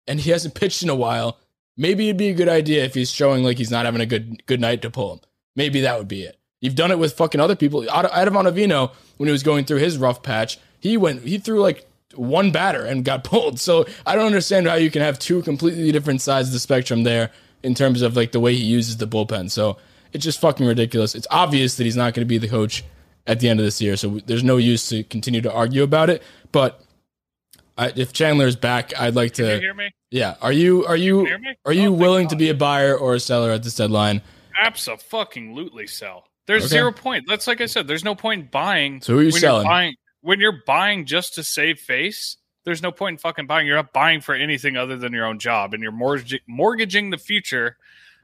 and 0.08 0.20
he 0.20 0.32
hasn't 0.32 0.56
pitched 0.56 0.82
in 0.82 0.90
a 0.90 0.96
while, 0.96 1.38
maybe 1.78 2.10
it'd 2.10 2.18
be 2.18 2.30
a 2.30 2.34
good 2.34 2.50
idea 2.50 2.84
if 2.84 2.96
he's 2.96 3.12
showing 3.12 3.44
like 3.44 3.60
he's 3.60 3.72
not 3.72 3.86
having 3.86 4.02
a 4.02 4.06
good 4.08 4.46
good 4.48 4.60
night 4.60 4.82
to 4.82 4.90
pull 4.90 5.14
him. 5.14 5.20
Maybe 5.56 5.82
that 5.82 5.98
would 6.00 6.08
be 6.08 6.24
it. 6.24 6.40
You've 6.60 6.76
done 6.76 6.92
it 6.92 6.98
with 6.98 7.14
fucking 7.14 7.40
other 7.40 7.56
people. 7.56 7.90
Ad- 7.92 8.10
Adam 8.12 8.34
Ottavino, 8.34 8.92
when 9.18 9.28
he 9.28 9.32
was 9.32 9.44
going 9.44 9.66
through 9.66 9.78
his 9.78 9.98
rough 9.98 10.24
patch, 10.24 10.58
he 10.80 10.98
went 10.98 11.24
he 11.24 11.38
threw 11.38 11.62
like 11.62 11.88
one 12.16 12.52
batter 12.52 12.84
and 12.84 13.06
got 13.06 13.24
pulled. 13.32 13.60
So 13.60 13.86
I 14.08 14.16
don't 14.16 14.26
understand 14.26 14.68
how 14.68 14.76
you 14.76 14.90
can 14.90 15.04
have 15.04 15.20
two 15.20 15.44
completely 15.44 15.92
different 15.92 16.22
sides 16.22 16.48
of 16.50 16.54
the 16.54 16.60
spectrum 16.60 17.04
there 17.04 17.30
in 17.62 17.76
terms 17.76 18.02
of 18.02 18.16
like 18.16 18.32
the 18.32 18.40
way 18.40 18.56
he 18.56 18.66
uses 18.66 18.98
the 18.98 19.08
bullpen. 19.08 19.52
So 19.52 19.78
it's 20.14 20.24
just 20.24 20.40
fucking 20.40 20.66
ridiculous. 20.66 21.16
It's 21.16 21.28
obvious 21.32 21.76
that 21.78 21.84
he's 21.84 21.96
not 21.98 22.14
going 22.14 22.26
to 22.26 22.30
be 22.30 22.38
the 22.38 22.48
coach 22.48 22.84
at 23.28 23.40
the 23.40 23.50
end 23.50 23.60
of 23.60 23.66
this 23.66 23.82
year. 23.82 23.96
So 23.98 24.20
there's 24.26 24.44
no 24.44 24.58
use 24.58 24.90
to 24.90 25.04
continue 25.04 25.42
to 25.42 25.52
argue 25.52 25.84
about 25.84 26.10
it. 26.10 26.22
But 26.52 26.82
I, 27.78 27.92
if 27.96 28.14
Chandler 28.14 28.46
is 28.48 28.56
back, 28.56 28.92
I'd 29.00 29.16
like 29.16 29.34
to. 29.34 29.60
hear 29.60 29.74
me? 29.74 29.90
Yeah, 30.12 30.36
are 30.42 30.52
you 30.52 30.86
are 30.86 30.96
you 30.96 31.28
you 31.28 31.38
are 31.66 31.74
you 31.74 31.88
Oh, 31.90 31.92
willing 31.94 32.28
to 32.28 32.36
be 32.36 32.50
a 32.50 32.54
buyer 32.54 32.96
or 32.96 33.16
a 33.16 33.20
seller 33.20 33.50
at 33.52 33.64
this 33.64 33.76
deadline? 33.76 34.22
Absolutely 34.62 35.88
sell. 35.88 36.26
There's 36.46 36.66
Okay. 36.66 36.70
zero 36.70 36.92
point. 36.92 37.26
That's 37.28 37.48
like 37.48 37.62
I 37.62 37.66
said. 37.66 37.88
There's 37.88 38.04
no 38.04 38.16
point 38.16 38.42
in 38.42 38.48
buying. 38.52 39.02
So 39.02 39.14
who 39.14 39.20
are 39.20 39.24
you 39.24 39.32
when 39.32 39.42
selling? 39.42 39.64
You're 39.66 39.72
buying, 39.72 39.96
when 40.22 40.40
you're 40.40 40.62
buying 40.68 41.06
just 41.06 41.34
to 41.36 41.44
save 41.44 41.80
face, 41.80 42.38
there's 42.66 42.82
no 42.82 42.92
point 42.92 43.14
in 43.16 43.18
fucking 43.20 43.48
buying. 43.48 43.66
You're 43.66 43.78
not 43.78 43.94
buying 43.94 44.22
for 44.22 44.36
anything 44.36 44.78
other 44.78 44.98
than 44.98 45.14
your 45.14 45.26
own 45.26 45.40
job, 45.40 45.74
and 45.74 45.82
you're 45.82 45.92
mortgaging, 45.92 46.40
mortgaging 46.48 47.10
the 47.10 47.18
future, 47.18 47.78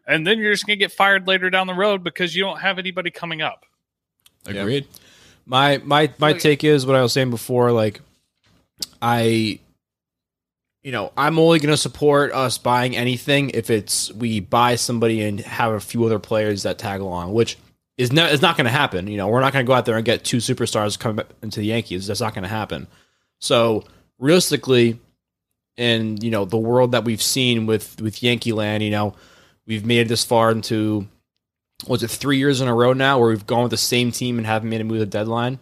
and 0.10 0.28
then 0.28 0.40
you're 0.40 0.52
just 0.52 0.66
gonna 0.66 0.76
get 0.76 0.92
fired 0.92 1.28
later 1.28 1.50
down 1.50 1.68
the 1.68 1.74
road 1.74 2.04
because 2.04 2.36
you 2.36 2.44
don't 2.44 2.60
have 2.60 2.80
anybody 2.80 3.12
coming 3.12 3.42
up. 3.42 3.66
Agreed. 4.46 4.88
My 5.46 5.78
my 5.78 6.12
my 6.18 6.32
Like- 6.32 6.42
take 6.42 6.64
is 6.64 6.86
what 6.86 6.96
I 6.96 7.02
was 7.02 7.14
saying 7.14 7.30
before. 7.30 7.72
Like, 7.72 8.02
I, 9.02 9.60
you 10.84 10.92
know, 10.92 11.12
I'm 11.16 11.40
only 11.40 11.60
going 11.60 11.74
to 11.74 11.78
support 11.78 12.32
us 12.34 12.58
buying 12.58 12.96
anything 12.96 13.52
if 13.52 13.70
it's 13.70 14.12
we 14.14 14.40
buy 14.40 14.76
somebody 14.76 15.22
and 15.22 15.40
have 15.42 15.74
a 15.74 15.80
few 15.80 16.04
other 16.06 16.20
players 16.20 16.64
that 16.64 16.78
tag 16.78 17.02
along, 17.02 17.34
which 17.34 17.58
is 17.98 18.12
not 18.12 18.32
is 18.32 18.42
not 18.42 18.58
going 18.58 18.66
to 18.66 18.72
happen. 18.72 19.08
You 19.08 19.18
know, 19.18 19.28
we're 19.28 19.42
not 19.42 19.54
going 19.54 19.66
to 19.66 19.68
go 19.68 19.74
out 19.74 19.86
there 19.86 19.96
and 19.96 20.06
get 20.06 20.24
two 20.24 20.38
superstars 20.38 20.98
coming 20.98 21.26
into 21.42 21.60
the 21.60 21.68
Yankees. 21.68 22.08
That's 22.08 22.22
not 22.22 22.34
going 22.34 22.44
to 22.44 22.50
happen. 22.50 22.88
So 23.40 23.84
realistically, 24.18 25.00
in 25.78 26.18
you 26.18 26.30
know 26.30 26.46
the 26.46 26.58
world 26.58 26.92
that 26.92 27.06
we've 27.06 27.22
seen 27.22 27.66
with 27.66 28.02
with 28.02 28.22
Yankee 28.22 28.54
Land, 28.54 28.84
you 28.84 28.90
know, 28.90 29.16
we've 29.70 29.86
made 29.86 30.00
it 30.00 30.08
this 30.10 30.26
far 30.26 30.52
into 30.52 31.08
was 31.88 32.04
it 32.04 32.10
three 32.10 32.38
years 32.38 32.60
in 32.60 32.68
a 32.68 32.74
row 32.74 32.92
now 32.92 33.20
where 33.20 33.30
we've 33.30 33.48
gone 33.48 33.64
with 33.64 33.72
the 33.72 33.78
same 33.78 34.12
team 34.12 34.38
and 34.38 34.46
haven't 34.46 34.70
made 34.70 34.82
a 34.82 34.84
move 34.84 35.00
the 35.00 35.06
deadline? 35.06 35.60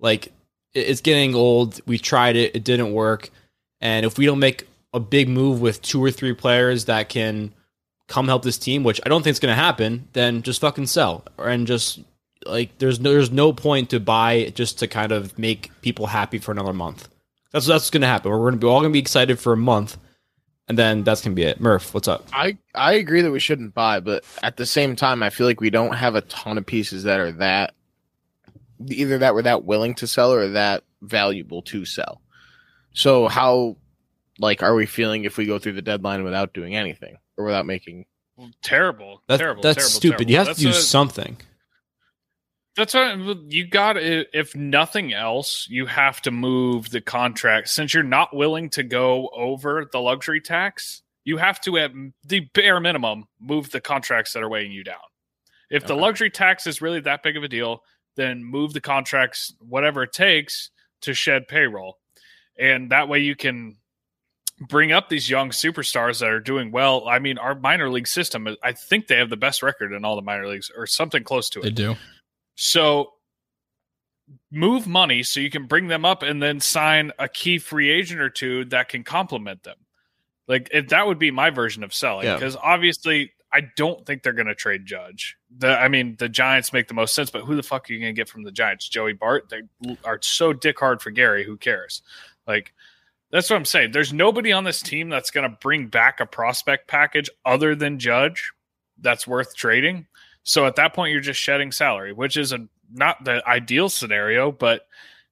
Like 0.00 0.32
it's 0.74 1.02
getting 1.02 1.36
old. 1.36 1.80
We 1.86 1.98
tried 1.98 2.34
it, 2.34 2.56
it 2.56 2.64
didn't 2.64 2.92
work. 2.92 3.30
And 3.80 4.04
if 4.04 4.18
we 4.18 4.26
don't 4.26 4.40
make 4.40 4.66
a 4.92 4.98
big 4.98 5.28
move 5.28 5.60
with 5.60 5.82
two 5.82 6.02
or 6.02 6.10
three 6.10 6.32
players 6.32 6.86
that 6.86 7.08
can 7.08 7.52
come 8.08 8.26
help 8.26 8.42
this 8.42 8.58
team, 8.58 8.82
which 8.82 9.00
I 9.04 9.08
don't 9.08 9.22
think 9.22 9.32
is 9.32 9.40
going 9.40 9.54
to 9.54 9.62
happen, 9.62 10.08
then 10.14 10.42
just 10.42 10.60
fucking 10.60 10.86
sell 10.86 11.24
and 11.38 11.66
just 11.66 12.00
like 12.44 12.78
there's 12.78 12.98
no 12.98 13.12
there's 13.12 13.30
no 13.30 13.52
point 13.52 13.90
to 13.90 14.00
buy 14.00 14.50
just 14.54 14.78
to 14.80 14.88
kind 14.88 15.12
of 15.12 15.38
make 15.38 15.70
people 15.82 16.06
happy 16.06 16.38
for 16.38 16.50
another 16.50 16.72
month. 16.72 17.08
That's 17.52 17.66
that's 17.66 17.90
going 17.90 18.00
to 18.00 18.06
happen. 18.08 18.30
We're 18.32 18.38
going 18.38 18.54
to 18.54 18.58
be 18.58 18.66
all 18.66 18.80
going 18.80 18.90
to 18.90 18.94
be 18.94 18.98
excited 18.98 19.38
for 19.38 19.52
a 19.52 19.58
month, 19.58 19.96
and 20.72 20.78
then 20.78 21.04
that's 21.04 21.20
going 21.20 21.32
to 21.32 21.40
be 21.40 21.42
it. 21.46 21.60
Murph, 21.60 21.92
what's 21.92 22.08
up? 22.08 22.26
I 22.32 22.56
I 22.74 22.94
agree 22.94 23.20
that 23.20 23.30
we 23.30 23.40
shouldn't 23.40 23.74
buy, 23.74 24.00
but 24.00 24.24
at 24.42 24.56
the 24.56 24.64
same 24.64 24.96
time, 24.96 25.22
I 25.22 25.28
feel 25.28 25.46
like 25.46 25.60
we 25.60 25.68
don't 25.68 25.92
have 25.94 26.14
a 26.14 26.22
ton 26.22 26.56
of 26.56 26.64
pieces 26.64 27.02
that 27.02 27.20
are 27.20 27.30
that 27.32 27.74
either 28.86 29.18
that 29.18 29.34
we're 29.34 29.42
that 29.42 29.64
willing 29.64 29.94
to 29.96 30.06
sell 30.06 30.32
or 30.32 30.48
that 30.48 30.84
valuable 31.02 31.60
to 31.62 31.84
sell. 31.84 32.22
So 32.94 33.28
how 33.28 33.76
like 34.38 34.62
are 34.62 34.74
we 34.74 34.86
feeling 34.86 35.24
if 35.24 35.36
we 35.36 35.44
go 35.44 35.58
through 35.58 35.74
the 35.74 35.82
deadline 35.82 36.24
without 36.24 36.54
doing 36.54 36.74
anything 36.74 37.18
or 37.36 37.44
without 37.44 37.66
making? 37.66 38.06
Terrible. 38.62 39.22
That's 39.28 39.40
terrible. 39.40 39.62
that's 39.62 39.76
terrible, 39.76 39.90
stupid. 39.90 40.16
terrible. 40.16 40.30
You 40.30 40.36
have 40.38 40.46
That's 40.46 40.58
to 40.60 40.64
do 40.64 40.70
a- 40.70 40.72
something. 40.72 41.36
That's 42.76 42.94
what 42.94 43.52
you 43.52 43.66
got. 43.66 43.96
If 43.98 44.56
nothing 44.56 45.12
else, 45.12 45.66
you 45.68 45.86
have 45.86 46.22
to 46.22 46.30
move 46.30 46.90
the 46.90 47.02
contract. 47.02 47.68
Since 47.68 47.92
you're 47.92 48.02
not 48.02 48.34
willing 48.34 48.70
to 48.70 48.82
go 48.82 49.28
over 49.28 49.86
the 49.90 50.00
luxury 50.00 50.40
tax, 50.40 51.02
you 51.24 51.36
have 51.36 51.60
to, 51.62 51.76
at 51.76 51.92
the 52.24 52.40
bare 52.54 52.80
minimum, 52.80 53.26
move 53.38 53.70
the 53.70 53.80
contracts 53.80 54.32
that 54.32 54.42
are 54.42 54.48
weighing 54.48 54.72
you 54.72 54.84
down. 54.84 54.96
If 55.70 55.86
the 55.86 55.94
luxury 55.94 56.30
tax 56.30 56.66
is 56.66 56.82
really 56.82 57.00
that 57.00 57.22
big 57.22 57.36
of 57.36 57.42
a 57.42 57.48
deal, 57.48 57.82
then 58.16 58.44
move 58.44 58.72
the 58.72 58.80
contracts, 58.80 59.54
whatever 59.58 60.02
it 60.02 60.12
takes, 60.12 60.70
to 61.02 61.14
shed 61.14 61.48
payroll. 61.48 61.98
And 62.58 62.90
that 62.90 63.08
way 63.08 63.20
you 63.20 63.36
can 63.36 63.76
bring 64.60 64.92
up 64.92 65.08
these 65.08 65.30
young 65.30 65.50
superstars 65.50 66.20
that 66.20 66.28
are 66.28 66.40
doing 66.40 66.72
well. 66.72 67.08
I 67.08 67.18
mean, 67.18 67.38
our 67.38 67.54
minor 67.54 67.90
league 67.90 68.06
system, 68.06 68.48
I 68.62 68.72
think 68.72 69.06
they 69.06 69.16
have 69.16 69.30
the 69.30 69.36
best 69.36 69.62
record 69.62 69.92
in 69.92 70.04
all 70.04 70.16
the 70.16 70.22
minor 70.22 70.46
leagues 70.46 70.70
or 70.76 70.86
something 70.86 71.24
close 71.24 71.48
to 71.50 71.60
it. 71.60 71.62
They 71.62 71.70
do. 71.70 71.96
So 72.54 73.12
move 74.50 74.86
money 74.86 75.22
so 75.22 75.40
you 75.40 75.50
can 75.50 75.66
bring 75.66 75.88
them 75.88 76.04
up 76.04 76.22
and 76.22 76.42
then 76.42 76.60
sign 76.60 77.12
a 77.18 77.28
key 77.28 77.58
free 77.58 77.90
agent 77.90 78.20
or 78.20 78.30
two 78.30 78.64
that 78.66 78.88
can 78.88 79.02
complement 79.04 79.62
them. 79.62 79.76
Like 80.48 80.68
if 80.72 80.88
that 80.88 81.06
would 81.06 81.18
be 81.18 81.30
my 81.30 81.50
version 81.50 81.82
of 81.84 81.94
selling 81.94 82.26
Yeah. 82.26 82.34
because 82.34 82.56
obviously 82.56 83.32
I 83.54 83.62
don't 83.76 84.04
think 84.06 84.22
they're 84.22 84.32
going 84.32 84.46
to 84.46 84.54
trade 84.54 84.86
Judge. 84.86 85.36
The 85.58 85.78
I 85.78 85.88
mean 85.88 86.16
the 86.18 86.28
Giants 86.28 86.72
make 86.72 86.88
the 86.88 86.94
most 86.94 87.14
sense, 87.14 87.30
but 87.30 87.42
who 87.42 87.54
the 87.56 87.62
fuck 87.62 87.88
are 87.88 87.92
you 87.92 88.00
going 88.00 88.14
to 88.14 88.18
get 88.18 88.28
from 88.28 88.42
the 88.44 88.52
Giants? 88.52 88.88
Joey 88.88 89.12
Bart? 89.12 89.50
They 89.50 89.62
are 90.04 90.18
so 90.22 90.52
dick 90.52 90.78
hard 90.78 91.02
for 91.02 91.10
Gary. 91.10 91.44
Who 91.44 91.56
cares? 91.56 92.02
Like 92.46 92.72
that's 93.30 93.48
what 93.48 93.56
I'm 93.56 93.64
saying. 93.64 93.92
There's 93.92 94.12
nobody 94.12 94.52
on 94.52 94.64
this 94.64 94.82
team 94.82 95.08
that's 95.08 95.30
going 95.30 95.50
to 95.50 95.56
bring 95.60 95.86
back 95.86 96.20
a 96.20 96.26
prospect 96.26 96.86
package 96.88 97.30
other 97.44 97.74
than 97.74 97.98
Judge 97.98 98.52
that's 99.00 99.26
worth 99.26 99.56
trading. 99.56 100.06
So 100.44 100.66
at 100.66 100.76
that 100.76 100.94
point, 100.94 101.12
you're 101.12 101.20
just 101.20 101.40
shedding 101.40 101.72
salary, 101.72 102.12
which 102.12 102.36
is 102.36 102.52
a 102.52 102.66
not 102.92 103.24
the 103.24 103.46
ideal 103.46 103.88
scenario, 103.88 104.52
but 104.52 104.86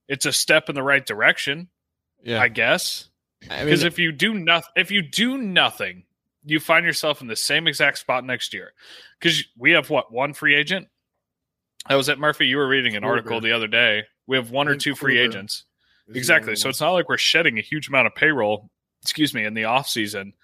it's 0.09 0.27
a 0.27 0.33
step 0.33 0.69
in 0.69 0.75
the 0.75 0.83
right 0.83 1.05
direction, 1.05 1.69
Yeah, 2.23 2.41
I 2.41 2.49
guess. 2.49 3.09
I 3.51 3.65
Because 3.65 3.81
mean, 3.81 3.87
if 3.89 3.99
you 3.99 4.13
do 4.13 4.35
nothing, 4.35 4.71
if 4.77 4.91
you 4.91 5.03
do 5.03 5.39
nothing, 5.39 6.05
you 6.45 6.61
find 6.61 6.87
yourself 6.87 7.21
in 7.21 7.29
the 7.29 7.37
same 7.37 7.67
exact 7.67 7.99
spot 7.99 8.25
next 8.25 8.53
year. 8.55 8.73
Because 9.19 9.45
we 9.59 9.73
have 9.73 9.91
what 9.91 10.13
one 10.13 10.33
free 10.33 10.55
agent? 10.55 10.89
I 11.87 11.97
was 11.97 12.09
at 12.09 12.19
Murphy. 12.19 12.47
You 12.47 12.59
were 12.59 12.69
reading 12.69 12.97
an 12.97 13.05
article 13.05 13.41
the 13.41 13.53
other 13.53 13.67
day. 13.67 14.05
We 14.27 14.37
have 14.37 14.51
one 14.51 14.69
or 14.69 14.77
two 14.77 14.95
free 14.95 15.19
agents. 15.19 15.65
This 16.07 16.17
Exactly. 16.19 16.57
So 16.57 16.69
it's 16.69 16.81
not 16.81 16.91
like 16.91 17.09
we're 17.09 17.17
shedding 17.19 17.59
a 17.59 17.63
huge 17.63 17.89
amount 17.89 18.07
of 18.07 18.15
payroll, 18.15 18.71
excuse 19.03 19.33
me, 19.33 19.45
in 19.45 19.55
the 19.55 19.65
off 19.65 19.89
season. 19.89 20.35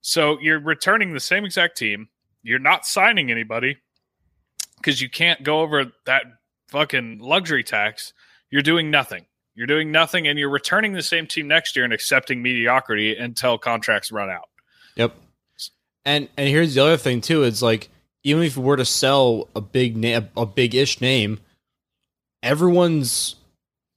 So 0.00 0.38
you're 0.40 0.60
returning 0.60 1.12
the 1.12 1.20
same 1.20 1.44
exact 1.44 1.76
team. 1.76 2.08
You're 2.42 2.58
not 2.58 2.86
signing 2.86 3.30
anybody 3.30 3.78
because 4.78 5.00
you 5.00 5.10
can't 5.10 5.42
go 5.42 5.60
over 5.60 5.92
that 6.06 6.24
fucking 6.68 7.18
luxury 7.18 7.64
tax. 7.64 8.12
You're 8.50 8.62
doing 8.62 8.90
nothing. 8.90 9.26
You're 9.54 9.66
doing 9.66 9.90
nothing, 9.90 10.28
and 10.28 10.38
you're 10.38 10.50
returning 10.50 10.92
the 10.92 11.02
same 11.02 11.26
team 11.26 11.48
next 11.48 11.74
year 11.74 11.84
and 11.84 11.92
accepting 11.92 12.42
mediocrity 12.42 13.16
until 13.16 13.58
contracts 13.58 14.12
run 14.12 14.30
out. 14.30 14.48
Yep. 14.96 15.14
And 16.04 16.28
and 16.36 16.48
here's 16.48 16.74
the 16.74 16.82
other 16.82 16.96
thing 16.96 17.20
too. 17.20 17.42
It's 17.42 17.60
like 17.60 17.88
even 18.22 18.42
if 18.42 18.56
we 18.56 18.62
were 18.62 18.76
to 18.76 18.84
sell 18.84 19.48
a 19.56 19.60
big 19.60 19.96
name, 19.96 20.28
a 20.36 20.46
big 20.46 20.74
ish 20.74 21.00
name, 21.00 21.40
everyone's 22.42 23.36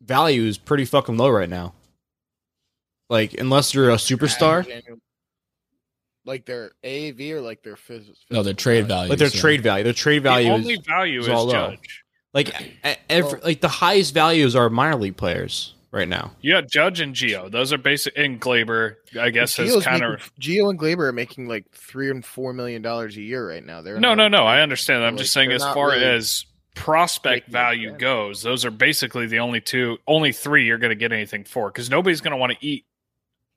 value 0.02 0.44
is 0.44 0.58
pretty 0.58 0.86
fucking 0.86 1.18
low 1.18 1.30
right 1.30 1.50
now. 1.50 1.74
Like 3.10 3.34
unless 3.36 3.74
you're 3.74 3.90
a 3.90 3.96
superstar, 3.96 4.66
Like 6.26 6.46
their 6.46 6.72
AAV 6.84 7.32
or 7.32 7.42
like 7.42 7.64
their 7.64 7.76
phys- 7.76 8.16
No, 8.30 8.44
their 8.44 8.54
trade 8.54 8.88
value. 8.88 9.10
like 9.10 9.20
their 9.20 9.30
so- 9.30 9.40
trade 9.40 9.64
value, 9.64 9.84
their 9.84 9.94
trade 9.94 10.22
value 10.24 10.50
the 10.50 10.56
is 10.56 10.62
only 10.62 10.78
value 10.88 11.20
is 11.20 11.28
is 11.28 11.34
all 11.34 11.46
low. 11.46 11.72
Judge. 11.72 12.04
like 12.34 12.54
every, 13.10 13.32
Well- 13.34 13.42
like 13.44 13.62
the 13.62 13.68
highest 13.68 14.14
values 14.14 14.56
are 14.56 14.70
minor 14.70 14.98
league 14.98 15.18
players 15.18 15.74
right 15.92 16.08
now. 16.08 16.32
Yeah, 16.42 16.62
Judge 16.62 17.00
and 17.00 17.16
Gio. 17.16 17.50
Those 17.52 17.74
are 17.74 17.78
basic. 17.80 18.16
And 18.18 18.40
Gleyber, 18.40 18.96
I 19.20 19.30
guess, 19.32 19.58
has 19.58 19.72
Gio's 19.72 19.84
kind 19.84 20.04
of 20.04 20.12
making- 20.12 20.30
Gio 20.40 20.70
and 20.70 20.80
Gleyber 20.80 21.08
are 21.08 21.12
making 21.12 21.48
like 21.48 21.66
three 21.74 22.10
and 22.12 22.24
four 22.24 22.54
million 22.54 22.82
dollars 22.84 23.18
a 23.18 23.22
year 23.22 23.50
right 23.50 23.66
now. 23.66 23.82
They're 23.82 24.00
No, 24.00 24.14
no, 24.14 24.28
no. 24.28 24.44
I 24.46 24.62
understand. 24.62 25.04
I'm 25.04 25.16
Like, 25.16 25.24
just 25.24 25.34
saying, 25.34 25.52
as 25.52 25.64
far 25.64 25.88
really 25.90 26.06
as 26.06 26.46
prospect 26.76 27.50
value 27.50 27.98
goes, 27.98 28.44
those 28.44 28.64
are 28.64 28.72
basically 28.72 29.26
the 29.26 29.40
only 29.40 29.60
two, 29.60 29.98
only 30.08 30.32
three 30.32 30.66
you're 30.68 30.78
going 30.78 30.92
to 30.92 30.96
get 30.96 31.12
anything 31.12 31.44
for 31.46 31.70
because 31.70 31.90
nobody's 31.90 32.22
going 32.22 32.32
to 32.32 32.38
want 32.38 32.54
to 32.54 32.66
eat 32.66 32.86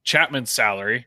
Chapman's 0.03 0.50
salary 0.50 1.07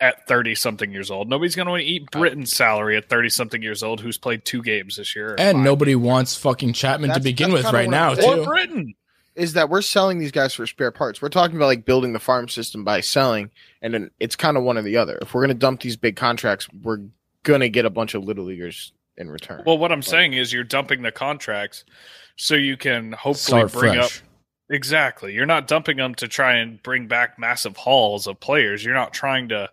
at 0.00 0.26
30 0.26 0.54
something 0.54 0.92
years 0.92 1.10
old. 1.10 1.28
Nobody's 1.28 1.54
going 1.54 1.66
to 1.66 1.72
want 1.72 1.82
to 1.82 1.86
eat 1.86 2.10
Britton's 2.10 2.52
salary 2.52 2.96
at 2.96 3.08
30 3.08 3.30
something 3.30 3.62
years 3.62 3.82
old 3.82 4.00
who's 4.00 4.18
played 4.18 4.44
two 4.44 4.62
games 4.62 4.96
this 4.96 5.16
year. 5.16 5.34
And 5.38 5.56
five. 5.56 5.64
nobody 5.64 5.94
wants 5.94 6.36
fucking 6.36 6.74
Chapman 6.74 7.10
to 7.14 7.20
begin 7.20 7.52
with 7.52 7.64
right 7.72 7.88
now, 7.88 8.10
I'm 8.10 8.16
too. 8.16 8.22
saying. 8.22 8.40
or 8.40 8.44
Britton. 8.44 8.94
is 9.34 9.54
that 9.54 9.70
we're 9.70 9.82
selling 9.82 10.18
these 10.18 10.32
guys 10.32 10.54
for 10.54 10.66
spare 10.66 10.90
parts. 10.90 11.22
We're 11.22 11.28
talking 11.28 11.56
about 11.56 11.66
like 11.66 11.84
building 11.84 12.12
the 12.12 12.18
farm 12.18 12.48
system 12.48 12.84
by 12.84 13.00
selling, 13.00 13.50
and 13.80 13.94
then 13.94 14.10
it's 14.20 14.36
kind 14.36 14.56
of 14.56 14.62
one 14.64 14.76
or 14.76 14.82
the 14.82 14.96
other. 14.98 15.18
If 15.22 15.34
we're 15.34 15.42
gonna 15.42 15.54
dump 15.54 15.80
these 15.80 15.96
big 15.96 16.16
contracts, 16.16 16.68
we're 16.82 17.00
gonna 17.42 17.68
get 17.68 17.84
a 17.84 17.90
bunch 17.90 18.14
of 18.14 18.24
little 18.24 18.44
leaguers 18.44 18.92
in 19.16 19.30
return. 19.30 19.62
Well, 19.64 19.78
what 19.78 19.92
I'm 19.92 20.02
saying 20.02 20.34
is 20.34 20.52
you're 20.52 20.64
dumping 20.64 21.02
the 21.02 21.12
contracts 21.12 21.84
so 22.36 22.54
you 22.54 22.76
can 22.76 23.12
hopefully 23.12 23.60
Start 23.66 23.72
bring 23.72 23.98
up 23.98 24.10
fresh. 24.10 24.22
Exactly. 24.68 25.32
You're 25.32 25.46
not 25.46 25.68
dumping 25.68 25.96
them 25.96 26.14
to 26.16 26.28
try 26.28 26.56
and 26.56 26.82
bring 26.82 27.06
back 27.06 27.38
massive 27.38 27.76
hauls 27.76 28.26
of 28.26 28.40
players. 28.40 28.84
You're 28.84 28.94
not 28.94 29.12
trying 29.12 29.50
to 29.50 29.70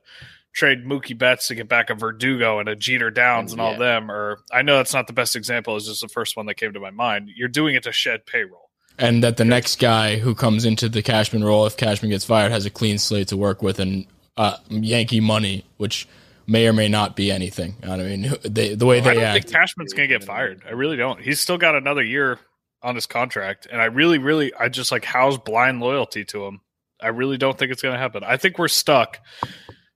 trade 0.54 0.86
Mookie 0.86 1.18
Betts 1.18 1.48
to 1.48 1.56
get 1.56 1.68
back 1.68 1.90
a 1.90 1.96
Verdugo 1.96 2.60
and 2.60 2.70
a 2.70 2.76
Jeter 2.76 3.10
Downs 3.10 3.52
and 3.54 3.60
all 3.62 3.76
them. 3.78 4.12
Or 4.12 4.40
I 4.52 4.62
know 4.62 4.78
that's 4.78 4.94
not 4.94 5.08
the 5.08 5.14
best 5.14 5.36
example. 5.36 5.76
It's 5.78 5.88
just 5.88 6.02
the 6.02 6.08
first 6.08 6.38
one 6.38 6.46
that 6.46 6.56
came 6.56 6.74
to 6.74 6.80
my 6.80 6.92
mind. 6.92 7.30
You're 7.36 7.48
doing 7.48 7.74
it 7.76 7.84
to 7.84 7.92
shed 7.92 8.26
payroll. 8.28 8.70
and 9.00 9.24
that 9.24 9.38
the 9.38 9.46
next 9.46 9.80
guy 9.80 10.18
who 10.18 10.36
comes 10.36 10.64
into 10.66 10.90
the 10.90 11.02
Cashman 11.02 11.44
role, 11.44 11.66
if 11.66 11.76
Cashman 11.76 12.12
gets 12.12 12.26
fired, 12.26 12.52
has 12.52 12.68
a 12.68 12.70
clean 12.70 13.00
slate 13.00 13.30
to 13.30 13.38
work 13.38 13.64
with 13.64 13.80
and 13.80 14.06
uh, 14.38 14.58
Yankee 14.70 15.20
money, 15.20 15.66
which 15.78 16.08
may 16.46 16.68
or 16.68 16.74
may 16.74 16.88
not 16.88 17.16
be 17.16 17.32
anything. 17.32 17.76
I 17.82 17.98
mean, 17.98 18.32
they, 18.44 18.76
the 18.76 18.86
way 18.86 18.98
I 18.98 19.02
they 19.02 19.14
don't 19.16 19.24
act. 19.24 19.44
think 19.46 19.56
Cashman's 19.56 19.94
going 19.94 20.08
to 20.08 20.20
get 20.20 20.24
fired. 20.24 20.62
I 20.68 20.74
really 20.74 20.98
don't. 20.98 21.20
He's 21.20 21.40
still 21.40 21.58
got 21.58 21.74
another 21.74 22.04
year 22.04 22.38
on 22.84 22.96
his 22.96 23.06
contract, 23.06 23.66
and 23.72 23.82
I 23.82 23.86
really, 23.86 24.18
really, 24.18 24.54
I 24.54 24.70
just 24.70 24.92
like 24.92 25.06
how's 25.06 25.38
blind 25.38 25.80
loyalty 25.80 26.26
to 26.26 26.46
him. 26.46 26.62
I 27.02 27.08
really 27.08 27.38
don't 27.38 27.58
think 27.58 27.72
it's 27.72 27.82
going 27.82 27.94
to 27.94 28.00
happen. 28.00 28.24
I 28.24 28.38
think 28.38 28.58
we're 28.60 28.68
stuck 28.68 29.20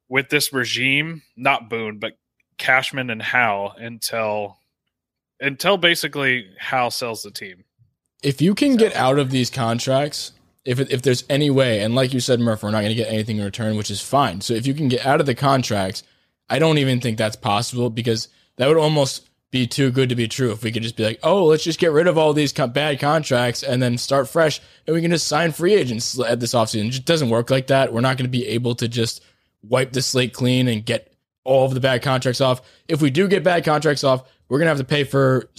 with 0.09 0.29
this 0.29 0.51
regime, 0.53 1.21
not 1.35 1.69
Boone, 1.69 1.99
but 1.99 2.13
Cashman 2.57 3.09
and 3.09 3.21
Howe 3.21 3.73
until 3.77 4.57
until 5.39 5.77
basically 5.77 6.47
Howe 6.59 6.89
sells 6.89 7.21
the 7.21 7.31
team. 7.31 7.63
if 8.23 8.41
you 8.41 8.55
can 8.55 8.75
get 8.75 8.95
out 8.95 9.19
of 9.19 9.29
these 9.29 9.49
contracts, 9.49 10.31
if 10.65 10.79
if 10.79 11.01
there's 11.01 11.23
any 11.29 11.49
way, 11.49 11.81
and 11.81 11.95
like 11.95 12.13
you 12.13 12.19
said, 12.19 12.39
Murph, 12.39 12.63
we're 12.63 12.71
not 12.71 12.81
going 12.81 12.89
to 12.89 12.95
get 12.95 13.11
anything 13.11 13.37
in 13.37 13.45
return, 13.45 13.77
which 13.77 13.91
is 13.91 14.01
fine. 14.01 14.41
So 14.41 14.53
if 14.53 14.65
you 14.65 14.73
can 14.73 14.87
get 14.87 15.05
out 15.05 15.19
of 15.19 15.25
the 15.25 15.35
contracts, 15.35 16.03
I 16.49 16.59
don't 16.59 16.77
even 16.77 16.99
think 16.99 17.17
that's 17.17 17.35
possible 17.35 17.89
because 17.89 18.27
that 18.57 18.67
would 18.67 18.77
almost 18.77 19.29
be 19.51 19.65
too 19.65 19.91
good 19.91 20.09
to 20.09 20.15
be 20.15 20.27
true. 20.27 20.51
If 20.51 20.63
we 20.63 20.71
could 20.71 20.83
just 20.83 20.97
be 20.97 21.05
like, 21.05 21.19
oh, 21.23 21.45
let's 21.45 21.63
just 21.63 21.79
get 21.79 21.91
rid 21.91 22.07
of 22.07 22.17
all 22.17 22.33
these 22.33 22.51
co- 22.51 22.67
bad 22.67 22.99
contracts 22.99 23.63
and 23.63 23.81
then 23.81 23.97
start 23.97 24.27
fresh, 24.27 24.59
and 24.85 24.95
we 24.95 25.01
can 25.01 25.11
just 25.11 25.27
sign 25.27 25.51
free 25.51 25.73
agents 25.73 26.19
at 26.19 26.39
this 26.39 26.53
offseason. 26.53 26.87
It 26.87 26.91
just 26.91 27.05
doesn't 27.05 27.29
work 27.29 27.49
like 27.49 27.67
that. 27.67 27.93
We're 27.93 28.01
not 28.01 28.17
going 28.17 28.25
to 28.25 28.37
be 28.37 28.47
able 28.47 28.75
to 28.75 28.87
just 28.87 29.23
wipe 29.63 29.93
the 29.93 30.01
slate 30.01 30.33
clean 30.33 30.67
and 30.67 30.85
get 30.85 31.13
all 31.43 31.65
of 31.65 31.73
the 31.73 31.79
bad 31.79 32.01
contracts 32.01 32.41
off. 32.41 32.61
If 32.87 33.01
we 33.01 33.09
do 33.09 33.27
get 33.27 33.43
bad 33.43 33.63
contracts 33.63 34.03
off, 34.03 34.29
we're 34.49 34.59
gonna 34.59 34.69
have 34.69 34.77
to 34.77 34.83
pay 34.83 35.03
for 35.03 35.49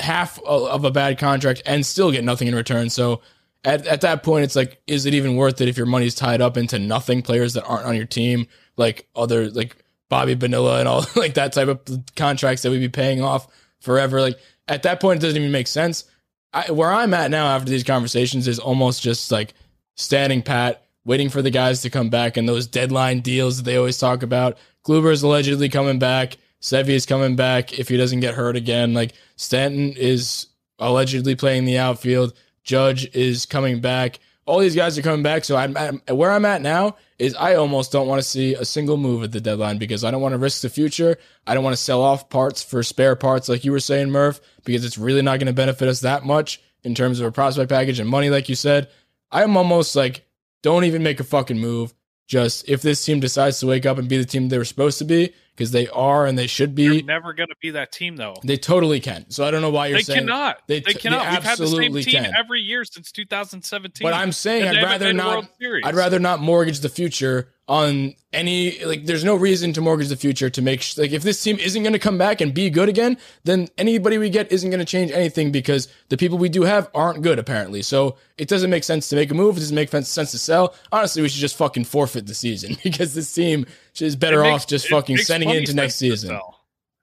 half 0.00 0.40
of 0.42 0.84
a 0.84 0.90
bad 0.90 1.18
contract 1.18 1.62
and 1.66 1.84
still 1.84 2.10
get 2.10 2.24
nothing 2.24 2.48
in 2.48 2.54
return. 2.54 2.90
So 2.90 3.22
at, 3.64 3.86
at 3.86 4.00
that 4.00 4.22
point, 4.22 4.44
it's 4.44 4.56
like, 4.56 4.80
is 4.86 5.06
it 5.06 5.14
even 5.14 5.36
worth 5.36 5.60
it 5.60 5.68
if 5.68 5.76
your 5.76 5.86
money's 5.86 6.14
tied 6.14 6.40
up 6.40 6.56
into 6.56 6.78
nothing 6.78 7.22
players 7.22 7.54
that 7.54 7.64
aren't 7.64 7.86
on 7.86 7.96
your 7.96 8.06
team, 8.06 8.46
like 8.76 9.08
other 9.14 9.50
like 9.50 9.76
Bobby 10.12 10.34
Bonilla 10.34 10.78
and 10.78 10.86
all 10.86 11.06
like 11.16 11.32
that 11.34 11.54
type 11.54 11.68
of 11.68 11.80
contracts 12.16 12.60
that 12.60 12.70
we'd 12.70 12.80
be 12.80 12.88
paying 12.90 13.22
off 13.22 13.46
forever? 13.80 14.20
Like 14.20 14.38
at 14.68 14.82
that 14.82 15.00
point, 15.00 15.20
it 15.20 15.22
doesn't 15.22 15.38
even 15.40 15.52
make 15.52 15.66
sense. 15.66 16.04
I, 16.52 16.70
where 16.70 16.92
I'm 16.92 17.14
at 17.14 17.30
now 17.30 17.46
after 17.46 17.70
these 17.70 17.82
conversations 17.82 18.46
is 18.46 18.58
almost 18.58 19.02
just 19.02 19.32
like 19.32 19.54
standing 19.94 20.42
pat, 20.42 20.84
waiting 21.06 21.30
for 21.30 21.40
the 21.40 21.50
guys 21.50 21.80
to 21.80 21.88
come 21.88 22.10
back 22.10 22.36
and 22.36 22.46
those 22.46 22.66
deadline 22.66 23.20
deals 23.20 23.56
that 23.56 23.62
they 23.62 23.76
always 23.78 23.96
talk 23.96 24.22
about. 24.22 24.58
Kluber 24.86 25.12
is 25.12 25.22
allegedly 25.22 25.70
coming 25.70 25.98
back. 25.98 26.36
Sevy 26.60 26.90
is 26.90 27.06
coming 27.06 27.34
back 27.34 27.78
if 27.78 27.88
he 27.88 27.96
doesn't 27.96 28.20
get 28.20 28.34
hurt 28.34 28.54
again. 28.54 28.92
Like 28.92 29.14
Stanton 29.36 29.94
is 29.96 30.48
allegedly 30.78 31.36
playing 31.36 31.64
the 31.64 31.78
outfield. 31.78 32.34
Judge 32.64 33.08
is 33.16 33.46
coming 33.46 33.80
back. 33.80 34.18
All 34.44 34.58
these 34.58 34.74
guys 34.74 34.98
are 34.98 35.02
coming 35.02 35.22
back. 35.22 35.44
So 35.44 35.56
I'm, 35.56 35.76
I'm 35.76 36.00
where 36.16 36.32
I'm 36.32 36.44
at 36.44 36.62
now 36.62 36.96
is 37.18 37.34
I 37.36 37.54
almost 37.54 37.92
don't 37.92 38.08
want 38.08 38.20
to 38.20 38.28
see 38.28 38.54
a 38.54 38.64
single 38.64 38.96
move 38.96 39.22
at 39.22 39.32
the 39.32 39.40
deadline 39.40 39.78
because 39.78 40.02
I 40.02 40.10
don't 40.10 40.20
want 40.20 40.32
to 40.32 40.38
risk 40.38 40.62
the 40.62 40.68
future. 40.68 41.16
I 41.46 41.54
don't 41.54 41.62
want 41.62 41.76
to 41.76 41.82
sell 41.82 42.02
off 42.02 42.28
parts 42.28 42.62
for 42.62 42.82
spare 42.82 43.14
parts 43.14 43.48
like 43.48 43.64
you 43.64 43.70
were 43.70 43.80
saying, 43.80 44.10
Murph, 44.10 44.40
because 44.64 44.84
it's 44.84 44.98
really 44.98 45.22
not 45.22 45.38
going 45.38 45.46
to 45.46 45.52
benefit 45.52 45.88
us 45.88 46.00
that 46.00 46.24
much 46.24 46.60
in 46.82 46.94
terms 46.94 47.20
of 47.20 47.26
a 47.26 47.32
prospect 47.32 47.70
package 47.70 48.00
and 48.00 48.08
money, 48.08 48.30
like 48.30 48.48
you 48.48 48.56
said. 48.56 48.88
I'm 49.30 49.56
almost 49.56 49.94
like, 49.94 50.26
don't 50.62 50.84
even 50.84 51.02
make 51.02 51.20
a 51.20 51.24
fucking 51.24 51.58
move. 51.58 51.94
Just 52.32 52.66
if 52.66 52.80
this 52.80 53.04
team 53.04 53.20
decides 53.20 53.60
to 53.60 53.66
wake 53.66 53.84
up 53.84 53.98
and 53.98 54.08
be 54.08 54.16
the 54.16 54.24
team 54.24 54.48
they 54.48 54.56
were 54.56 54.64
supposed 54.64 54.96
to 55.00 55.04
be, 55.04 55.34
because 55.54 55.70
they 55.70 55.86
are 55.88 56.24
and 56.24 56.38
they 56.38 56.46
should 56.46 56.74
They're 56.74 56.92
be, 56.92 57.02
never 57.02 57.34
going 57.34 57.50
to 57.50 57.54
be 57.60 57.72
that 57.72 57.92
team, 57.92 58.16
though. 58.16 58.36
they 58.42 58.56
totally 58.56 59.00
can. 59.00 59.28
So 59.28 59.44
I 59.44 59.50
don't 59.50 59.60
know 59.60 59.68
why 59.68 59.88
you're 59.88 59.98
They 59.98 60.02
saying 60.04 60.20
cannot. 60.20 60.56
they 60.66 60.80
They, 60.80 60.94
cannot. 60.94 61.24
they 61.26 61.30
We've 61.36 61.42
had 61.42 61.58
the 61.58 61.66
same 61.66 61.92
team 61.92 62.24
can. 62.24 62.32
every 62.34 62.62
year 62.62 62.86
since 62.86 63.12
2017. 63.12 64.02
But 64.02 64.14
I'm 64.14 64.32
saying 64.32 64.66
I'd 64.66 64.82
rather 64.82 65.12
not. 65.12 65.46
I'd 65.84 65.94
rather 65.94 66.18
not 66.18 66.40
mortgage 66.40 66.80
the 66.80 66.88
future 66.88 67.51
on 67.72 68.14
any 68.34 68.84
like. 68.84 69.06
There's 69.06 69.24
no 69.24 69.34
reason 69.34 69.72
to 69.72 69.80
mortgage 69.80 70.08
the 70.08 70.16
future 70.16 70.50
to 70.50 70.60
make 70.60 70.82
sh- 70.82 70.98
like 70.98 71.12
if 71.12 71.22
this 71.22 71.42
team 71.42 71.56
isn't 71.58 71.82
going 71.82 71.94
to 71.94 71.98
come 71.98 72.18
back 72.18 72.42
and 72.42 72.52
be 72.52 72.68
good 72.68 72.90
again, 72.90 73.16
then 73.44 73.68
anybody 73.78 74.18
we 74.18 74.28
get 74.28 74.52
isn't 74.52 74.68
going 74.68 74.78
to 74.78 74.84
change 74.84 75.10
anything 75.10 75.50
because 75.50 75.88
the 76.10 76.18
people 76.18 76.36
we 76.36 76.50
do 76.50 76.64
have 76.64 76.90
aren't 76.94 77.22
good 77.22 77.38
apparently. 77.38 77.80
So 77.80 78.16
it 78.36 78.46
doesn't 78.46 78.68
make 78.68 78.84
sense 78.84 79.08
to 79.08 79.16
make 79.16 79.30
a 79.30 79.34
move. 79.34 79.56
It 79.56 79.60
doesn't 79.60 79.74
make 79.74 79.88
sense 79.88 80.30
to 80.32 80.38
sell. 80.38 80.74
Honestly, 80.92 81.22
we 81.22 81.30
should 81.30 81.40
just 81.40 81.56
fucking 81.56 81.84
forfeit 81.84 82.26
the 82.26 82.34
season 82.34 82.76
because 82.84 83.14
this 83.14 83.32
team 83.32 83.64
is 83.98 84.16
better 84.16 84.44
It 84.44 84.50
off 84.50 84.66
just 84.66 84.88
fucking 84.88 85.16
sending 85.16 85.48
it 85.48 85.56
into 85.56 85.74
next 85.74 85.96
season. 85.96 86.38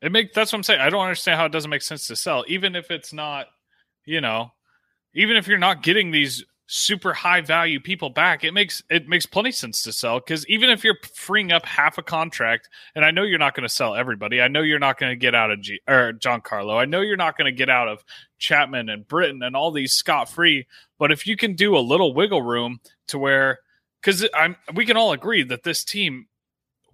It 0.03 0.12
make 0.12 0.34
that's 0.36 0.53
what 0.53 0.60
I'm 0.60 0.63
saying. 0.63 0.82
I 0.82 0.91
don't 0.91 1.01
understand 1.01 1.39
how 1.39 1.45
it 1.45 1.51
doesn't 1.51 1.71
make 1.71 1.82
sense 1.82 2.05
to 2.08 2.15
sell, 2.15 2.45
even 2.47 2.75
if 2.75 2.91
it's 2.91 3.12
not, 3.12 3.47
you 4.05 4.21
know, 4.21 4.51
even 5.15 5.36
if 5.36 5.47
you're 5.47 5.58
not 5.58 5.82
getting 5.82 6.12
these 6.12 6.45
super 6.71 7.13
high 7.13 7.41
value 7.41 7.79
people 7.79 8.12
back, 8.12 8.43
it 8.43 8.53
makes 8.53 8.84
it 8.91 9.08
makes 9.08 9.25
plenty 9.25 9.51
sense 9.51 9.82
to 9.82 9.91
sell 9.91 10.19
because 10.19 10.47
even 10.47 10.69
if 10.69 10.84
you're 10.84 10.99
freeing 11.15 11.51
up 11.51 11.65
half 11.65 11.97
a 11.97 12.03
contract, 12.03 12.69
and 12.93 13.03
I 13.03 13.10
know 13.10 13.23
you're 13.23 13.39
not 13.39 13.55
going 13.55 13.67
to 13.67 13.73
sell 13.73 13.95
everybody, 13.95 14.39
I 14.39 14.47
know 14.49 14.62
you're 14.62 14.77
not 14.77 14.99
going 14.99 15.12
to 15.12 15.15
get 15.15 15.34
out 15.34 15.49
of 15.49 15.62
G 15.62 15.82
or 15.88 16.13
Giancarlo, 16.13 16.79
I 16.79 16.86
know 16.86 17.01
you're 17.01 17.17
not 17.17 17.36
going 17.38 17.51
to 17.51 17.58
get 17.58 17.69
out 17.69 17.88
of 17.88 18.05
Chapman 18.38 18.88
and 18.88 19.08
Britton 19.08 19.41
and 19.41 19.55
all 19.55 19.71
these 19.71 19.93
scot 19.93 20.29
free, 20.29 20.67
but 20.99 21.12
if 21.12 21.25
you 21.25 21.36
can 21.36 21.55
do 21.55 21.75
a 21.75 21.79
little 21.79 22.13
wiggle 22.13 22.43
room 22.43 22.79
to 23.08 23.17
where 23.17 23.60
because 23.99 24.27
I'm 24.36 24.55
we 24.75 24.86
can 24.86 24.95
all 24.95 25.12
agree 25.12 25.41
that 25.43 25.63
this 25.63 25.84
team 25.84 26.27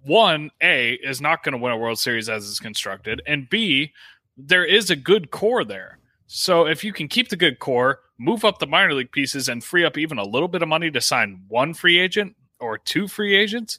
one 0.02 0.50
a 0.62 0.94
is 0.94 1.20
not 1.20 1.44
going 1.44 1.52
to 1.52 1.58
win 1.58 1.72
a 1.72 1.76
World 1.76 1.98
Series 1.98 2.30
as 2.30 2.48
it's 2.48 2.60
constructed, 2.60 3.20
and 3.26 3.48
b 3.50 3.92
there 4.38 4.64
is 4.64 4.88
a 4.90 4.96
good 4.96 5.30
core 5.30 5.64
there. 5.64 5.98
So 6.26 6.66
if 6.66 6.82
you 6.82 6.94
can 6.94 7.08
keep 7.08 7.28
the 7.28 7.36
good 7.36 7.58
core, 7.58 8.00
move 8.18 8.44
up 8.44 8.58
the 8.58 8.66
minor 8.66 8.94
league 8.94 9.12
pieces, 9.12 9.48
and 9.48 9.62
free 9.62 9.84
up 9.84 9.98
even 9.98 10.18
a 10.18 10.24
little 10.24 10.48
bit 10.48 10.62
of 10.62 10.68
money 10.68 10.90
to 10.90 11.00
sign 11.00 11.44
one 11.48 11.74
free 11.74 11.98
agent 11.98 12.36
or 12.60 12.78
two 12.78 13.08
free 13.08 13.36
agents, 13.36 13.78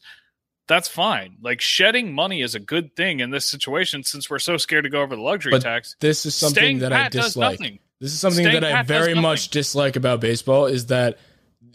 that's 0.67 0.87
fine. 0.87 1.37
Like 1.41 1.61
shedding 1.61 2.13
money 2.13 2.41
is 2.41 2.53
a 2.53 2.59
good 2.59 2.95
thing 2.95 3.19
in 3.19 3.31
this 3.31 3.45
situation 3.45 4.03
since 4.03 4.29
we're 4.29 4.39
so 4.39 4.57
scared 4.57 4.83
to 4.83 4.89
go 4.89 5.01
over 5.01 5.15
the 5.15 5.21
luxury 5.21 5.51
But 5.51 5.61
tax. 5.61 5.95
This 5.99 6.25
is 6.25 6.35
something 6.35 6.53
Staying 6.53 6.79
that 6.79 6.93
I 6.93 7.09
dislike. 7.09 7.59
This 7.99 8.13
is 8.13 8.19
something 8.19 8.45
Staying 8.45 8.61
that 8.61 8.75
I 8.75 8.83
very 8.83 9.15
much 9.15 9.49
dislike 9.49 9.95
about 9.95 10.21
baseball 10.21 10.65
is 10.65 10.87
that 10.87 11.17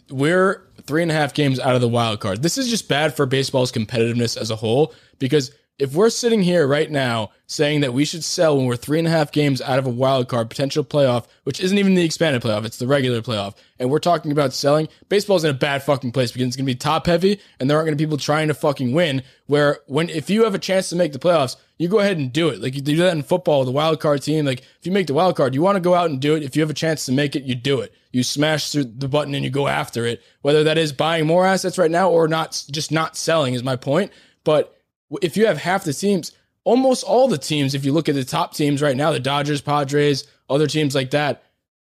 we're 0.09 0.61
three 0.83 1.01
and 1.01 1.11
a 1.11 1.13
half 1.13 1.33
games 1.33 1.59
out 1.59 1.75
of 1.75 1.81
the 1.81 1.89
wild 1.89 2.19
card. 2.19 2.41
This 2.41 2.57
is 2.57 2.69
just 2.69 2.87
bad 2.87 3.15
for 3.15 3.25
baseball's 3.25 3.71
competitiveness 3.71 4.37
as 4.37 4.51
a 4.51 4.55
whole 4.55 4.93
because 5.19 5.51
if 5.79 5.93
we're 5.93 6.09
sitting 6.09 6.43
here 6.43 6.67
right 6.67 6.89
now 6.89 7.31
saying 7.47 7.81
that 7.81 7.93
we 7.93 8.05
should 8.05 8.23
sell 8.23 8.55
when 8.55 8.67
we're 8.67 8.75
three 8.75 8.99
and 8.99 9.07
a 9.07 9.11
half 9.11 9.31
games 9.31 9.59
out 9.61 9.79
of 9.79 9.87
a 9.87 9.89
wild 9.89 10.27
card 10.27 10.49
potential 10.49 10.83
playoff, 10.83 11.25
which 11.45 11.59
isn't 11.59 11.77
even 11.77 11.95
the 11.95 12.05
expanded 12.05 12.43
playoff, 12.43 12.63
it's 12.63 12.77
the 12.77 12.85
regular 12.85 13.21
playoff, 13.21 13.55
and 13.79 13.89
we're 13.89 13.99
talking 13.99 14.31
about 14.31 14.53
selling, 14.53 14.87
baseball's 15.09 15.43
in 15.43 15.49
a 15.49 15.53
bad 15.53 15.81
fucking 15.81 16.11
place 16.11 16.31
because 16.31 16.47
it's 16.47 16.55
gonna 16.55 16.65
be 16.65 16.75
top 16.75 17.07
heavy 17.07 17.39
and 17.59 17.69
there 17.69 17.77
aren't 17.77 17.87
gonna 17.87 17.95
be 17.95 18.05
people 18.05 18.17
trying 18.17 18.47
to 18.47 18.53
fucking 18.53 18.93
win. 18.93 19.23
Where 19.47 19.79
when 19.87 20.09
if 20.09 20.29
you 20.29 20.43
have 20.43 20.53
a 20.53 20.59
chance 20.59 20.89
to 20.89 20.95
make 20.95 21.11
the 21.11 21.19
playoffs, 21.19 21.55
you 21.79 21.87
go 21.87 21.99
ahead 21.99 22.17
and 22.17 22.31
do 22.31 22.49
it. 22.49 22.61
Like 22.61 22.75
you 22.75 22.81
do 22.81 22.95
that 22.97 23.15
in 23.15 23.23
football, 23.23 23.65
the 23.65 23.71
wild 23.71 23.99
card 23.99 24.21
team. 24.21 24.45
Like 24.45 24.61
if 24.61 24.85
you 24.85 24.91
make 24.91 25.07
the 25.07 25.13
wild 25.15 25.35
card, 25.35 25.55
you 25.55 25.61
want 25.61 25.75
to 25.75 25.81
go 25.81 25.95
out 25.95 26.09
and 26.09 26.21
do 26.21 26.35
it. 26.35 26.43
If 26.43 26.55
you 26.55 26.61
have 26.61 26.69
a 26.69 26.75
chance 26.75 27.05
to 27.07 27.11
make 27.11 27.35
it, 27.35 27.43
you 27.43 27.55
do 27.55 27.81
it. 27.81 27.93
You 28.11 28.23
smash 28.23 28.71
through 28.71 28.85
the 28.85 29.09
button 29.09 29.33
and 29.33 29.43
you 29.43 29.49
go 29.49 29.67
after 29.67 30.05
it. 30.05 30.21
Whether 30.43 30.63
that 30.65 30.77
is 30.77 30.93
buying 30.93 31.25
more 31.25 31.45
assets 31.45 31.79
right 31.79 31.91
now 31.91 32.11
or 32.11 32.27
not, 32.27 32.63
just 32.71 32.91
not 32.91 33.17
selling 33.17 33.55
is 33.55 33.63
my 33.63 33.75
point. 33.75 34.11
But 34.43 34.77
if 35.21 35.37
you 35.37 35.45
have 35.47 35.57
half 35.57 35.83
the 35.83 35.93
teams, 35.93 36.31
almost 36.63 37.03
all 37.03 37.27
the 37.27 37.37
teams, 37.37 37.75
if 37.75 37.85
you 37.85 37.93
look 37.93 38.09
at 38.09 38.15
the 38.15 38.23
top 38.23 38.53
teams 38.53 38.81
right 38.81 38.97
now, 38.97 39.11
the 39.11 39.19
Dodgers, 39.19 39.61
Padres, 39.61 40.27
other 40.49 40.67
teams 40.67 40.95
like 40.95 41.11
that, 41.11 41.43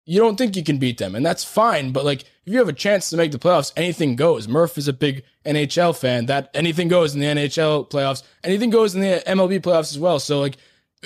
you 0.06 0.20
don't 0.20 0.36
think 0.36 0.56
you 0.56 0.62
can 0.62 0.78
beat 0.78 0.98
them. 0.98 1.14
And 1.14 1.24
that's 1.24 1.44
fine. 1.44 1.92
But 1.92 2.04
like 2.04 2.22
if 2.22 2.52
you 2.52 2.58
have 2.58 2.68
a 2.68 2.74
chance 2.74 3.10
to 3.10 3.16
make 3.16 3.32
the 3.32 3.38
playoffs, 3.38 3.72
anything 3.76 4.16
goes. 4.16 4.46
Murph 4.48 4.76
is 4.76 4.88
a 4.88 4.92
big 4.92 5.24
NHL 5.46 5.96
fan. 5.96 6.26
That 6.26 6.50
anything 6.54 6.88
goes 6.88 7.14
in 7.14 7.20
the 7.20 7.26
NHL 7.26 7.90
playoffs. 7.90 8.22
Anything 8.42 8.70
goes 8.70 8.94
in 8.94 9.00
the 9.00 9.22
MLB 9.26 9.60
playoffs 9.60 9.92
as 9.92 9.98
well. 9.98 10.18
So 10.18 10.40
like 10.40 10.56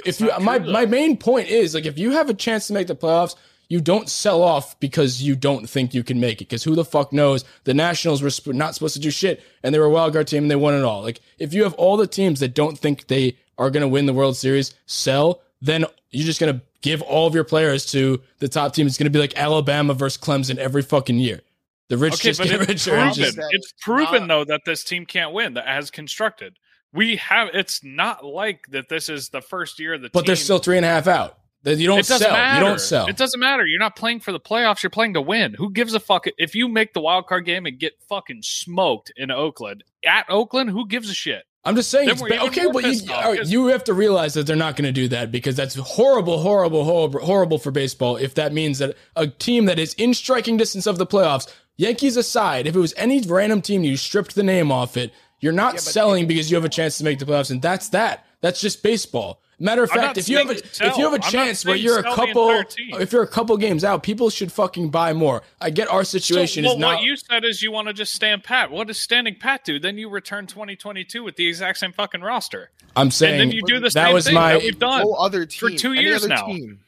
if 0.05 0.21
you 0.21 0.31
my 0.41 0.59
my 0.59 0.87
main 0.87 1.17
point 1.17 1.49
is 1.49 1.75
like 1.75 1.87
if 1.87 1.99
you 1.99 2.13
have 2.13 2.29
a 2.29 2.35
chance 2.35 2.67
to 2.69 2.73
make 2.73 2.89
the 2.89 2.97
playoffs, 2.97 3.37
you 3.69 3.81
don't 3.81 4.09
sell 4.09 4.43
off 4.43 4.79
because 4.81 5.23
you 5.23 5.37
don't 5.37 5.69
think 5.69 5.93
you 5.95 6.03
can 6.03 6.19
make 6.21 6.41
it. 6.41 6.49
Because 6.49 6.65
who 6.65 6.75
the 6.75 6.85
fuck 6.85 7.13
knows? 7.13 7.45
The 7.65 7.75
Nationals 7.75 8.23
were 8.23 8.31
sp- 8.33 8.55
not 8.57 8.75
supposed 8.75 8.95
to 8.95 9.01
do 9.01 9.11
shit, 9.11 9.43
and 9.63 9.75
they 9.75 9.79
were 9.79 9.85
a 9.87 9.91
wild 9.91 10.13
card 10.15 10.27
team, 10.29 10.45
and 10.45 10.51
they 10.51 10.57
won 10.57 10.75
it 10.75 10.83
all. 10.85 11.03
Like 11.03 11.21
if 11.39 11.53
you 11.53 11.63
have 11.65 11.75
all 11.75 11.97
the 11.97 12.07
teams 12.07 12.41
that 12.41 12.55
don't 12.55 12.79
think 12.79 13.07
they 13.09 13.37
are 13.59 13.71
going 13.71 13.83
to 13.83 13.89
win 13.89 14.07
the 14.07 14.13
World 14.15 14.37
Series 14.37 14.75
sell, 14.87 15.43
then 15.61 15.85
you're 16.11 16.25
just 16.27 16.41
going 16.41 16.55
to 16.55 16.63
give 16.81 17.03
all 17.03 17.27
of 17.27 17.35
your 17.35 17.45
players 17.45 17.85
to 17.93 18.21
the 18.39 18.49
top 18.49 18.73
team. 18.73 18.87
It's 18.87 18.97
going 18.97 19.05
to 19.07 19.11
be 19.11 19.19
like 19.19 19.37
Alabama 19.37 19.93
versus 19.95 20.17
Clemson 20.23 20.57
every 20.59 20.83
fucking 20.83 21.19
year. 21.19 21.41
The 21.89 21.99
rich 21.99 22.15
Okay, 22.15 22.29
just 22.31 22.43
get 22.43 22.53
it's 22.61 22.69
richer. 22.87 22.95
and 22.97 23.15
proven. 23.15 23.25
just- 23.25 23.39
It's 23.39 23.49
it's 23.53 23.75
proven 23.83 24.27
not- 24.27 24.29
though 24.29 24.45
that 24.45 24.61
this 24.65 24.85
team 24.85 25.05
can't 25.07 25.33
win 25.33 25.55
that 25.55 25.67
as 25.69 25.91
constructed. 25.91 26.57
We 26.93 27.17
have. 27.17 27.49
It's 27.53 27.83
not 27.85 28.25
like 28.25 28.67
that. 28.71 28.89
This 28.89 29.09
is 29.11 29.29
the 29.31 29.41
first 29.43 29.79
year 29.79 29.95
of 29.95 30.03
the 30.03 30.09
but 30.11 30.21
team. 30.21 30.27
they're 30.29 30.37
still 30.37 30.59
three 30.59 30.77
and 30.79 30.87
a 30.87 30.89
half 30.89 31.07
out. 31.07 31.37
That 31.65 31.77
You 31.79 31.89
don't 31.89 31.99
it 31.99 32.07
doesn't 32.07 32.19
sell. 32.27 32.33
matter. 32.33 32.61
You 32.63 32.69
don't 32.69 32.81
sell. 32.81 33.07
It 33.09 33.17
doesn't 33.17 33.41
matter. 33.41 33.67
You're 33.67 33.81
not 33.81 33.97
playing 33.97 34.21
for 34.21 34.31
the 34.33 34.39
playoffs. 34.41 34.83
You're 34.83 34.91
playing 34.91 35.15
to 35.15 35.21
win. 35.21 35.55
Who 35.55 35.71
gives 35.73 35.93
a 35.93 36.01
fuck 36.01 36.27
if 36.39 36.55
you 36.55 36.69
make 36.69 36.95
the 36.95 37.01
wild 37.01 37.27
card 37.27 37.45
game 37.47 37.67
and 37.67 37.79
get 37.79 37.95
fucking 38.09 38.43
smoked 38.43 39.13
in 39.17 39.31
Oakland 39.31 39.83
at 40.07 40.25
Oakland? 40.29 40.71
Who 40.71 40.87
gives 40.87 41.11
a 41.11 41.15
shit? 41.15 41.43
I'm 41.65 41.75
just 41.75 41.91
saying 41.91 42.09
it's 42.09 42.23
ba- 42.23 42.41
okay, 42.45 42.67
but 42.73 42.85
you, 42.85 42.91
pissed 42.93 43.11
off, 43.11 43.25
all 43.25 43.31
right, 43.33 43.41
'cause- 43.41 43.51
you 43.51 43.67
have 43.67 43.83
to 43.85 43.93
realize 43.93 44.35
that 44.35 44.47
they're 44.47 44.57
not 44.57 44.77
going 44.77 44.87
to 44.87 44.93
do 44.93 45.09
that 45.09 45.31
because 45.33 45.57
that's 45.57 45.75
horrible, 45.75 46.39
horrible, 46.41 46.85
horrible, 46.85 47.21
horrible 47.21 47.59
for 47.59 47.71
baseball. 47.73 48.17
If 48.17 48.35
that 48.37 48.53
means 48.55 48.79
that 48.79 48.97
a 49.17 49.27
team 49.27 49.65
that 49.67 49.79
is 49.79 49.93
in 49.95 50.15
striking 50.15 50.57
distance 50.57 50.87
of 50.87 50.97
the 50.99 51.07
playoffs, 51.07 51.53
Yankees 51.77 52.17
aside, 52.17 52.67
if 52.67 52.75
it 52.77 52.79
was 52.81 52.95
any 52.97 53.21
random 53.21 53.61
team 53.61 53.83
you 53.85 53.97
stripped 53.97 54.35
the 54.37 54.43
name 54.45 54.71
off 54.73 54.97
it, 54.97 55.13
you're 55.41 55.53
not 55.53 55.81
selling 55.81 56.27
because 56.27 56.51
you 56.51 56.57
have 56.57 56.65
a 56.65 56.69
chance 56.71 56.97
to 56.99 57.05
make 57.05 57.19
the 57.19 57.27
playoffs, 57.27 57.51
and 57.51 57.61
that's 57.61 57.89
that. 57.91 58.25
That's 58.41 58.61
just 58.61 58.83
baseball. 58.83 59.43
Matter 59.61 59.83
of 59.83 59.91
fact, 59.91 60.19
if 60.19 60.29
you 60.29 60.39
have 60.39 60.51
a 60.51 60.65
saying 60.65 60.93
if 60.93 60.99
you 60.99 61.11
have 61.11 61.15
a 61.15 61.23
sell. 61.23 61.41
I'm 61.41 61.47
not 61.47 61.47
chance 61.47 61.65
where 61.65 61.75
you're 61.75 61.99
a 61.99 62.15
couple 62.15 62.63
if 63.01 63.13
you're 63.13 63.25
a 63.25 63.29
couple 63.29 63.57
games 63.57 63.83
out, 63.83 64.05
people 64.05 64.31
should 64.31 64.53
fucking 64.53 64.91
buy 64.91 65.13
more. 65.13 65.43
I 65.61 65.71
get 65.71 65.89
our 65.89 66.05
situation 66.05 66.63
so, 66.63 66.71
well, 66.71 66.77
is 66.77 66.81
not 66.81 66.95
what 66.97 67.05
you 67.05 67.17
said 67.17 67.45
is 67.45 67.61
you 67.61 67.73
want 67.73 67.89
to 67.89 67.95
just 67.95 68.15
stand 68.15 68.45
pat. 68.45 68.71
What 68.71 68.87
does 68.87 69.01
standing 69.01 69.35
pat 69.35 69.65
do? 69.65 69.81
Then 69.81 69.99
you 69.99 70.09
return 70.09 70.47
2022 70.47 71.25
with 71.25 71.35
the 71.35 71.49
exact 71.49 71.79
same 71.79 71.93
fucking 71.93 72.21
roster, 72.21 72.71
I'm 72.95 73.11
saying 73.11 73.41
and 73.41 73.51
then 73.51 73.57
you 73.57 73.63
do 73.67 73.81
the 73.81 73.91
that 73.91 73.93
same 73.93 74.15
was 74.15 74.27
thing 74.27 74.35
my 74.35 74.53
that 74.53 74.63
we've 74.63 74.79
done. 74.79 75.03
No 75.03 75.15
other 75.15 75.45
team 75.45 75.71
for 75.71 75.77
two 75.77 75.93
any 75.93 76.03
years 76.03 76.25
other 76.25 76.29
now. 76.35 76.47
Team, 76.47 76.79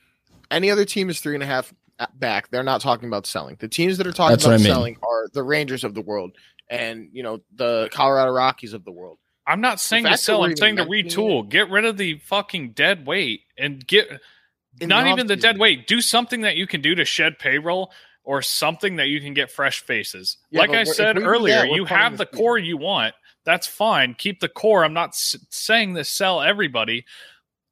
any 0.53 0.71
other 0.71 0.85
team 0.85 1.11
is 1.11 1.21
three 1.21 1.35
and 1.35 1.43
a 1.43 1.47
half 1.47 1.75
back. 2.15 2.51
They're 2.51 2.63
not 2.63 2.81
talking 2.81 3.09
about 3.09 3.27
selling. 3.27 3.57
The 3.59 3.69
teams 3.69 3.99
that 3.99 4.07
are 4.07 4.13
talking 4.13 4.33
That's 4.35 4.45
about 4.45 4.55
I 4.55 4.57
mean. 4.59 4.67
selling 4.67 4.97
are 5.03 5.27
the 5.33 5.43
Rangers 5.43 5.83
of 5.83 5.95
the 5.95 6.03
world, 6.03 6.37
and 6.69 7.09
you 7.13 7.25
know 7.25 7.41
the 7.55 7.89
Colorado 7.93 8.31
Rockies 8.31 8.75
of 8.75 8.85
the 8.85 8.93
world. 8.93 9.19
I'm 9.51 9.61
not 9.61 9.81
saying 9.81 10.05
to 10.05 10.17
sell. 10.17 10.45
I'm 10.45 10.57
saying 10.57 10.77
to 10.77 10.85
retool. 10.85 11.49
Get 11.49 11.71
rid 11.71 11.85
of 11.85 11.97
the 11.97 12.19
fucking 12.19 12.73
dead 12.73 13.07
weight 13.07 13.43
and 13.59 13.85
get 13.85 14.09
In 14.81 14.89
not 14.89 15.07
even 15.09 15.27
the 15.27 15.37
dead 15.37 15.59
weight. 15.59 15.87
Do 15.89 16.01
something 16.01 16.43
that 16.43 16.57
you 16.57 16.67
can 16.67 16.81
do 16.81 16.95
to 16.95 17.05
shed 17.05 17.39
payroll 17.39 17.93
or 18.23 18.43
something 18.43 18.97
that 18.97 19.09
you 19.09 19.21
can 19.21 19.35
get 19.35 19.51
fresh 19.51 19.83
faces. 19.83 20.37
Yeah, 20.51 20.61
like 20.61 20.71
I 20.71 20.85
said 20.85 21.19
earlier, 21.19 21.57
that, 21.63 21.71
you 21.73 21.85
have 21.85 22.13
the 22.13 22.25
the 22.25 22.37
core 22.37 22.59
you 22.59 22.77
want. 22.77 23.15
That's 23.45 23.67
fine. 23.67 24.15
Keep 24.15 24.41
the 24.41 24.49
core. 24.49 24.85
I'm 24.85 24.93
not 24.93 25.11
s- 25.11 25.37
saying 25.51 25.95
to 25.97 26.05
sell 26.05 26.41
everybody, 26.41 27.05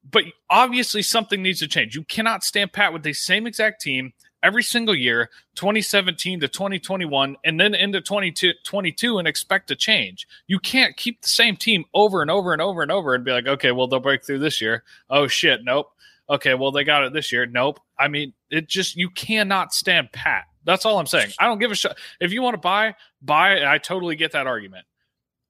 but 0.09 0.25
obviously 0.49 1.01
something 1.01 1.41
needs 1.41 1.59
to 1.59 1.67
change. 1.67 1.95
You 1.95 2.03
cannot 2.03 2.43
stand 2.43 2.73
pat 2.73 2.91
with 2.91 3.03
the 3.03 3.13
same 3.13 3.47
exact 3.47 3.81
team 3.81 4.13
every 4.43 4.63
single 4.63 4.95
year, 4.95 5.29
2017 5.55 6.39
to 6.39 6.47
2021, 6.47 7.37
and 7.43 7.59
then 7.59 7.75
into 7.75 8.01
2022 8.01 9.17
and 9.17 9.27
expect 9.27 9.67
to 9.67 9.75
change. 9.75 10.27
You 10.47 10.59
can't 10.59 10.95
keep 10.95 11.21
the 11.21 11.27
same 11.27 11.55
team 11.55 11.85
over 11.93 12.21
and 12.21 12.31
over 12.31 12.53
and 12.53 12.61
over 12.61 12.81
and 12.81 12.91
over 12.91 13.13
and 13.13 13.23
be 13.23 13.31
like, 13.31 13.47
okay, 13.47 13.71
well, 13.71 13.87
they'll 13.87 13.99
break 13.99 14.25
through 14.25 14.39
this 14.39 14.61
year. 14.61 14.83
Oh, 15.09 15.27
shit. 15.27 15.63
Nope. 15.63 15.91
Okay, 16.29 16.53
well, 16.53 16.71
they 16.71 16.83
got 16.83 17.03
it 17.03 17.13
this 17.13 17.31
year. 17.31 17.45
Nope. 17.45 17.79
I 17.97 18.07
mean, 18.07 18.33
it 18.49 18.67
just, 18.67 18.95
you 18.95 19.09
cannot 19.09 19.73
stand 19.73 20.11
pat. 20.11 20.45
That's 20.63 20.85
all 20.85 20.99
I'm 20.99 21.07
saying. 21.07 21.31
I 21.39 21.47
don't 21.47 21.59
give 21.59 21.71
a 21.71 21.75
shit. 21.75 21.93
If 22.19 22.31
you 22.31 22.41
want 22.41 22.53
to 22.53 22.59
buy, 22.59 22.95
buy. 23.21 23.65
I 23.65 23.79
totally 23.79 24.15
get 24.15 24.33
that 24.33 24.45
argument. 24.45 24.85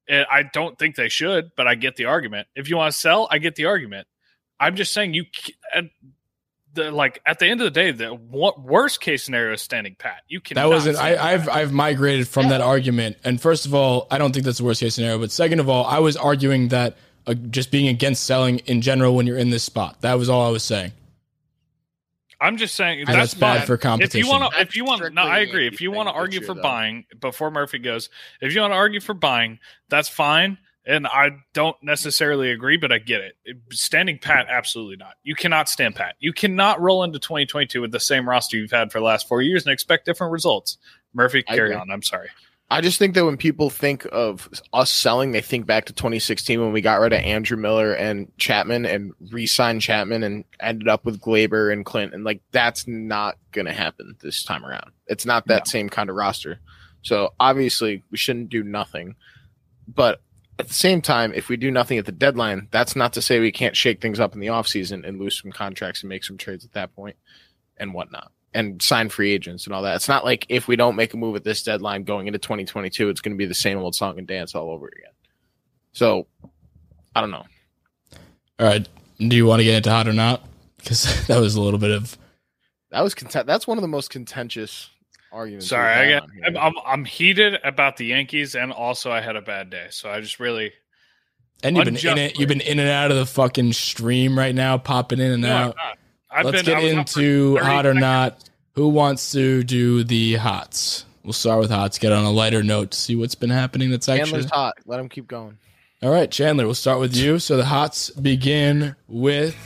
I 0.09 0.43
don't 0.53 0.79
think 0.79 0.95
they 0.95 1.09
should, 1.09 1.51
but 1.55 1.67
I 1.67 1.75
get 1.75 1.95
the 1.95 2.05
argument. 2.05 2.47
If 2.55 2.69
you 2.69 2.77
want 2.77 2.93
to 2.93 2.99
sell, 2.99 3.27
I 3.29 3.37
get 3.37 3.55
the 3.55 3.65
argument. 3.65 4.07
I'm 4.59 4.75
just 4.75 4.93
saying 4.93 5.13
you 5.13 5.25
the 6.73 6.91
like 6.91 7.21
at 7.25 7.39
the 7.39 7.47
end 7.47 7.61
of 7.61 7.65
the 7.65 7.71
day, 7.71 7.91
the 7.91 8.13
worst 8.13 9.01
case 9.01 9.23
scenario 9.23 9.53
is 9.53 9.61
standing 9.61 9.95
pat. 9.95 10.21
You 10.27 10.39
can 10.39 10.55
That 10.55 10.69
wasn't. 10.69 10.97
I, 10.97 11.33
I've 11.33 11.49
I've 11.49 11.73
migrated 11.73 12.27
from 12.27 12.49
that 12.49 12.61
argument. 12.61 13.17
And 13.23 13.41
first 13.41 13.65
of 13.65 13.73
all, 13.73 14.07
I 14.11 14.17
don't 14.17 14.31
think 14.31 14.45
that's 14.45 14.59
the 14.59 14.63
worst 14.63 14.79
case 14.79 14.95
scenario. 14.95 15.19
But 15.19 15.31
second 15.31 15.59
of 15.59 15.69
all, 15.69 15.85
I 15.85 15.99
was 15.99 16.15
arguing 16.15 16.69
that 16.69 16.97
uh, 17.27 17.33
just 17.33 17.71
being 17.71 17.87
against 17.87 18.23
selling 18.23 18.59
in 18.59 18.81
general 18.81 19.15
when 19.15 19.27
you're 19.27 19.37
in 19.37 19.49
this 19.49 19.63
spot. 19.63 20.01
That 20.01 20.15
was 20.15 20.29
all 20.29 20.45
I 20.45 20.49
was 20.49 20.63
saying. 20.63 20.91
I'm 22.41 22.57
just 22.57 22.75
saying 22.75 23.01
And 23.01 23.09
And 23.09 23.19
that's 23.19 23.33
that's 23.33 23.39
bad 23.39 23.67
for 23.67 23.77
competition. 23.77 24.19
If 24.21 24.25
you 24.25 24.31
want 24.31 24.53
to, 24.53 24.61
if 24.61 24.75
you 24.75 24.85
want, 24.85 25.01
no, 25.01 25.07
strictly 25.07 25.31
I 25.31 25.39
a 25.39 25.43
agree. 25.43 25.67
If 25.67 25.81
you 25.81 25.91
want 25.91 26.07
to 26.07 26.13
argue 26.13 26.41
for 26.41 26.53
though. 26.53 26.61
buying 26.61 27.05
before 27.19 27.51
Murphy 27.51 27.79
goes, 27.79 28.09
if 28.41 28.53
you 28.53 28.61
want 28.61 28.71
to 28.71 28.77
argue 28.77 29.01
for 29.01 29.13
buying, 29.13 29.59
that's 29.89 30.07
fine. 30.07 30.57
And 30.85 31.05
I 31.05 31.31
don't 31.53 31.75
necessarily 31.83 32.51
agree, 32.51 32.77
but 32.77 32.91
I 32.91 32.97
get 32.97 33.21
it. 33.21 33.35
Standing 33.71 34.17
pat, 34.17 34.47
absolutely 34.49 34.95
not. 34.95 35.15
You 35.23 35.35
cannot 35.35 35.69
stand 35.69 35.95
pat. 35.95 36.15
You 36.19 36.33
cannot 36.33 36.81
roll 36.81 37.03
into 37.03 37.19
2022 37.19 37.81
with 37.81 37.91
the 37.91 37.99
same 37.99 38.27
roster 38.27 38.57
you've 38.57 38.71
had 38.71 38.91
for 38.91 38.99
the 38.99 39.05
last 39.05 39.27
four 39.27 39.41
years 39.41 39.65
and 39.65 39.73
expect 39.73 40.05
different 40.05 40.31
results. 40.31 40.77
Murphy, 41.13 41.43
carry 41.43 41.75
on. 41.75 41.91
I'm 41.91 42.01
sorry. 42.01 42.29
I 42.71 42.81
just 42.81 42.99
think 42.99 43.15
that 43.15 43.25
when 43.25 43.37
people 43.37 43.71
think 43.71 44.05
of 44.11 44.47
us 44.73 44.91
selling, 44.91 45.31
they 45.31 45.41
think 45.41 45.65
back 45.65 45.85
to 45.85 45.93
2016 45.93 46.61
when 46.61 46.71
we 46.71 46.81
got 46.81 46.99
rid 46.99 47.13
of 47.13 47.19
Andrew 47.19 47.57
Miller 47.57 47.93
and 47.93 48.31
Chapman 48.37 48.85
and 48.85 49.13
re-signed 49.31 49.81
Chapman 49.81 50.21
and 50.21 50.45
ended 50.59 50.87
up 50.87 51.03
with 51.03 51.19
Gleyber 51.19 51.73
and 51.73 51.83
Clinton. 51.83 52.23
Like 52.23 52.41
that's 52.51 52.87
not 52.87 53.37
going 53.51 53.65
to 53.65 53.73
happen 53.73 54.15
this 54.21 54.43
time 54.43 54.63
around. 54.63 54.91
It's 55.07 55.25
not 55.25 55.47
that 55.47 55.67
same 55.67 55.89
kind 55.89 56.11
of 56.11 56.15
roster. 56.15 56.59
So 57.01 57.33
obviously 57.39 58.03
we 58.11 58.17
shouldn't 58.17 58.49
do 58.49 58.63
nothing. 58.63 59.15
But 59.87 60.21
at 60.59 60.67
the 60.67 60.73
same 60.73 61.01
time, 61.01 61.33
if 61.33 61.47
we 61.49 61.55
do 61.57 61.71
nothing 61.71 61.97
at 61.97 62.05
the 62.05 62.11
deadline, 62.11 62.67
that's 62.69 62.95
not 62.95 63.13
to 63.13 63.21
say 63.21 63.39
we 63.39 63.51
can't 63.51 63.75
shake 63.77 64.01
things 64.01 64.19
up 64.19 64.33
in 64.33 64.41
the 64.41 64.47
offseason 64.47 65.07
and 65.07 65.17
lose 65.19 65.41
some 65.41 65.51
contracts 65.51 66.01
and 66.03 66.09
make 66.09 66.23
some 66.23 66.37
trades 66.37 66.65
at 66.65 66.73
that 66.73 66.93
point 66.95 67.15
and 67.77 67.93
whatnot. 67.93 68.31
and 68.53 68.81
sign 68.81 69.09
free 69.09 69.31
agents 69.31 69.65
and 69.65 69.75
all 69.75 69.83
that. 69.83 69.95
It's 69.95 70.07
not 70.07 70.25
like 70.25 70.45
if 70.49 70.67
we 70.67 70.75
don't 70.75 70.95
make 70.95 71.13
a 71.13 71.17
move 71.17 71.35
at 71.35 71.43
this 71.43 71.61
deadline 71.63 72.03
going 72.03 72.27
into 72.27 72.39
2022, 72.39 73.09
it's 73.09 73.21
going 73.21 73.33
to 73.33 73.37
be 73.37 73.45
the 73.45 73.53
same 73.53 73.77
old 73.77 73.95
song 73.95 74.17
and 74.17 74.27
dance 74.27 74.55
all 74.55 74.71
over 74.71 74.87
again. 74.87 75.11
So, 75.93 76.27
I 77.15 77.21
don't 77.21 77.31
know. 77.31 77.45
All 78.59 78.65
right. 78.67 78.87
Do 79.19 79.35
you 79.35 79.45
want 79.45 79.59
to 79.59 79.63
get 79.63 79.75
into 79.75 79.91
hot 79.91 80.07
or 80.07 80.13
not? 80.13 80.43
Because 80.77 81.27
that 81.27 81.39
was 81.39 81.55
a 81.55 81.61
little 81.61 81.79
bit 81.79 81.91
of. 81.91 82.17
That 82.91 83.01
was 83.01 83.13
content. 83.13 83.45
That's 83.45 83.67
one 83.67 83.77
of 83.77 83.83
the 83.83 83.87
most 83.87 84.09
contentious 84.09 84.89
arguments. 85.31 85.67
Sorry, 85.67 85.93
I 85.93 86.19
got, 86.19 86.29
I'm, 86.45 86.57
I'm 86.57 86.73
I'm 86.85 87.05
heated 87.05 87.59
about 87.63 87.97
the 87.97 88.05
Yankees, 88.07 88.55
and 88.55 88.71
also 88.71 89.11
I 89.11 89.21
had 89.21 89.35
a 89.35 89.41
bad 89.41 89.69
day, 89.69 89.87
so 89.91 90.09
I 90.09 90.21
just 90.21 90.39
really. 90.39 90.73
And 91.63 91.75
you've 91.75 91.85
been 91.85 91.97
in 91.97 92.17
it. 92.17 92.39
You've 92.39 92.47
been 92.47 92.61
in 92.61 92.79
and 92.79 92.87
out 92.89 93.11
of 93.11 93.17
the 93.17 93.25
fucking 93.25 93.73
stream 93.73 94.37
right 94.37 94.55
now, 94.55 94.77
popping 94.77 95.19
in 95.19 95.31
and 95.31 95.41
No, 95.41 95.49
out. 95.49 95.75
I've 96.31 96.45
Let's 96.45 96.63
been, 96.63 96.65
get 96.65 96.81
was 96.83 96.93
up 96.93 97.09
for 97.09 97.19
into 97.19 97.57
hot 97.57 97.85
or 97.85 97.89
seconds. 97.89 98.01
not. 98.01 98.49
Who 98.75 98.87
wants 98.89 99.31
to 99.33 99.63
do 99.63 100.05
the 100.05 100.35
hots? 100.35 101.03
We'll 101.23 101.33
start 101.33 101.59
with 101.59 101.69
hots. 101.69 101.97
Get 101.97 102.13
on 102.13 102.23
a 102.23 102.31
lighter 102.31 102.63
note 102.63 102.91
to 102.91 102.97
see 102.97 103.15
what's 103.15 103.35
been 103.35 103.49
happening. 103.49 103.89
That's 103.91 104.07
actually 104.07 104.25
Chandler's 104.31 104.51
hot. 104.51 104.75
Let 104.85 105.01
him 105.01 105.09
keep 105.09 105.27
going. 105.27 105.57
all 106.01 106.11
right. 106.11 106.31
Chandler, 106.31 106.63
we'll 106.65 106.75
start 106.75 106.99
with 107.01 107.13
you. 107.13 107.39
So 107.39 107.57
the 107.57 107.65
hots 107.65 108.09
begin 108.11 108.95
with 109.09 109.57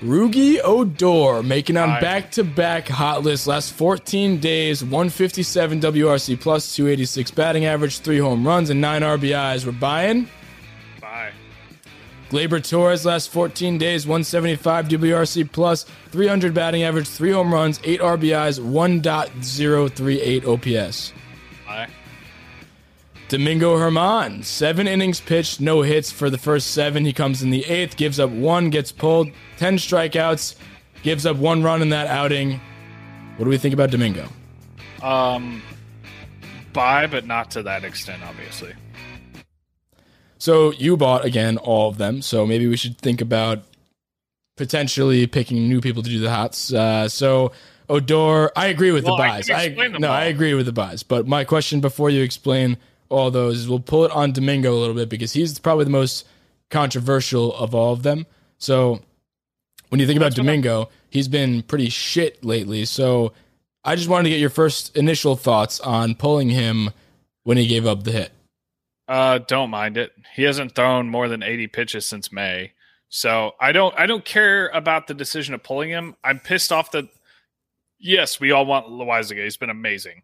Rugi 0.00 0.60
Odor 0.62 1.42
making 1.42 1.76
on 1.76 2.00
back-to-back 2.00 2.86
hot 2.86 3.24
lists. 3.24 3.48
Last 3.48 3.72
14 3.72 4.38
days, 4.38 4.84
157 4.84 5.80
WRC 5.80 6.40
plus, 6.40 6.76
286 6.76 7.32
batting 7.32 7.64
average, 7.64 7.98
three 7.98 8.18
home 8.18 8.46
runs, 8.46 8.70
and 8.70 8.80
nine 8.80 9.02
RBIs. 9.02 9.66
We're 9.66 9.72
buying. 9.72 10.28
Bye. 11.00 11.32
Gleyber 12.30 12.62
Torres 12.62 13.04
last 13.04 13.30
14 13.30 13.78
days, 13.78 14.06
175 14.06 14.86
WRC 14.88 15.50
plus, 15.50 15.84
300 16.10 16.54
batting 16.54 16.84
average, 16.84 17.08
three 17.08 17.32
home 17.32 17.52
runs, 17.52 17.80
eight 17.82 18.00
RBIs, 18.00 18.60
1.038 18.60 20.46
OPS. 20.46 21.12
Bye. 21.66 21.88
Domingo 23.28 23.76
Germán, 23.76 24.42
seven 24.42 24.88
innings 24.88 25.20
pitched, 25.20 25.60
no 25.60 25.82
hits 25.82 26.10
for 26.10 26.30
the 26.30 26.38
first 26.38 26.70
seven. 26.70 27.04
He 27.04 27.12
comes 27.12 27.42
in 27.42 27.50
the 27.50 27.64
eighth, 27.66 27.96
gives 27.96 28.18
up 28.18 28.30
one, 28.30 28.70
gets 28.70 28.90
pulled, 28.90 29.28
10 29.58 29.76
strikeouts, 29.76 30.54
gives 31.02 31.26
up 31.26 31.36
one 31.36 31.62
run 31.62 31.82
in 31.82 31.90
that 31.90 32.06
outing. 32.06 32.58
What 33.36 33.44
do 33.44 33.50
we 33.50 33.58
think 33.58 33.74
about 33.74 33.90
Domingo? 33.90 34.28
Um, 35.02 35.62
bye, 36.72 37.06
but 37.06 37.26
not 37.26 37.50
to 37.52 37.62
that 37.64 37.84
extent, 37.84 38.22
obviously. 38.22 38.72
So 40.38 40.72
you 40.72 40.96
bought 40.96 41.24
again 41.26 41.58
all 41.58 41.90
of 41.90 41.98
them. 41.98 42.22
So 42.22 42.46
maybe 42.46 42.66
we 42.66 42.76
should 42.78 42.96
think 42.96 43.20
about 43.20 43.62
potentially 44.56 45.26
picking 45.26 45.68
new 45.68 45.82
people 45.82 46.02
to 46.02 46.08
do 46.08 46.18
the 46.18 46.30
hots. 46.30 46.72
Uh, 46.72 47.08
so 47.08 47.52
Odor, 47.90 48.50
I 48.56 48.66
agree 48.68 48.90
with 48.90 49.04
Well, 49.04 49.16
the 49.16 49.22
buys. 49.22 49.50
I, 49.50 49.62
explain 49.64 49.92
no. 50.00 50.08
I 50.10 50.24
agree 50.24 50.54
with 50.54 50.64
the 50.66 50.72
buys. 50.72 51.02
But 51.02 51.26
my 51.26 51.44
question 51.44 51.80
before 51.80 52.08
you 52.08 52.22
explain 52.22 52.78
all 53.08 53.30
those 53.30 53.58
is 53.60 53.68
we'll 53.68 53.80
pull 53.80 54.04
it 54.04 54.10
on 54.12 54.32
Domingo 54.32 54.72
a 54.72 54.78
little 54.78 54.94
bit 54.94 55.08
because 55.08 55.32
he's 55.32 55.58
probably 55.58 55.84
the 55.84 55.90
most 55.90 56.26
controversial 56.70 57.54
of 57.56 57.74
all 57.74 57.92
of 57.92 58.02
them. 58.02 58.26
So 58.58 59.00
when 59.88 60.00
you 60.00 60.06
think 60.06 60.16
about 60.18 60.26
That's 60.30 60.38
what 60.40 60.48
I'm- 60.48 60.60
Domingo, 60.62 60.90
he's 61.10 61.28
been 61.28 61.62
pretty 61.62 61.88
shit 61.88 62.44
lately. 62.44 62.84
So 62.84 63.32
I 63.84 63.96
just 63.96 64.08
wanted 64.08 64.24
to 64.24 64.30
get 64.30 64.40
your 64.40 64.50
first 64.50 64.94
initial 64.96 65.36
thoughts 65.36 65.80
on 65.80 66.14
pulling 66.14 66.50
him 66.50 66.90
when 67.44 67.56
he 67.56 67.66
gave 67.66 67.86
up 67.86 68.04
the 68.04 68.12
hit. 68.12 68.32
Uh, 69.06 69.38
don't 69.38 69.70
mind 69.70 69.96
it. 69.96 70.12
He 70.36 70.42
hasn't 70.42 70.74
thrown 70.74 71.08
more 71.08 71.28
than 71.28 71.42
80 71.42 71.68
pitches 71.68 72.04
since 72.04 72.30
May. 72.30 72.72
So 73.08 73.52
I 73.58 73.72
don't 73.72 73.98
I 73.98 74.04
don't 74.04 74.24
care 74.26 74.68
about 74.68 75.06
the 75.06 75.14
decision 75.14 75.54
of 75.54 75.62
pulling 75.62 75.88
him. 75.88 76.14
I'm 76.22 76.40
pissed 76.40 76.70
off 76.70 76.90
that 76.90 77.06
yes, 77.98 78.38
we 78.38 78.50
all 78.50 78.66
want 78.66 78.86
Loaisiga. 78.88 79.42
He's 79.44 79.56
been 79.56 79.70
amazing. 79.70 80.22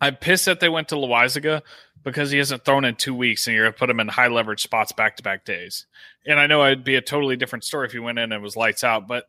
I'm 0.00 0.14
pissed 0.14 0.44
that 0.44 0.60
they 0.60 0.68
went 0.68 0.88
to 0.90 0.94
Loaisiga 0.94 1.62
because 2.10 2.30
he 2.30 2.38
hasn't 2.38 2.64
thrown 2.64 2.84
in 2.84 2.94
two 2.96 3.14
weeks 3.14 3.46
and 3.46 3.54
you're 3.54 3.66
gonna 3.66 3.72
put 3.76 3.90
him 3.90 4.00
in 4.00 4.08
high 4.08 4.28
leverage 4.28 4.62
spots 4.62 4.92
back 4.92 5.16
to 5.16 5.22
back 5.22 5.44
days. 5.44 5.86
And 6.26 6.38
I 6.40 6.46
know 6.46 6.64
it'd 6.64 6.84
be 6.84 6.96
a 6.96 7.00
totally 7.00 7.36
different 7.36 7.64
story 7.64 7.86
if 7.86 7.92
he 7.92 7.98
went 7.98 8.18
in 8.18 8.32
and 8.32 8.42
was 8.42 8.56
lights 8.56 8.84
out, 8.84 9.06
but 9.06 9.24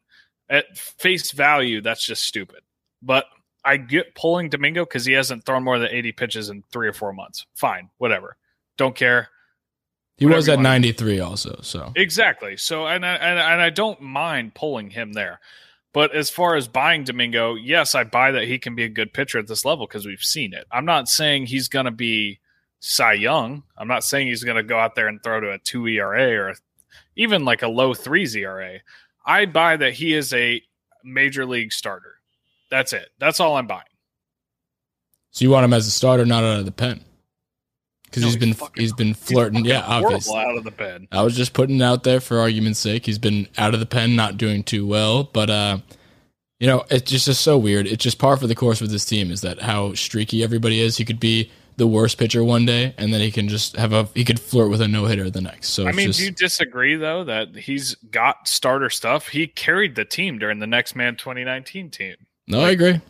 at 0.50 0.78
face 0.78 1.32
value, 1.32 1.82
that's 1.82 2.06
just 2.06 2.24
stupid. 2.24 2.62
But 3.02 3.26
I 3.64 3.78
get 3.78 4.16
pulling 4.16 4.50
Domingo 4.50 4.84
because 4.86 5.06
he 5.06 5.14
hasn't 5.14 5.46
thrown 5.46 5.64
more 5.64 5.78
than 5.80 5.90
80 5.92 6.12
pitches 6.14 6.50
in 6.50 6.64
three 6.72 6.88
or 6.88 6.94
four 6.94 7.14
months. 7.14 7.46
Fine, 7.56 7.90
whatever. 7.98 8.36
Don't 8.78 8.96
care. 8.96 9.30
He 10.18 10.26
Whatever 10.26 10.38
was 10.38 10.50
at 10.50 10.56
wanna- 10.58 10.70
93 10.70 11.20
also. 11.20 11.60
So 11.62 11.92
Exactly. 11.96 12.58
So, 12.58 12.88
and 12.88 13.06
I, 13.06 13.14
and, 13.16 13.40
and 13.40 13.62
I 13.62 13.70
don't 13.70 14.02
mind 14.02 14.56
pulling 14.56 14.90
him 14.90 15.14
there. 15.14 15.40
But 15.94 16.14
as 16.14 16.30
far 16.30 16.56
as 16.56 16.68
buying 16.68 17.04
Domingo, 17.04 17.56
yes, 17.56 17.96
I 17.96 18.04
buy 18.04 18.32
that 18.32 18.44
he 18.48 18.60
can 18.60 18.76
be 18.76 18.84
a 18.84 18.90
good 18.90 19.12
pitcher 19.14 19.40
at 19.40 19.48
this 19.48 19.66
level 19.66 19.88
because 19.88 20.06
we've 20.06 20.22
seen 20.22 20.54
it. 20.54 20.66
I'm 20.72 20.86
not 20.86 21.08
saying 21.08 21.46
he's 21.48 21.68
going 21.68 21.86
to 21.86 21.92
be 21.92 22.40
Cy 22.80 23.14
Young. 23.14 23.64
I'm 23.78 23.88
not 23.88 24.04
saying 24.04 24.28
he's 24.28 24.44
going 24.44 24.58
to 24.58 24.64
go 24.64 24.78
out 24.80 24.96
there 24.96 25.08
and 25.08 25.22
throw 25.22 25.40
to 25.40 25.52
a 25.52 25.58
two 25.60 25.88
ERA 25.88 26.38
or 26.38 26.56
even 27.16 27.46
like 27.46 27.62
a 27.62 27.68
low 27.68 27.94
three 27.94 28.28
ERA. 28.36 28.80
I 29.26 29.46
buy 29.46 29.78
that 29.78 29.94
he 29.94 30.14
is 30.14 30.34
a 30.34 30.62
major 31.04 31.46
league 31.46 31.72
starter. 31.74 32.16
That's 32.72 32.94
it. 32.94 33.10
That's 33.20 33.40
all 33.40 33.58
I'm 33.58 33.68
buying. 33.68 33.84
So 35.32 35.44
you 35.46 35.52
want 35.52 35.66
him 35.66 35.74
as 35.74 35.88
a 35.88 35.92
starter, 35.92 36.26
not 36.26 36.44
out 36.44 36.60
of 36.60 36.66
the 36.66 36.72
pen, 36.72 37.02
because 38.06 38.24
No, 38.24 38.30
he's 38.30 38.36
he's 38.36 38.56
been 38.56 38.70
he's 38.76 38.94
been 38.94 39.14
flirting. 39.14 39.64
yeah, 39.66 39.84
obviously. 39.86 40.38
out 40.38 40.58
of 40.58 40.64
the 40.64 40.72
bed. 40.72 41.08
I 41.12 41.22
was 41.22 41.36
just 41.36 41.54
putting 41.54 41.78
it 41.78 41.84
out 41.84 42.04
there 42.04 42.20
for 42.20 42.40
argument's 42.40 42.80
sake. 42.80 43.06
He's 43.06 43.20
been 43.20 43.48
out 43.58 43.74
of 43.74 43.80
the 43.80 43.86
pen, 43.86 44.16
not 44.16 44.38
doing 44.38 44.64
too 44.64 44.88
well, 44.88 45.24
but 45.26 45.50
uh, 45.50 45.78
you 46.60 46.66
know, 46.68 46.84
it's 46.90 47.10
just 47.12 47.26
just 47.26 47.42
so 47.42 47.58
weird. 47.58 47.86
It's 47.86 48.04
just 48.04 48.18
par 48.18 48.38
for 48.38 48.48
the 48.48 48.56
course 48.56 48.82
with 48.82 48.90
this 48.92 49.06
team 49.06 49.30
is 49.32 49.42
that 49.42 49.62
how 49.62 49.94
streaky 49.94 50.44
everybody 50.44 50.80
is. 50.80 50.98
He 50.98 51.06
could 51.06 51.20
be 51.20 51.52
the 51.80 51.88
worst 51.88 52.20
pitcher 52.20 52.44
one 52.44 52.66
day, 52.66 52.94
and 53.00 53.12
then 53.12 53.22
he 53.22 53.32
can 53.32 53.48
just 53.48 53.76
have 53.76 53.92
a 53.92 54.08
he 54.14 54.24
could 54.24 54.40
flirt 54.40 54.70
with 54.70 54.82
a 54.82 54.88
no 54.88 55.06
hitter 55.06 55.32
the 55.32 55.42
next. 55.42 55.70
So 55.70 55.88
I 55.88 55.92
mean, 55.92 56.08
just, 56.08 56.20
do 56.20 56.26
you 56.26 56.32
disagree 56.32 56.96
though 56.96 57.24
that 57.24 57.56
he's 57.56 57.96
got 57.96 58.48
starter 58.48 58.92
stuff? 58.92 59.30
He 59.30 59.48
carried 59.48 59.96
the 59.96 60.06
team 60.06 60.38
during 60.38 60.60
the 60.60 60.68
next 60.68 60.96
man 60.96 61.16
2019 61.16 61.90
team 61.90 62.16
no, 62.50 62.62
I 62.62 62.72
agree. 62.72 62.90
It's 62.90 63.02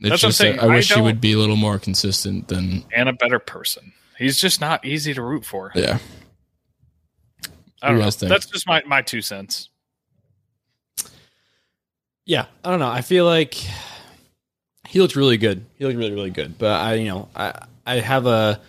That's 0.00 0.10
what 0.10 0.24
I'm 0.24 0.28
just 0.30 0.38
saying. 0.38 0.58
I 0.58 0.66
wish 0.66 0.92
he 0.92 1.00
would 1.00 1.20
be 1.20 1.32
a 1.32 1.38
little 1.38 1.56
more 1.56 1.78
consistent 1.78 2.48
than 2.48 2.84
and 2.94 3.08
a 3.08 3.12
better 3.12 3.38
person. 3.38 3.92
He's 4.18 4.36
just 4.36 4.60
not 4.60 4.84
easy 4.84 5.14
to 5.14 5.22
root 5.22 5.44
for. 5.44 5.70
yeah. 5.74 5.98
I 7.80 7.88
don't 7.88 7.98
you 7.98 8.04
know. 8.04 8.10
That's 8.10 8.46
just 8.46 8.66
my, 8.66 8.82
my 8.86 9.02
two 9.02 9.22
cents. 9.22 9.68
Yeah, 12.24 12.46
I 12.64 12.70
don't 12.70 12.78
know. 12.78 12.90
I 12.90 13.00
feel 13.00 13.24
like 13.24 13.54
he 14.86 15.00
looked 15.00 15.16
really 15.16 15.36
good. 15.36 15.64
He 15.76 15.84
looked 15.84 15.96
really, 15.96 16.12
really 16.12 16.30
good. 16.30 16.58
But 16.58 16.80
I, 16.80 16.94
you 16.94 17.06
know, 17.06 17.28
I 17.34 17.66
I 17.86 17.96
have 17.96 18.26
a 18.26 18.60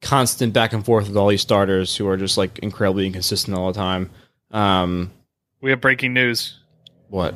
constant 0.00 0.52
back 0.52 0.72
and 0.72 0.84
forth 0.84 1.08
with 1.08 1.16
all 1.16 1.28
these 1.28 1.42
starters 1.42 1.96
who 1.96 2.08
are 2.08 2.16
just 2.16 2.36
like 2.36 2.58
incredibly 2.60 3.06
inconsistent 3.06 3.56
all 3.56 3.72
the 3.72 3.78
time. 3.78 4.10
Um, 4.50 5.10
We 5.60 5.70
have 5.70 5.80
breaking 5.80 6.12
news. 6.12 6.58
what? 7.08 7.34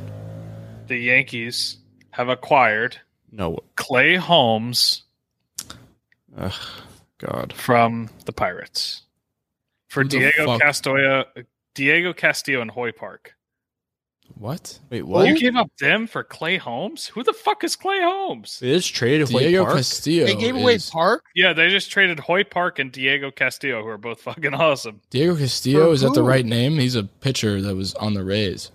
The 0.89 0.97
Yankees 0.99 1.79
have 2.11 2.29
acquired 2.29 2.99
No, 3.33 3.59
Clay 3.77 4.17
Holmes 4.17 5.03
Ugh, 6.37 6.53
God. 7.19 7.53
from 7.53 8.11
the 8.25 8.33
Pirates 8.33 9.03
for 9.89 10.03
Who 10.03 10.09
Diego 10.09 10.47
fuck? 10.47 10.61
Castillo, 10.61 11.25
Diego 11.75 12.13
Castillo 12.13 12.61
and 12.61 12.71
Hoy 12.71 12.93
Park. 12.93 13.36
What? 14.39 14.79
Wait, 14.91 15.03
what? 15.07 15.27
You 15.27 15.39
gave 15.39 15.57
up 15.57 15.71
them 15.79 16.07
for 16.07 16.23
Clay 16.23 16.59
Holmes? 16.59 17.07
Who 17.07 17.23
the 17.23 17.33
fuck 17.33 17.65
is 17.65 17.75
Clay 17.75 18.01
Holmes? 18.03 18.59
They 18.61 18.73
just 18.75 18.95
traded 18.95 19.31
Hoyt 19.31 19.41
Diego 19.45 19.65
Park? 19.65 19.77
Castillo. 19.77 20.27
They 20.27 20.35
gave 20.35 20.55
away 20.57 20.75
is- 20.75 20.91
Park. 20.91 21.25
Yeah, 21.35 21.55
they 21.55 21.69
just 21.71 21.91
traded 21.91 22.21
Hoy 22.21 22.45
Park 22.45 22.79
and 22.79 22.93
Diego 22.93 23.31
Castillo, 23.31 23.83
who 23.83 23.89
are 23.89 23.97
both 23.97 24.21
fucking 24.21 24.53
awesome. 24.55 25.01
Diego 25.09 25.37
Castillo 25.37 25.87
For 25.89 25.93
is 25.95 26.01
that 26.03 26.13
the 26.13 26.23
right 26.23 26.45
name? 26.45 26.79
He's 26.79 26.97
a 26.97 27.05
pitcher 27.05 27.63
that 27.63 27.75
was 27.75 27.95
on 27.95 28.13
the 28.13 28.25
Rays. 28.25 28.71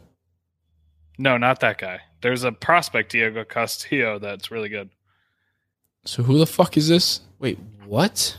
No, 1.20 1.38
not 1.38 1.60
that 1.60 1.78
guy. 1.78 2.02
There's 2.22 2.44
a 2.44 2.52
prospect, 2.52 3.12
Diego 3.12 3.44
Castillo, 3.44 4.18
that's 4.18 4.50
really 4.50 4.70
good. 4.70 4.90
So 6.06 6.24
who 6.24 6.40
the 6.40 6.48
fuck 6.48 6.76
is 6.78 6.88
this? 6.88 7.22
Wait, 7.38 7.60
what? 7.86 8.36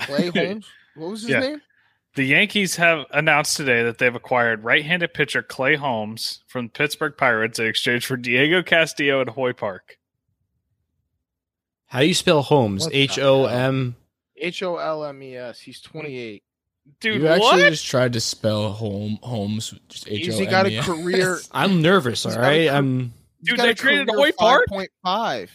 Clay 0.00 0.30
Holmes. 0.34 0.66
What 0.94 1.10
was 1.10 1.20
his 1.22 1.30
Yeah. 1.30 1.40
name? 1.40 1.60
The 2.14 2.24
Yankees 2.24 2.76
have 2.76 3.06
announced 3.10 3.56
today 3.56 3.82
that 3.82 3.98
they've 3.98 4.14
acquired 4.14 4.62
right-handed 4.62 5.14
pitcher 5.14 5.42
Clay 5.42 5.74
Holmes 5.74 6.44
from 6.46 6.66
the 6.66 6.70
Pittsburgh 6.70 7.16
Pirates 7.16 7.58
in 7.58 7.66
exchange 7.66 8.06
for 8.06 8.16
Diego 8.16 8.62
Castillo 8.62 9.20
and 9.20 9.30
Hoy 9.30 9.52
Park. 9.52 9.98
How 11.86 12.00
do 12.00 12.06
you 12.06 12.14
spell 12.14 12.42
Holmes? 12.42 12.88
H 12.92 13.18
O 13.18 13.46
M. 13.46 13.96
H 14.36 14.62
O 14.62 14.76
L 14.76 15.04
M 15.04 15.22
E 15.22 15.36
S. 15.36 15.60
He's 15.60 15.80
28. 15.80 16.42
Dude, 17.00 17.22
you 17.22 17.28
actually 17.28 17.44
what? 17.62 17.70
just 17.70 17.86
tried 17.86 18.12
to 18.12 18.20
spell 18.20 18.70
home 18.70 19.18
Holmes 19.22 19.74
just 19.88 20.06
H 20.08 20.26
He's 20.26 20.36
O 20.36 20.38
he 20.38 20.46
got 20.46 20.66
a 20.66 20.80
career. 20.82 21.38
I'm 21.52 21.82
nervous. 21.82 22.26
All 22.26 22.32
right, 22.36 22.36
He's 22.36 22.38
got 22.38 22.44
a 22.46 22.48
right, 22.48 22.68
cr- 22.70 22.76
I'm. 22.76 23.12
Dude, 23.42 23.56
got 23.56 23.62
they 23.64 23.70
a 23.70 23.74
traded 23.74 24.08
career 24.08 24.18
Hoy 24.18 24.32
Park? 24.32 24.66
5.5. 24.70 25.48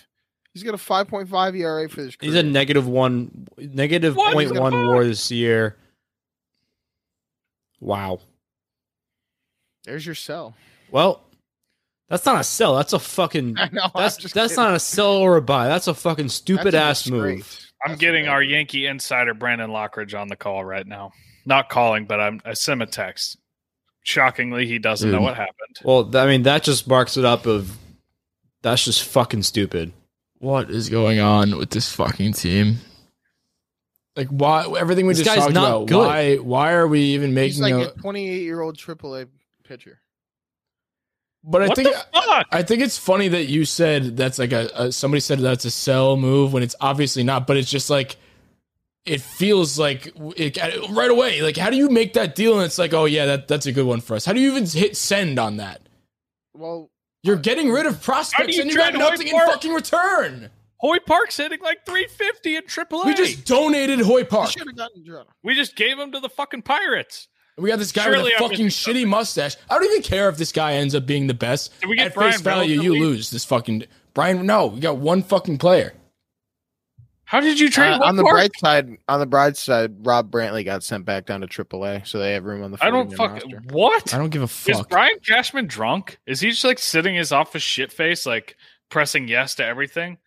He's 0.54 0.64
got 0.64 0.74
a 0.74 0.78
5.5 0.78 1.58
ERA 1.58 1.88
for 1.88 2.02
this 2.04 2.16
career. 2.16 2.32
He's 2.32 2.40
a 2.40 2.44
negative 2.44 2.88
one, 2.88 3.48
negative 3.58 4.16
What? 4.16 4.34
point 4.34 4.58
one 4.60 4.74
WAR 4.74 5.04
this 5.06 5.32
year. 5.32 5.78
Wow. 7.80 8.20
There's 9.86 10.06
your 10.06 10.16
sell. 10.16 10.56
Well, 10.92 11.22
That's 12.10 12.26
not 12.26 12.42
a 12.42 12.44
sell. 12.44 12.76
That's 12.76 12.94
a 12.94 13.00
fucking. 13.00 13.56
I 13.60 13.70
know. 13.72 13.84
I'm 13.84 13.92
That's 13.96 14.18
just 14.18 14.34
that's 14.34 14.54
kidding. 14.54 14.64
not 14.64 14.74
a 14.76 14.80
sell 14.80 15.14
or 15.14 15.38
a 15.38 15.42
buy. 15.42 15.68
That's 15.68 15.88
a 15.88 15.94
fucking 15.94 16.30
stupid 16.30 16.74
a 16.74 16.80
ass 16.80 17.08
move. 17.08 17.72
I'm 17.86 17.92
That's 17.92 18.02
getting 18.02 18.28
our 18.28 18.42
Yankee 18.42 18.88
insider 18.88 19.34
Brandon 19.34 19.70
Lockridge 19.70 20.20
on 20.20 20.28
the 20.28 20.36
call 20.36 20.66
right 20.66 20.86
now. 20.86 21.12
Not 21.46 21.70
calling, 21.70 22.06
but 22.06 22.20
I'm 22.20 22.42
I 22.46 22.54
sent 22.54 22.82
him 22.82 22.88
a 22.88 22.92
text. 22.92 23.38
Shockingly, 24.04 24.66
he 24.66 24.80
doesn't 24.80 25.12
know 25.12 25.20
mm. 25.20 25.24
what 25.24 25.36
happened. 25.36 25.78
Well, 25.84 26.16
I 26.16 26.26
mean, 26.26 26.44
that 26.44 26.64
just 26.64 26.88
marks 26.88 27.16
it 27.16 27.26
up 27.26 27.46
of 27.46 27.78
that's 28.62 28.86
just 28.86 29.04
fucking 29.04 29.44
stupid. 29.44 29.94
What 30.40 30.70
is 30.70 30.90
going 30.90 31.20
on 31.20 31.58
with 31.58 31.70
this 31.70 31.94
fucking 31.94 32.34
team? 32.34 32.78
Like 34.20 34.28
why 34.28 34.66
everything 34.78 35.08
we 35.08 35.14
This 35.14 35.24
just 35.24 35.34
guy's 35.34 35.46
talked 35.46 35.54
not 35.54 35.68
about? 35.70 35.88
good. 35.88 35.98
Why 35.98 36.36
why 36.36 36.74
are 36.74 36.86
we 36.90 37.00
even 37.14 37.30
He's 37.38 37.58
making 37.58 37.78
like 37.78 37.88
a? 37.88 37.92
a 37.92 38.02
28 38.02 38.42
year 38.42 38.60
old 38.60 38.78
AAA 38.78 39.28
pitcher. 39.64 40.02
But 41.42 41.64
I 41.64 41.68
what 41.68 41.78
think 41.78 41.88
the 41.94 42.06
fuck? 42.14 42.48
I 42.52 42.64
think 42.64 42.82
it's 42.82 42.98
funny 42.98 43.30
that 43.30 43.46
you 43.46 43.64
said 43.64 44.18
that's 44.18 44.38
like 44.38 44.52
a, 44.52 44.70
a 44.76 44.92
somebody 44.92 45.22
said 45.22 45.40
that's 45.40 45.64
a 45.64 45.72
sell 45.72 46.18
move 46.18 46.52
when 46.52 46.64
it's 46.64 46.76
obviously 46.82 47.24
not. 47.24 47.48
But 47.48 47.56
it's 47.56 47.72
just 47.72 47.90
like 47.90 48.18
it 49.06 49.22
feels 49.22 49.80
like 49.80 50.12
it 50.36 50.58
right 50.90 51.10
away. 51.10 51.42
Like 51.42 51.56
how 51.56 51.70
do 51.70 51.78
you 51.78 51.88
make 51.90 52.12
that 52.14 52.36
deal 52.36 52.56
and 52.58 52.66
it's 52.66 52.78
like 52.78 52.94
oh 52.94 53.06
yeah 53.06 53.26
that 53.26 53.48
that's 53.48 53.68
a 53.68 53.72
good 53.72 53.86
one 53.86 54.02
for 54.02 54.16
us. 54.16 54.26
How 54.26 54.34
do 54.34 54.42
you 54.42 54.52
even 54.52 54.66
hit 54.66 54.98
send 54.98 55.40
on 55.40 55.56
that? 55.58 55.80
Well, 56.54 56.90
You're 57.24 57.38
uh, 57.38 57.40
getting 57.40 57.70
rid 57.72 57.86
of 57.86 58.04
prospects 58.04 58.58
you 58.58 58.64
and 58.64 58.70
you 58.70 58.76
got 58.76 58.90
trade 58.90 59.00
nothing 59.00 59.28
in 59.30 59.40
fucking 59.40 59.74
return. 59.74 60.50
Hoy 60.80 60.98
Park's 61.00 61.38
hitting 61.38 61.60
like 61.62 61.86
350 61.86 62.56
in 62.56 62.64
AAA. 62.64 63.06
We 63.06 63.14
just 63.14 63.46
donated 63.46 64.00
Hoy 64.00 64.24
Park. 64.24 64.50
should 64.52 64.66
have 64.68 64.76
gotten 64.78 65.04
Jordan. 65.06 65.28
we 65.44 65.54
just 65.56 65.76
gave 65.76 66.00
him 66.00 66.12
to 66.14 66.20
the 66.20 66.30
fucking 66.30 66.62
Pirates. 66.62 67.28
We 67.58 67.70
got 67.70 67.80
this 67.80 67.92
guy 67.92 68.04
Surely 68.06 68.24
with 68.24 68.32
a 68.34 68.36
I'm 68.44 68.50
fucking 68.50 68.66
missing 68.66 68.94
shitty 68.96 69.06
mustache. 69.06 69.58
I 69.70 69.76
don't 69.78 69.84
even 69.92 70.02
care 70.02 70.30
if 70.30 70.38
this 70.38 70.54
guy 70.54 70.74
ends 70.76 70.96
up 70.96 71.06
being 71.06 71.28
the 71.28 71.34
best. 71.34 71.78
Did 71.82 71.90
we 71.90 71.98
get 71.98 72.08
At 72.08 72.14
Brian 72.14 72.32
face 72.32 72.42
value, 72.42 72.78
Bello 72.82 72.94
you 72.96 73.00
lose 73.02 73.30
this 73.32 73.44
fucking 73.44 73.84
Brian. 74.14 74.46
No, 74.46 74.68
we 74.68 74.80
got 74.80 74.96
one 74.98 75.22
fucking 75.24 75.58
player. 75.58 75.94
How 77.26 77.42
did 77.42 77.60
you 77.60 77.70
trade 77.70 77.92
Uh, 77.92 78.06
on 78.06 78.16
the 78.16 78.24
Park? 78.24 78.34
bright 78.34 78.52
side, 78.58 78.98
on 79.08 79.20
the 79.20 79.26
bright 79.28 79.56
side, 79.58 80.04
Rob 80.06 80.32
Brantley 80.32 80.66
got 80.66 80.84
sent 80.84 81.06
back 81.06 81.26
down 81.28 81.42
to 81.42 81.48
AAA, 81.48 82.08
so 82.08 82.18
they 82.18 82.32
have 82.34 82.44
room 82.46 82.64
on 82.64 82.72
the. 82.72 82.78
I 82.82 82.90
don't 82.90 83.14
fuck 83.14 83.34
roster. 83.34 83.62
what? 83.72 84.14
I 84.14 84.18
don't 84.18 84.30
give 84.30 84.42
a 84.42 84.48
fuck. 84.48 84.80
Is. 84.80 84.86
Brian 84.90 85.20
Cashman 85.20 85.68
drunk? 85.68 86.18
Is 86.26 86.40
he 86.40 86.50
just 86.52 86.64
like 86.64 86.80
sitting 86.80 87.14
his 87.16 87.32
office 87.34 87.62
shit 87.62 87.92
face, 87.92 88.26
like 88.26 88.56
pressing 88.90 89.28
yes 89.28 89.54
to 89.56 89.66
everything? 89.66 90.18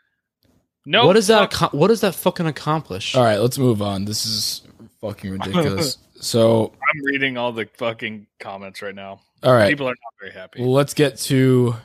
No. 0.85 1.07
what 1.07 1.13
does 1.15 1.29
that? 1.29 1.53
fuck- 1.53 1.73
what 1.73 1.89
does 1.89 2.01
that 2.01 2.15
fucking 2.15 2.47
accomplish? 2.47 3.15
All 3.15 3.23
right, 3.23 3.39
let's 3.39 3.59
move 3.59 3.81
on. 3.83 4.05
This 4.05 4.27
is 4.27 4.63
fucking 5.01 5.31
ridiculous. 5.31 5.99
so, 6.21 6.73
I'm 6.93 7.05
reading 7.05 7.37
all 7.37 7.53
the 7.53 7.67
fucking 7.77 8.27
comments 8.41 8.83
right 8.83 8.95
now. 8.95 9.21
all 9.43 9.53
right, 9.53 9.69
People 9.69 9.87
are 9.87 9.91
not 9.91 10.15
very 10.21 10.33
happy. 10.33 10.61
well, 10.61 10.73
let's 10.73 10.95
get 10.95 11.19
to. 11.19 11.77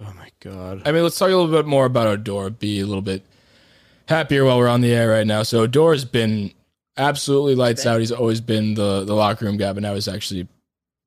Oh 0.00 0.12
my 0.14 0.28
god. 0.40 0.82
I 0.86 0.92
mean, 0.92 1.02
let's 1.02 1.18
talk 1.18 1.28
a 1.30 1.36
little 1.36 1.50
bit 1.50 1.66
more 1.66 1.86
about 1.86 2.06
Odor. 2.06 2.50
Be 2.50 2.80
a 2.80 2.86
little 2.86 3.02
bit 3.02 3.24
happier 4.08 4.44
while 4.44 4.58
we're 4.58 4.68
on 4.68 4.80
the 4.80 4.92
air 4.92 5.08
right 5.10 5.26
now. 5.26 5.42
So 5.42 5.62
Odor 5.62 5.90
has 5.92 6.04
been 6.04 6.52
absolutely 6.96 7.54
lights 7.56 7.84
out. 7.84 7.98
He's 7.98 8.12
always 8.12 8.40
been 8.40 8.74
the 8.74 9.04
the 9.04 9.14
locker 9.14 9.44
room 9.46 9.56
guy, 9.56 9.72
but 9.72 9.82
now 9.82 9.94
he's 9.94 10.06
actually 10.06 10.46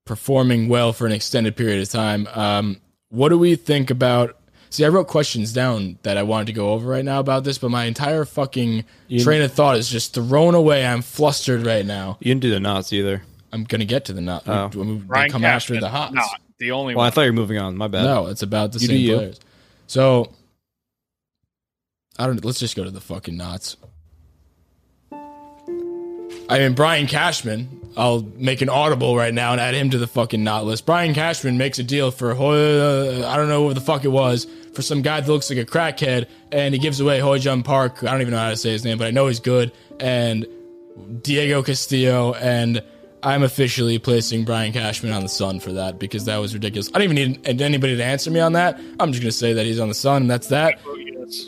performing 0.06 0.68
well 0.68 0.92
for 0.92 1.06
an 1.06 1.12
extended 1.14 1.56
period 1.56 1.82
of 1.82 1.90
time. 1.90 2.28
Um, 2.34 2.82
what 3.10 3.30
do 3.30 3.38
we 3.38 3.56
think 3.56 3.92
about? 3.92 4.38
See, 4.72 4.86
I 4.86 4.88
wrote 4.88 5.08
questions 5.08 5.52
down 5.52 5.98
that 6.04 6.18
I 6.18 6.24
wanted 6.24 6.46
to 6.48 6.54
go 6.54 6.70
over 6.72 6.90
right 6.90 7.04
now 7.04 7.20
about 7.20 7.44
this, 7.44 7.58
but 7.58 7.70
my 7.72 7.84
entire 7.86 8.24
fucking 8.24 8.86
You- 9.10 9.22
train 9.24 9.42
of 9.42 9.52
thought 9.52 9.76
is 9.78 9.90
just 9.90 10.14
thrown 10.14 10.56
away. 10.56 10.86
I'm 10.86 11.02
flustered 11.02 11.66
right 11.66 11.86
now. 11.86 12.18
You 12.22 12.32
didn't 12.32 12.42
do 12.42 12.52
the 12.52 12.60
knots 12.62 12.94
either. 12.94 13.22
I'm 13.52 13.66
gonna 13.66 13.84
get 13.84 14.06
to 14.06 14.14
the 14.14 14.22
knot. 14.22 14.44
Oh. 14.48 14.70
We- 14.74 14.80
we- 14.82 14.94
They 14.94 15.00
Brian 15.00 15.30
come 15.30 15.42
Cashman, 15.42 15.78
after 15.80 15.86
the 15.86 15.90
hots. 15.90 16.14
not 16.14 16.26
the 16.58 16.72
only 16.72 16.96
Well, 16.96 17.06
I 17.06 17.10
thought 17.10 17.24
you 17.24 17.32
were 17.32 17.34
moving 17.36 17.58
on. 17.58 17.76
My 17.76 17.90
bad. 17.90 18.06
No, 18.06 18.28
it's 18.28 18.44
about 18.44 18.72
the 18.72 18.80
You 18.80 18.88
same 18.88 18.98
you. 18.98 19.16
players. 19.18 19.40
So 19.88 20.32
I 22.18 22.26
don't. 22.28 22.44
Let's 22.46 22.60
just 22.60 22.78
go 22.78 22.86
to 22.86 22.92
the 22.92 23.02
fucking 23.02 23.36
knots. 23.36 23.76
I 26.50 26.60
mean, 26.60 26.74
Brian 26.74 27.08
Cashman. 27.08 27.78
I'll 27.98 28.22
make 28.38 28.62
an 28.62 28.70
audible 28.70 29.18
right 29.18 29.34
now 29.34 29.52
and 29.52 29.60
add 29.60 29.74
him 29.74 29.90
to 29.90 29.98
the 29.98 30.08
fucking 30.08 30.42
knot 30.46 30.66
list. 30.66 30.86
Brian 30.86 31.14
Cashman 31.14 31.58
makes 31.58 31.78
a 31.78 31.84
deal 31.84 32.10
for 32.10 32.34
Hoy. 32.36 33.26
I 33.26 33.36
don't 33.36 33.50
know 33.50 33.64
what 33.64 33.76
the 33.76 33.82
fuck 33.82 34.06
it 34.06 34.10
was 34.10 34.48
for 34.74 34.82
some 34.82 35.02
guy 35.02 35.22
that 35.22 35.28
looks 35.32 35.50
like 35.50 35.60
a 35.60 35.66
crackhead, 35.66 36.28
and 36.52 36.74
he 36.74 36.80
gives 36.80 37.00
away 37.00 37.20
Hoy 37.20 37.38
Jun 37.40 37.64
Park. 37.64 38.04
I 38.04 38.12
don't 38.12 38.22
even 38.22 38.34
know 38.34 38.40
how 38.40 38.50
to 38.50 38.56
say 38.58 38.72
his 38.72 38.84
name, 38.86 38.98
but 38.98 39.08
I 39.08 39.12
know 39.12 39.28
he's 39.28 39.40
good. 39.40 39.72
And 40.00 40.46
Diego 41.22 41.62
Castillo, 41.64 42.34
and 42.34 42.82
I'm 43.24 43.44
officially 43.44 44.00
placing 44.00 44.46
Brian 44.46 44.74
Cashman 44.74 45.12
on 45.14 45.24
the 45.24 45.30
Sun 45.30 45.60
for 45.60 45.74
that 45.74 46.00
because 46.00 46.26
that 46.26 46.38
was 46.38 46.54
ridiculous. 46.54 46.90
I 46.90 47.00
don't 47.00 47.04
even 47.12 47.16
need 47.44 47.62
anybody 47.62 47.96
to 47.98 48.04
answer 48.04 48.32
me 48.32 48.40
on 48.40 48.54
that. 48.54 48.80
I'm 49.00 49.12
just 49.12 49.22
gonna 49.22 49.32
say 49.32 49.54
that 49.54 49.66
he's 49.66 49.80
on 49.80 49.88
the 49.90 49.94
Sun, 49.94 50.24
and 50.24 50.32
that's 50.32 50.48
that. 50.48 50.80
Yes. 50.98 51.48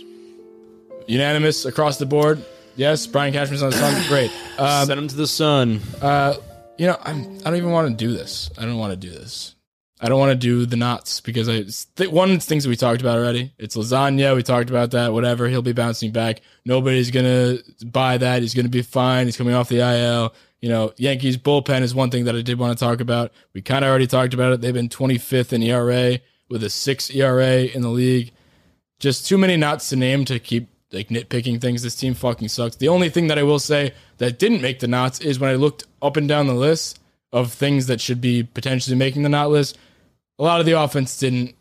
Unanimous 1.07 1.65
across 1.65 1.97
the 1.97 2.05
board. 2.05 2.43
Yes, 2.75 3.05
Brian 3.07 3.33
Cashman's 3.33 3.61
on 3.63 3.71
the 3.71 3.77
Sun. 3.77 4.03
Great. 4.07 4.31
Um, 4.57 4.87
Send 4.87 4.99
him 4.99 5.07
to 5.07 5.15
the 5.15 5.27
sun. 5.27 5.81
uh, 6.01 6.35
you 6.77 6.87
know, 6.87 6.97
I'm. 7.03 7.37
I 7.39 7.49
don't 7.49 7.55
even 7.55 7.71
want 7.71 7.89
to 7.89 7.95
do 7.95 8.13
this. 8.13 8.49
I 8.57 8.63
don't 8.65 8.77
want 8.77 8.91
to 8.91 8.97
do 8.97 9.09
this. 9.11 9.55
I 10.03 10.09
don't 10.09 10.19
want 10.19 10.31
to 10.31 10.35
do 10.35 10.65
the 10.65 10.75
knots 10.75 11.21
because 11.21 11.47
I 11.47 11.63
th- 11.95 12.11
one 12.11 12.29
of 12.29 12.37
the 12.37 12.45
things 12.45 12.65
that 12.65 12.69
we 12.69 12.75
talked 12.75 12.99
about 12.99 13.17
already. 13.17 13.53
It's 13.57 13.77
lasagna. 13.77 14.35
We 14.35 14.43
talked 14.43 14.69
about 14.69 14.91
that. 14.91 15.13
Whatever. 15.13 15.47
He'll 15.47 15.61
be 15.61 15.71
bouncing 15.71 16.11
back. 16.11 16.41
Nobody's 16.65 17.09
gonna 17.09 17.59
buy 17.85 18.17
that. 18.17 18.41
He's 18.41 18.53
gonna 18.53 18.67
be 18.67 18.81
fine. 18.81 19.27
He's 19.27 19.37
coming 19.37 19.53
off 19.53 19.69
the 19.69 19.79
IL. 19.79 20.33
You 20.59 20.67
know, 20.67 20.91
Yankees 20.97 21.37
bullpen 21.37 21.83
is 21.83 21.95
one 21.95 22.11
thing 22.11 22.25
that 22.25 22.35
I 22.35 22.41
did 22.41 22.59
want 22.59 22.77
to 22.77 22.83
talk 22.83 22.99
about. 22.99 23.31
We 23.53 23.61
kind 23.61 23.85
of 23.85 23.89
already 23.89 24.07
talked 24.07 24.33
about 24.33 24.51
it. 24.51 24.59
They've 24.59 24.73
been 24.73 24.89
25th 24.89 25.53
in 25.53 25.63
ERA 25.63 26.19
with 26.49 26.63
a 26.63 26.69
six 26.69 27.09
ERA 27.09 27.63
in 27.63 27.81
the 27.81 27.89
league. 27.89 28.31
Just 28.99 29.25
too 29.25 29.37
many 29.37 29.55
knots 29.55 29.87
to 29.89 29.95
name 29.95 30.25
to 30.25 30.37
keep 30.37 30.67
like 30.91 31.07
nitpicking 31.07 31.61
things. 31.61 31.81
This 31.81 31.95
team 31.95 32.13
fucking 32.13 32.49
sucks. 32.49 32.75
The 32.75 32.89
only 32.89 33.09
thing 33.09 33.27
that 33.27 33.39
I 33.39 33.43
will 33.43 33.57
say 33.59 33.93
that 34.17 34.37
didn't 34.37 34.61
make 34.61 34.79
the 34.79 34.87
knots 34.87 35.21
is 35.21 35.39
when 35.39 35.49
I 35.49 35.55
looked 35.55 35.85
up 36.01 36.17
and 36.17 36.27
down 36.27 36.47
the 36.47 36.53
list 36.53 36.99
of 37.31 37.53
things 37.53 37.87
that 37.87 38.01
should 38.01 38.19
be 38.19 38.43
potentially 38.43 38.97
making 38.97 39.23
the 39.23 39.29
knot 39.29 39.49
list. 39.49 39.77
A 40.39 40.43
lot 40.43 40.59
of 40.59 40.65
the 40.65 40.79
offense 40.79 41.17
didn't 41.17 41.55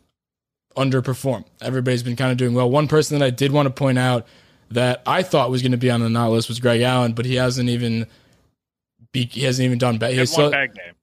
underperform. 0.75 1.45
Everybody's 1.61 2.03
been 2.03 2.15
kind 2.15 2.31
of 2.31 2.37
doing 2.37 2.53
well. 2.53 2.69
One 2.69 2.87
person 2.87 3.19
that 3.19 3.25
I 3.25 3.29
did 3.29 3.51
want 3.51 3.67
to 3.67 3.69
point 3.69 3.99
out 3.99 4.25
that 4.71 5.01
I 5.05 5.23
thought 5.23 5.51
was 5.51 5.61
going 5.61 5.71
to 5.71 5.77
be 5.77 5.91
on 5.91 5.99
the 5.99 6.09
knot 6.09 6.31
list 6.31 6.49
was 6.49 6.59
Greg 6.59 6.81
Allen, 6.81 7.13
but 7.13 7.25
he 7.25 7.35
hasn't 7.35 7.69
even 7.69 8.07
be, 9.11 9.25
he 9.25 9.41
hasn't 9.41 9.65
even 9.65 9.77
done 9.77 9.97
bad. 9.97 10.13
He 10.13 10.25
still, 10.25 10.45
one 10.45 10.51
bag 10.51 10.73
game. 10.73 10.93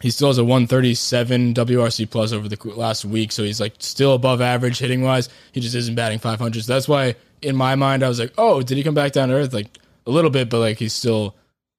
he 0.00 0.10
still 0.10 0.28
has 0.28 0.38
a 0.38 0.44
137 0.44 1.54
WRC 1.54 2.08
plus 2.08 2.32
over 2.32 2.48
the 2.48 2.56
last 2.70 3.04
week, 3.04 3.32
so 3.32 3.42
he's 3.42 3.60
like 3.60 3.74
still 3.78 4.14
above 4.14 4.40
average 4.40 4.78
hitting 4.78 5.02
wise. 5.02 5.28
He 5.52 5.60
just 5.60 5.74
isn't 5.74 5.94
batting 5.96 6.20
500. 6.20 6.64
So 6.64 6.72
that's 6.72 6.88
why 6.88 7.16
in 7.42 7.56
my 7.56 7.74
mind 7.74 8.02
I 8.02 8.08
was 8.08 8.20
like, 8.20 8.32
oh, 8.38 8.62
did 8.62 8.76
he 8.76 8.84
come 8.84 8.94
back 8.94 9.12
down 9.12 9.28
to 9.30 9.34
earth? 9.34 9.52
Like 9.52 9.78
a 10.06 10.10
little 10.10 10.30
bit, 10.30 10.48
but 10.48 10.60
like 10.60 10.78
he's 10.78 10.92
still 10.94 11.34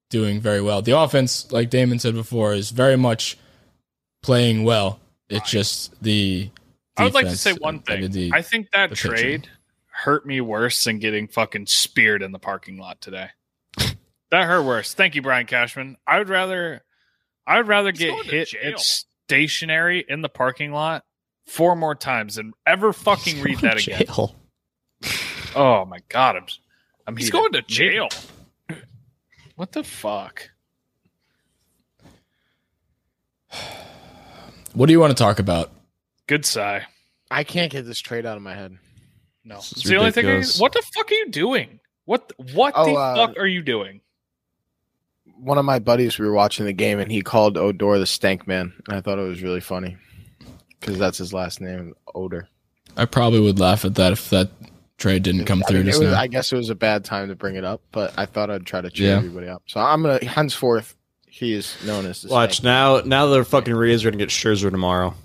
doing 0.10 0.42
very 0.42 0.62
well. 0.62 0.82
The 0.82 0.98
offense, 0.98 1.52
like 1.52 1.70
Damon 1.70 2.00
said 2.00 2.14
before, 2.14 2.54
is 2.54 2.72
very 2.72 2.98
much 2.98 3.38
playing 4.22 4.64
well. 4.64 5.00
It's 5.32 5.50
just 5.50 6.02
the. 6.04 6.50
I 6.98 7.06
would 7.06 7.14
like 7.14 7.28
to 7.30 7.38
say 7.38 7.54
one 7.54 7.80
thing. 7.80 8.12
the- 8.12 8.32
I 8.34 8.42
think 8.42 8.70
that 8.72 8.90
the 8.90 8.96
pitching. 8.96 9.12
trade 9.12 9.50
hurt 9.88 10.26
me 10.26 10.42
worse 10.42 10.84
than 10.84 11.00
getting 11.00 11.28
fucking 11.28 11.66
speared 11.68 12.22
in 12.22 12.32
the 12.32 12.40
parking 12.40 12.78
lot 12.78 13.02
today. 13.02 13.30
that 13.78 14.46
hurt 14.46 14.64
worse. 14.64 14.94
Thank 14.94 15.16
you, 15.16 15.22
Brian 15.22 15.46
Cashman. 15.46 15.98
I 16.06 16.18
would 16.20 16.30
rather, 16.30 16.82
I 17.48 17.58
would 17.58 17.68
rather 17.68 17.92
get 17.92 18.26
hit 18.26 18.50
jail. 18.50 18.74
at 18.74 18.80
stationary 18.80 20.04
in 20.08 20.22
the 20.22 20.30
parking 20.30 20.72
lot 20.72 21.04
four 21.46 21.76
more 21.76 21.96
times 21.96 22.36
than 22.36 22.54
ever 22.68 22.94
fucking 22.94 23.42
read 23.42 23.60
that 23.60 23.78
again. 23.82 24.06
Jail. 24.06 24.36
Oh 25.56 25.86
my 25.86 26.00
god, 26.10 26.36
I'm, 26.38 26.46
I'm 27.08 27.18
He's 27.18 27.28
heated. 27.28 27.38
going 27.40 27.52
to 27.54 27.62
jail. 27.64 28.10
What 29.56 29.72
the 29.74 29.84
fuck? 29.84 30.50
What 34.74 34.88
do 34.88 34.94
you 34.94 35.00
want 35.00 35.16
to 35.16 35.22
talk 35.24 35.40
about? 35.40 35.72
Good 36.28 36.46
sigh. 36.46 36.86
I 37.30 37.44
can't 37.44 37.72
get 37.72 37.86
this 37.86 38.00
trade 38.00 38.26
out 38.26 38.38
of 38.38 38.44
my 38.44 38.54
head. 38.56 38.78
No, 39.44 39.56
This 39.56 39.72
it's 39.74 39.84
the 39.84 39.96
only 39.98 40.12
thing. 40.12 40.28
I, 40.28 40.44
what 40.60 40.74
the 40.74 40.84
fuck 40.96 41.10
are 41.10 41.14
you 41.16 41.30
doing? 41.30 41.80
What 42.06 42.32
what 42.54 42.74
Oh, 42.76 42.86
the 42.86 42.94
uh, 42.94 43.16
fuck 43.28 43.38
are 43.38 43.48
you 43.48 43.62
doing? 43.62 44.02
One 45.38 45.58
of 45.58 45.66
my 45.66 45.80
buddies, 45.80 46.20
we 46.20 46.28
were 46.28 46.34
watching 46.34 46.66
the 46.66 46.74
game, 46.74 47.00
and 47.00 47.12
he 47.12 47.22
called 47.22 47.58
Odor 47.58 47.98
the 47.98 48.06
Stank 48.06 48.48
Man, 48.48 48.74
and 48.88 48.98
I 48.98 49.02
thought 49.02 49.18
it 49.18 49.28
was 49.28 49.42
really 49.42 49.62
funny 49.62 49.98
because 50.80 51.00
that's 51.00 51.18
his 51.18 51.34
last 51.34 51.62
name, 51.62 51.94
Odor. 52.14 52.48
I 52.98 53.06
probably 53.06 53.40
would 53.40 53.60
laugh 53.60 53.84
at 53.86 53.96
that 53.96 54.12
if 54.12 54.30
that 54.30 54.50
trade 54.98 55.24
didn't 55.24 55.46
come 55.46 55.64
I, 55.66 55.70
through 55.70 55.80
mean, 55.80 55.86
just 55.88 56.00
was, 56.00 56.12
now. 56.12 56.20
I 56.20 56.28
guess 56.28 56.52
it 56.52 56.58
was 56.58 56.70
a 56.70 56.76
bad 56.76 57.04
time 57.06 57.30
to 57.30 57.36
bring 57.36 57.56
it 57.56 57.64
up, 57.64 57.82
but 57.92 58.14
I 58.18 58.26
thought 58.28 58.52
I'd 58.52 58.66
try 58.68 58.82
to 58.82 58.90
cheer 58.92 59.12
Yeah. 59.12 59.18
everybody 59.18 59.48
up. 59.48 59.64
So 59.68 59.80
I'm 59.80 60.04
gonna 60.04 60.24
henceforth 60.24 60.96
he 61.32 61.54
is 61.54 61.76
known 61.86 62.06
as 62.06 62.22
the 62.22 62.30
Watch 62.30 62.58
Stank 62.58 62.64
now. 62.66 63.02
Now 63.06 63.26
the 63.28 63.44
fucking 63.44 63.74
Rays 63.74 64.04
are 64.06 64.12
gonna 64.12 64.18
get 64.22 64.30
Scherzer 64.30 64.70
tomorrow. 64.70 65.16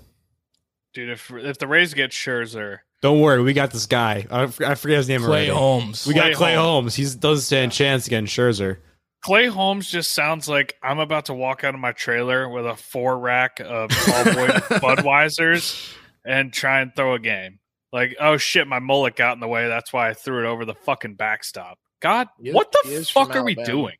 Dude, 0.93 1.09
if 1.09 1.29
if 1.31 1.59
the 1.59 1.67
Rays 1.67 1.93
get 1.93 2.11
Scherzer, 2.11 2.79
Don't 3.01 3.19
worry, 3.21 3.41
we 3.43 3.53
got 3.53 3.71
this 3.71 3.85
guy. 3.85 4.25
I 4.31 4.47
forget 4.47 4.97
his 4.97 5.09
name 5.09 5.21
Clay 5.21 5.49
already. 5.49 5.49
Holmes. 5.49 6.07
We 6.07 6.13
got 6.15 6.23
Clay 6.23 6.33
Clay 6.33 6.55
Holmes. 6.55 6.95
Holmes. 6.97 7.13
He 7.13 7.19
doesn't 7.19 7.43
stand 7.45 7.71
a 7.71 7.75
chance 7.75 8.07
against 8.07 8.35
Scherzer. 8.35 8.77
Clay 9.21 9.47
Holmes 9.47 9.89
just 9.91 10.13
sounds 10.13 10.47
like 10.47 10.75
I'm 10.81 10.99
about 10.99 11.25
to 11.25 11.33
walk 11.33 11.63
out 11.63 11.73
of 11.73 11.79
my 11.79 11.91
trailer 11.91 12.47
with 12.47 12.65
a 12.65 12.75
four 12.75 13.19
rack 13.19 13.59
of 13.59 13.89
tall 13.89 14.23
boy 14.25 14.47
Budweisers 14.79 15.93
and 16.25 16.53
try 16.53 16.81
and 16.81 16.95
throw 16.95 17.13
a 17.15 17.19
game. 17.19 17.59
Like, 17.91 18.15
oh 18.19 18.37
shit, 18.37 18.67
my 18.67 18.79
mullet 18.79 19.15
got 19.15 19.33
in 19.33 19.39
the 19.39 19.47
way. 19.47 19.67
That's 19.67 19.91
why 19.93 20.09
I 20.09 20.13
threw 20.13 20.45
it 20.45 20.47
over 20.47 20.65
the 20.65 20.75
fucking 20.75 21.15
backstop. 21.15 21.77
God, 21.99 22.27
He 22.41 22.49
is- 22.49 22.55
what 22.55 22.71
the 22.71 23.09
fuck 23.11 23.35
are 23.35 23.43
we 23.43 23.55
doing? 23.55 23.95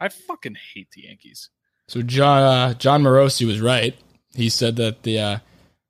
I 0.00 0.08
fucking 0.08 0.56
hate 0.74 0.88
the 0.92 1.02
Yankees. 1.02 1.50
So 1.86 2.02
John 2.02 2.42
uh, 2.42 2.74
Jon 2.74 3.02
Morosi 3.02 3.46
was 3.46 3.60
right. 3.60 3.94
He 4.34 4.48
said 4.48 4.76
that 4.76 5.02
the 5.02 5.18
uh, 5.18 5.38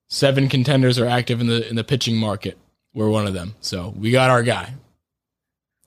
seven 0.08 0.48
contenders 0.48 0.98
are 0.98 1.06
active 1.06 1.40
in 1.40 1.46
the 1.46 1.68
in 1.68 1.76
the 1.76 1.84
pitching 1.84 2.16
market. 2.16 2.58
We're 2.92 3.08
one 3.08 3.26
of 3.26 3.34
them. 3.34 3.54
So 3.60 3.94
we 3.96 4.10
got 4.10 4.30
our 4.30 4.42
guy. 4.42 4.74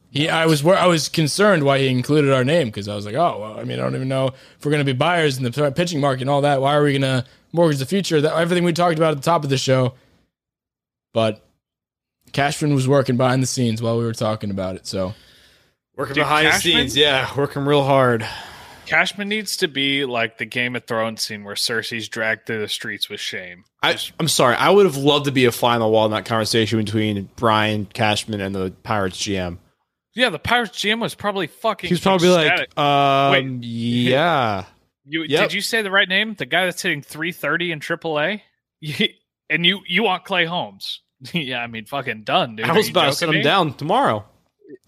He, 0.10 0.30
I 0.30 0.46
was 0.46 0.64
I 0.66 0.86
was 0.86 1.10
concerned 1.10 1.64
why 1.64 1.80
he 1.80 1.88
included 1.88 2.32
our 2.32 2.44
name 2.44 2.68
because 2.68 2.88
I 2.88 2.96
was 2.96 3.06
like, 3.06 3.16
oh, 3.16 3.40
well, 3.40 3.60
I 3.60 3.64
mean, 3.64 3.80
I 3.80 3.82
don't 3.82 3.96
even 3.96 4.08
know 4.08 4.28
if 4.28 4.64
we're 4.64 4.72
going 4.72 4.86
to 4.86 4.94
be 4.94 4.98
buyers 4.98 5.38
in 5.38 5.44
the 5.44 5.72
pitching 5.72 6.00
market 6.00 6.22
and 6.22 6.30
all 6.30 6.42
that. 6.42 6.62
Why 6.62 6.76
are 6.76 6.84
we 6.84 6.92
going 6.92 7.02
to 7.02 7.26
mortgage 7.52 7.80
the 7.80 7.86
future? 7.88 8.22
That 8.22 8.38
everything 8.38 8.64
we 8.64 8.74
talked 8.74 8.98
about 8.98 9.12
at 9.12 9.18
the 9.18 9.24
top 9.24 9.44
of 9.44 9.50
the 9.50 9.58
show. 9.58 9.96
But 11.14 11.44
Cashman 12.32 12.76
was 12.76 12.88
working 12.88 13.18
behind 13.18 13.42
the 13.42 13.48
scenes 13.48 13.82
while 13.82 13.98
we 13.98 14.04
were 14.04 14.14
talking 14.14 14.52
about 14.52 14.76
it. 14.76 14.86
So 14.86 15.16
Working 15.96 16.16
Dude, 16.16 16.24
behind 16.24 16.48
the 16.48 16.52
scenes, 16.54 16.98
yeah, 16.98 17.30
working 17.38 17.66
real 17.66 17.84
hard. 17.84 18.28
Cashman 18.86 19.30
needs 19.30 19.58
to 19.58 19.68
be 19.68 20.04
like 20.06 20.38
the 20.40 20.46
Game 20.46 20.76
of 20.76 20.84
Thrones 20.86 21.22
scene 21.22 21.44
where 21.44 21.56
Cersei's 21.56 22.10
dragged 22.10 22.46
through 22.48 22.60
the 22.62 22.68
streets 22.68 23.10
with 23.10 23.20
shame. 23.20 23.64
I, 23.82 23.98
I'm 24.20 24.28
sorry. 24.28 24.56
I 24.56 24.70
would 24.72 24.86
have 24.86 24.98
loved 24.98 25.26
to 25.26 25.32
be 25.32 25.46
a 25.46 25.52
fly 25.52 25.76
on 25.76 25.80
the 25.80 25.88
wall 25.88 26.06
in 26.06 26.12
that 26.12 26.26
conversation 26.26 26.80
between 26.80 27.30
Brian 27.38 27.86
Cashman 27.86 28.42
and 28.42 28.54
the 28.54 28.72
Pirates 28.84 29.18
GM. 29.20 29.60
Yeah, 30.16 30.30
the 30.30 30.40
Pirates 30.40 30.78
GM 30.80 31.00
was 31.00 31.16
probably 31.16 31.48
fucking. 31.48 31.88
He's 31.90 32.02
probably 32.02 32.28
ecstatic. 32.30 32.76
like, 32.78 32.86
um, 32.86 33.32
Wait. 33.32 33.64
yeah. 33.64 34.66
You 35.06 35.24
Yep. 35.24 35.42
did 35.50 35.54
you 35.54 35.60
say 35.60 35.82
the 35.82 35.92
right 35.92 36.08
name? 36.08 36.36
The 36.36 36.46
guy 36.46 36.64
that's 36.64 36.82
hitting 36.82 37.02
330 37.02 37.74
in 37.74 37.80
AAA? 37.82 38.40
You- 38.80 39.10
and 39.50 39.66
you 39.66 39.82
you 39.86 40.02
want 40.04 40.24
Clay 40.24 40.46
Holmes? 40.46 41.02
yeah, 41.34 41.60
I 41.60 41.68
mean, 41.68 41.84
fucking 41.86 42.24
done, 42.24 42.56
dude. 42.56 42.66
I 42.66 42.72
was 42.74 42.88
about 42.90 43.08
to 43.08 43.14
set 43.14 43.28
him 43.30 43.42
down 43.42 43.74
tomorrow. 43.74 44.24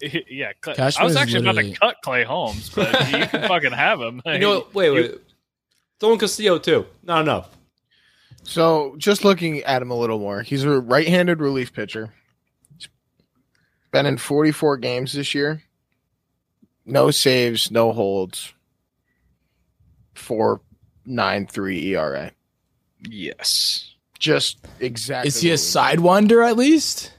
yeah, 0.28 0.52
Clay, 0.60 0.74
Cashman 0.74 1.02
I 1.02 1.04
was 1.04 1.12
is 1.12 1.16
actually 1.16 1.40
about 1.40 1.60
to 1.60 1.72
cut 1.72 1.96
Clay 2.02 2.24
Holmes, 2.24 2.70
but 2.70 2.92
you 3.10 3.26
can 3.26 3.48
fucking 3.48 3.72
have 3.72 4.00
him. 4.00 4.22
You 4.26 4.38
know 4.38 4.50
what? 4.50 4.74
Wait, 4.74 4.90
wait. 4.90 5.14
Throw 5.98 6.12
in 6.12 6.18
Castillo 6.18 6.58
too. 6.58 6.86
Not 7.02 7.22
enough. 7.22 7.56
So 8.42 8.94
just 8.98 9.24
looking 9.24 9.62
at 9.62 9.82
him 9.82 9.90
a 9.90 9.94
little 9.96 10.18
more, 10.18 10.42
he's 10.42 10.62
a 10.62 10.80
right-handed 10.80 11.40
relief 11.40 11.72
pitcher. 11.72 12.12
He's 12.76 12.88
been 13.90 14.06
in 14.06 14.18
44 14.18 14.76
games 14.76 15.14
this 15.14 15.34
year. 15.34 15.62
No 16.84 17.10
saves, 17.10 17.70
no 17.70 17.92
holds. 17.92 18.52
Four 20.14 20.60
nine 21.04 21.46
three 21.46 21.94
ERA. 21.94 22.30
Yes. 23.08 23.94
Just 24.18 24.58
exactly. 24.80 25.28
is 25.28 25.40
he 25.40 25.50
a 25.50 25.54
sidewinder 25.54 26.48
at 26.48 26.56
least? 26.56 27.12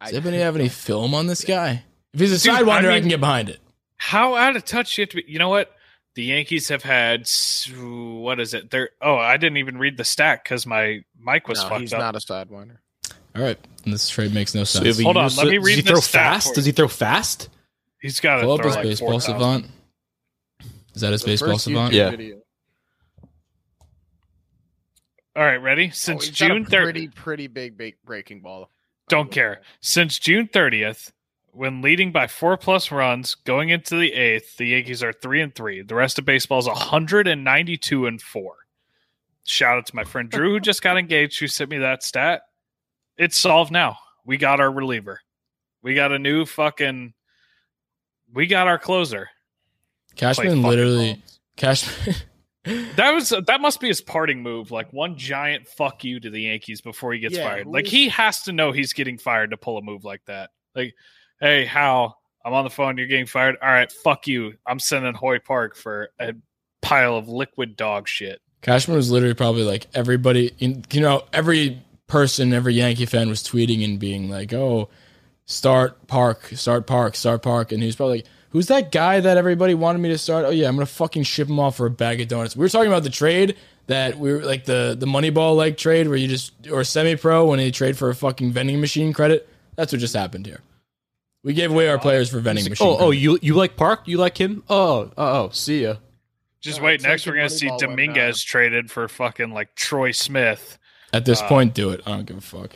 I- 0.00 0.06
Does 0.06 0.14
anybody 0.14 0.38
have 0.38 0.56
any 0.56 0.68
film 0.68 1.14
on 1.14 1.26
this 1.26 1.44
guy? 1.44 1.84
If 2.12 2.20
he's 2.20 2.32
a 2.32 2.42
Dude, 2.42 2.66
sidewinder, 2.66 2.90
I 2.90 2.96
I, 2.96 3.00
can 3.00 3.08
get 3.08 3.20
behind 3.20 3.48
it. 3.50 3.60
How 3.96 4.34
out 4.34 4.56
of 4.56 4.64
touch 4.64 4.96
you 4.98 5.02
have 5.02 5.10
to 5.10 5.16
be? 5.16 5.24
You 5.28 5.38
know 5.38 5.48
what? 5.50 5.74
The 6.14 6.24
Yankees 6.24 6.68
have 6.70 6.82
had 6.82 7.28
what 7.72 8.40
is 8.40 8.52
it? 8.54 8.70
They're 8.70 8.90
oh, 9.00 9.16
I 9.16 9.36
didn't 9.36 9.58
even 9.58 9.78
read 9.78 9.96
the 9.96 10.04
stack 10.04 10.42
because 10.44 10.66
my 10.66 11.04
mic 11.22 11.46
was 11.46 11.62
No, 11.62 11.68
fucked 11.68 11.80
he's 11.82 11.92
up. 11.92 12.00
not 12.00 12.16
a 12.16 12.18
sidewinder. 12.18 12.78
All 13.36 13.42
right, 13.42 13.58
and 13.84 13.94
this 13.94 14.08
trade 14.08 14.34
makes 14.34 14.54
no 14.54 14.64
sense. 14.64 14.84
if 14.86 14.96
he 14.96 15.04
Hold 15.04 15.16
on, 15.16 15.30
let 15.36 15.46
me 15.46 15.56
Does 15.58 15.64
read 15.64 15.76
he 15.76 15.82
this 15.82 15.90
throw 15.90 16.00
fast? 16.00 16.54
Does 16.56 16.64
he 16.64 16.72
throw 16.72 16.88
fast? 16.88 17.48
He's 18.00 18.18
got 18.18 18.36
to 18.36 18.40
throw 18.42 18.54
up 18.54 18.64
his 18.64 18.74
like 18.74 18.82
baseball 18.82 19.10
4,000. 19.20 19.32
savant. 19.38 19.66
Is 20.94 21.02
that 21.02 21.12
his 21.12 21.22
The 21.22 21.26
baseball 21.28 21.50
first 21.52 21.64
savant? 21.64 21.92
YouTube 21.92 21.96
Yeah. 21.96 22.10
video. 22.10 22.36
All 25.36 25.44
right, 25.44 25.56
ready? 25.58 25.86
Oh, 25.88 25.92
Since 25.92 26.26
he's 26.26 26.38
got 26.38 26.50
a 26.50 26.54
June 26.54 26.64
30th, 26.66 26.70
pretty 26.70 27.08
pretty 27.08 27.46
big 27.46 27.78
ba- 27.78 27.92
breaking 28.04 28.40
ball. 28.40 28.68
Don't 29.10 29.30
care. 29.30 29.60
Since 29.80 30.18
June 30.18 30.48
30th, 30.48 31.12
when 31.52 31.82
leading 31.82 32.12
by 32.12 32.26
four 32.26 32.56
plus 32.56 32.90
runs 32.90 33.34
going 33.34 33.68
into 33.68 33.96
the 33.96 34.12
eighth, 34.12 34.56
the 34.56 34.68
Yankees 34.68 35.02
are 35.02 35.12
three 35.12 35.42
and 35.42 35.54
three. 35.54 35.82
The 35.82 35.96
rest 35.96 36.18
of 36.18 36.24
baseball 36.24 36.60
is 36.60 36.66
192 36.66 38.06
and 38.06 38.22
four. 38.22 38.54
Shout 39.44 39.78
out 39.78 39.86
to 39.86 39.96
my 39.96 40.04
friend 40.04 40.30
Drew 40.30 40.52
who 40.52 40.60
just 40.60 40.80
got 40.80 40.96
engaged, 40.96 41.40
who 41.40 41.48
sent 41.48 41.70
me 41.70 41.78
that 41.78 42.02
stat. 42.02 42.42
It's 43.18 43.36
solved 43.36 43.72
now. 43.72 43.98
We 44.24 44.36
got 44.36 44.60
our 44.60 44.70
reliever. 44.70 45.20
We 45.82 45.94
got 45.94 46.12
a 46.12 46.18
new 46.18 46.46
fucking. 46.46 47.12
We 48.32 48.46
got 48.46 48.68
our 48.68 48.78
closer. 48.78 49.28
Cashman 50.14 50.62
literally. 50.62 51.14
Holmes. 51.14 51.40
Cashman. 51.56 52.14
That 52.64 53.12
was 53.12 53.30
that 53.30 53.60
must 53.60 53.80
be 53.80 53.88
his 53.88 54.02
parting 54.02 54.42
move, 54.42 54.70
like 54.70 54.92
one 54.92 55.16
giant 55.16 55.66
fuck 55.66 56.04
you 56.04 56.20
to 56.20 56.28
the 56.28 56.42
Yankees 56.42 56.82
before 56.82 57.12
he 57.12 57.18
gets 57.18 57.36
Yeah, 57.36 57.48
fired. 57.48 57.66
Like 57.66 57.86
he 57.86 58.08
has 58.10 58.42
to 58.42 58.52
know 58.52 58.72
he's 58.72 58.92
getting 58.92 59.16
fired 59.16 59.50
to 59.50 59.56
pull 59.56 59.78
a 59.78 59.82
move 59.82 60.04
like 60.04 60.22
that. 60.26 60.50
Like, 60.74 60.94
hey, 61.40 61.64
Hal, 61.64 62.18
I'm 62.44 62.52
on 62.52 62.64
the 62.64 62.70
phone. 62.70 62.98
You're 62.98 63.06
getting 63.06 63.26
fired. 63.26 63.56
All 63.62 63.68
right, 63.68 63.90
fuck 63.90 64.26
you. 64.26 64.54
I'm 64.66 64.78
sending 64.78 65.14
Hoy 65.14 65.38
Park 65.38 65.74
for 65.74 66.10
a 66.20 66.34
pile 66.82 67.16
of 67.16 67.28
liquid 67.28 67.76
dog 67.76 68.06
shit. 68.06 68.42
Cashman 68.60 68.96
was 68.96 69.10
literally 69.10 69.34
probably 69.34 69.62
like 69.62 69.86
everybody. 69.94 70.52
In, 70.58 70.84
you 70.92 71.00
know, 71.00 71.24
every 71.32 71.82
person, 72.08 72.52
every 72.52 72.74
Yankee 72.74 73.06
fan 73.06 73.30
was 73.30 73.42
tweeting 73.42 73.82
and 73.82 73.98
being 73.98 74.28
like, 74.28 74.52
"Oh, 74.52 74.90
start 75.46 76.06
Park, 76.08 76.44
start 76.54 76.86
Park, 76.86 77.16
start 77.16 77.42
Park," 77.42 77.72
and 77.72 77.80
he 77.80 77.86
was 77.86 77.96
probably 77.96 78.18
like. 78.18 78.26
Who's 78.50 78.66
that 78.66 78.90
guy 78.92 79.20
that 79.20 79.36
everybody 79.36 79.74
wanted 79.74 80.00
me 80.00 80.08
to 80.10 80.18
start? 80.18 80.44
Oh 80.44 80.50
yeah, 80.50 80.68
I'm 80.68 80.74
gonna 80.74 80.86
fucking 80.86 81.22
ship 81.22 81.48
him 81.48 81.58
off 81.60 81.76
for 81.76 81.86
a 81.86 81.90
bag 81.90 82.20
of 82.20 82.28
donuts. 82.28 82.56
We 82.56 82.62
were 82.64 82.68
talking 82.68 82.88
about 82.90 83.04
the 83.04 83.10
trade 83.10 83.56
that 83.86 84.18
we 84.18 84.32
were 84.32 84.40
like 84.44 84.64
the 84.64 84.96
the 84.98 85.06
Moneyball 85.06 85.56
like 85.56 85.76
trade 85.76 86.08
where 86.08 86.16
you 86.16 86.26
just 86.28 86.52
or 86.70 86.82
semi 86.84 87.14
pro 87.16 87.46
when 87.46 87.58
they 87.58 87.70
trade 87.70 87.96
for 87.96 88.10
a 88.10 88.14
fucking 88.14 88.52
vending 88.52 88.80
machine 88.80 89.12
credit. 89.12 89.48
That's 89.76 89.92
what 89.92 90.00
just 90.00 90.14
happened 90.16 90.46
here. 90.46 90.60
We 91.42 91.54
gave 91.54 91.70
away 91.70 91.88
our 91.88 91.98
players 91.98 92.28
for 92.28 92.38
vending 92.40 92.68
machine. 92.68 92.86
Oh, 92.86 92.96
oh, 92.98 93.10
you 93.12 93.38
you 93.40 93.54
like 93.54 93.76
Park? 93.76 94.06
You 94.06 94.18
like 94.18 94.36
him? 94.36 94.62
Oh, 94.68 95.10
oh, 95.16 95.44
oh. 95.44 95.50
See 95.52 95.84
ya. 95.84 95.94
Just 96.60 96.78
Yeah, 96.80 96.84
wait. 96.86 97.02
Next, 97.02 97.26
we're 97.26 97.34
gonna 97.36 97.48
see 97.48 97.70
Dominguez 97.78 98.42
traded 98.42 98.90
for 98.90 99.06
fucking 99.08 99.50
like 99.52 99.74
Troy 99.76 100.10
Smith. 100.10 100.76
at 101.12 101.24
this 101.24 101.40
uh, 101.40 101.48
point, 101.48 101.72
do 101.72 101.90
it. 101.90 102.02
I 102.04 102.10
don't 102.10 102.26
give 102.26 102.36
a 102.36 102.40
fuck. 102.42 102.72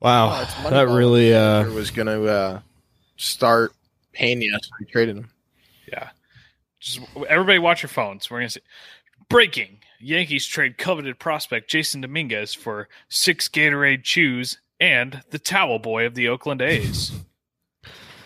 Wow, 0.00 0.46
Oh, 0.64 0.70
that 0.70 0.88
really. 0.88 1.34
uh 1.34 1.64
was 1.70 1.90
gonna 1.90 2.22
uh, 2.22 2.60
start 3.16 3.72
Pena, 4.12 4.58
so 4.62 4.70
we 4.80 4.86
traded 4.86 5.16
him. 5.16 5.30
Yeah. 5.90 6.10
Just 6.80 7.00
everybody 7.28 7.58
watch 7.58 7.82
your 7.82 7.88
phones. 7.88 8.30
We're 8.30 8.38
gonna 8.38 8.50
see 8.50 8.60
breaking. 9.28 9.78
Yankees 10.00 10.46
trade 10.46 10.78
coveted 10.78 11.18
prospect 11.18 11.70
Jasson 11.70 12.02
Dominguez 12.02 12.54
for 12.54 12.88
six 13.08 13.48
Gatorade 13.48 14.04
chews 14.04 14.58
and 14.78 15.22
the 15.30 15.38
towel 15.40 15.78
boy 15.80 16.06
of 16.06 16.14
the 16.14 16.28
Oakland 16.28 16.62
A's. 16.62 17.10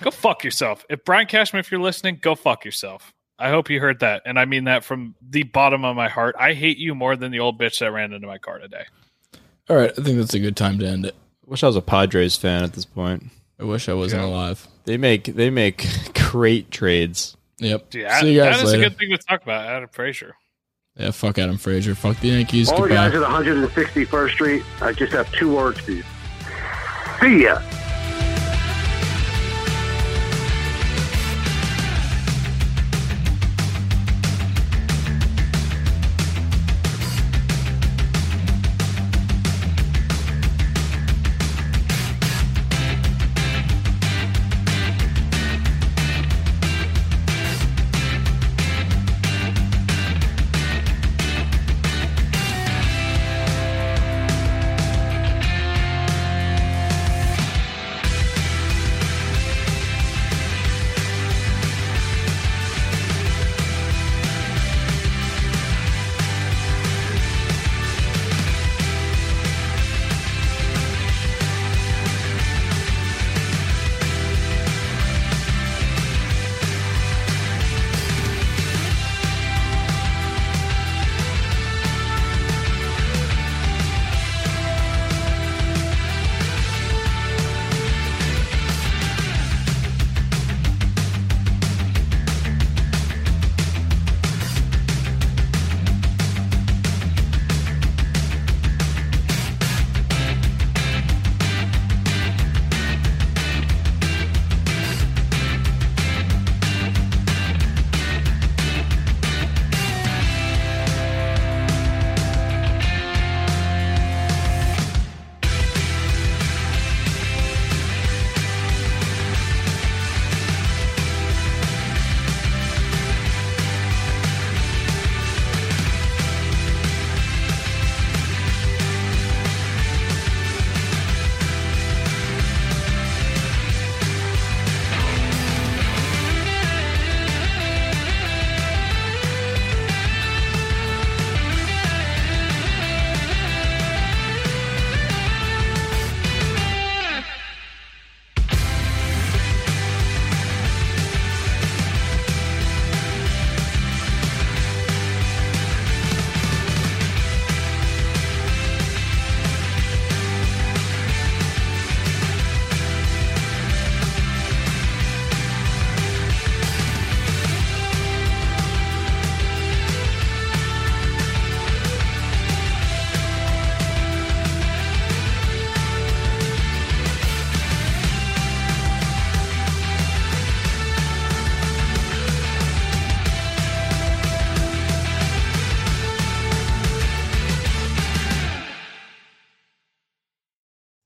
go 0.03 0.11
fuck 0.11 0.45
yourself. 0.45 0.85
If 0.91 1.05
Brian 1.05 1.27
Cashman, 1.27 1.61
if 1.61 1.71
you're 1.71 1.81
listening, 1.81 2.19
go 2.21 2.35
fuck 2.35 2.65
yourself. 2.65 3.15
I 3.39 3.49
hope 3.49 3.71
you 3.71 3.81
heard 3.81 4.01
that. 4.01 4.23
And 4.27 4.39
I 4.39 4.45
mean 4.45 4.65
that 4.65 4.85
from 4.85 5.15
the 5.27 5.45
bottom 5.45 5.85
of 5.85 5.97
my 5.97 6.09
heart. 6.11 6.37
I 6.39 6.53
hate 6.53 6.77
you 6.77 6.95
more 6.95 7.17
than 7.17 7.33
the 7.33 7.41
old 7.41 7.59
bitch 7.59 7.79
that 7.79 7.91
ran 7.91 8.13
into 8.13 8.27
my 8.27 8.39
car 8.39 8.59
today. 8.59 8.85
All 9.71 9.77
right, 9.77 9.91
I 9.99 10.03
think 10.03 10.19
that's 10.19 10.35
a 10.35 10.39
good 10.41 10.57
time 10.57 10.79
to 10.81 10.87
end 10.87 11.07
it. 11.07 11.15
I 11.47 11.51
Wish 11.51 11.65
I 11.65 11.69
was 11.69 11.77
a 11.77 11.81
Padres 11.83 12.37
fan 12.37 12.63
at 12.65 12.75
this 12.75 12.85
point. 12.85 13.25
I 13.59 13.65
wish 13.65 13.89
I 13.89 13.95
wasn't 13.95 14.23
Yeah. 14.23 14.29
alive. 14.29 14.69
They 14.85 14.97
make 14.97 15.25
they 15.25 15.51
make 15.51 15.87
great 16.15 16.71
trades. 16.71 17.37
Yep. 17.59 17.91
Dude, 17.91 18.05
that- 18.07 18.21
See 18.21 18.35
you 18.35 18.41
guys 18.41 18.57
that 18.57 18.65
is 18.65 18.73
later. 18.73 18.87
a 18.87 18.89
good 18.91 18.99
thing 18.99 19.11
to 19.11 19.19
talk 19.19 19.43
about. 19.43 19.65
Adam 19.67 19.89
Frazier. 19.93 20.35
Yeah, 20.97 21.11
fuck 21.11 21.39
Adam 21.39 21.57
Frazier. 21.57 21.95
Fuck 21.95 22.21
the 22.21 22.29
Yankees. 22.29 22.69
All 22.69 22.83
the 22.83 22.89
Goodbye. 22.89 23.11
guys 23.11 23.15
at 23.15 23.23
161st 23.23 24.31
Street, 24.31 24.63
I 24.83 24.93
just 24.93 25.13
have 25.13 25.31
two 25.33 25.55
words 25.55 25.79
for 25.81 25.93
you. 25.93 26.03
See 27.21 27.45
ya. 27.45 27.61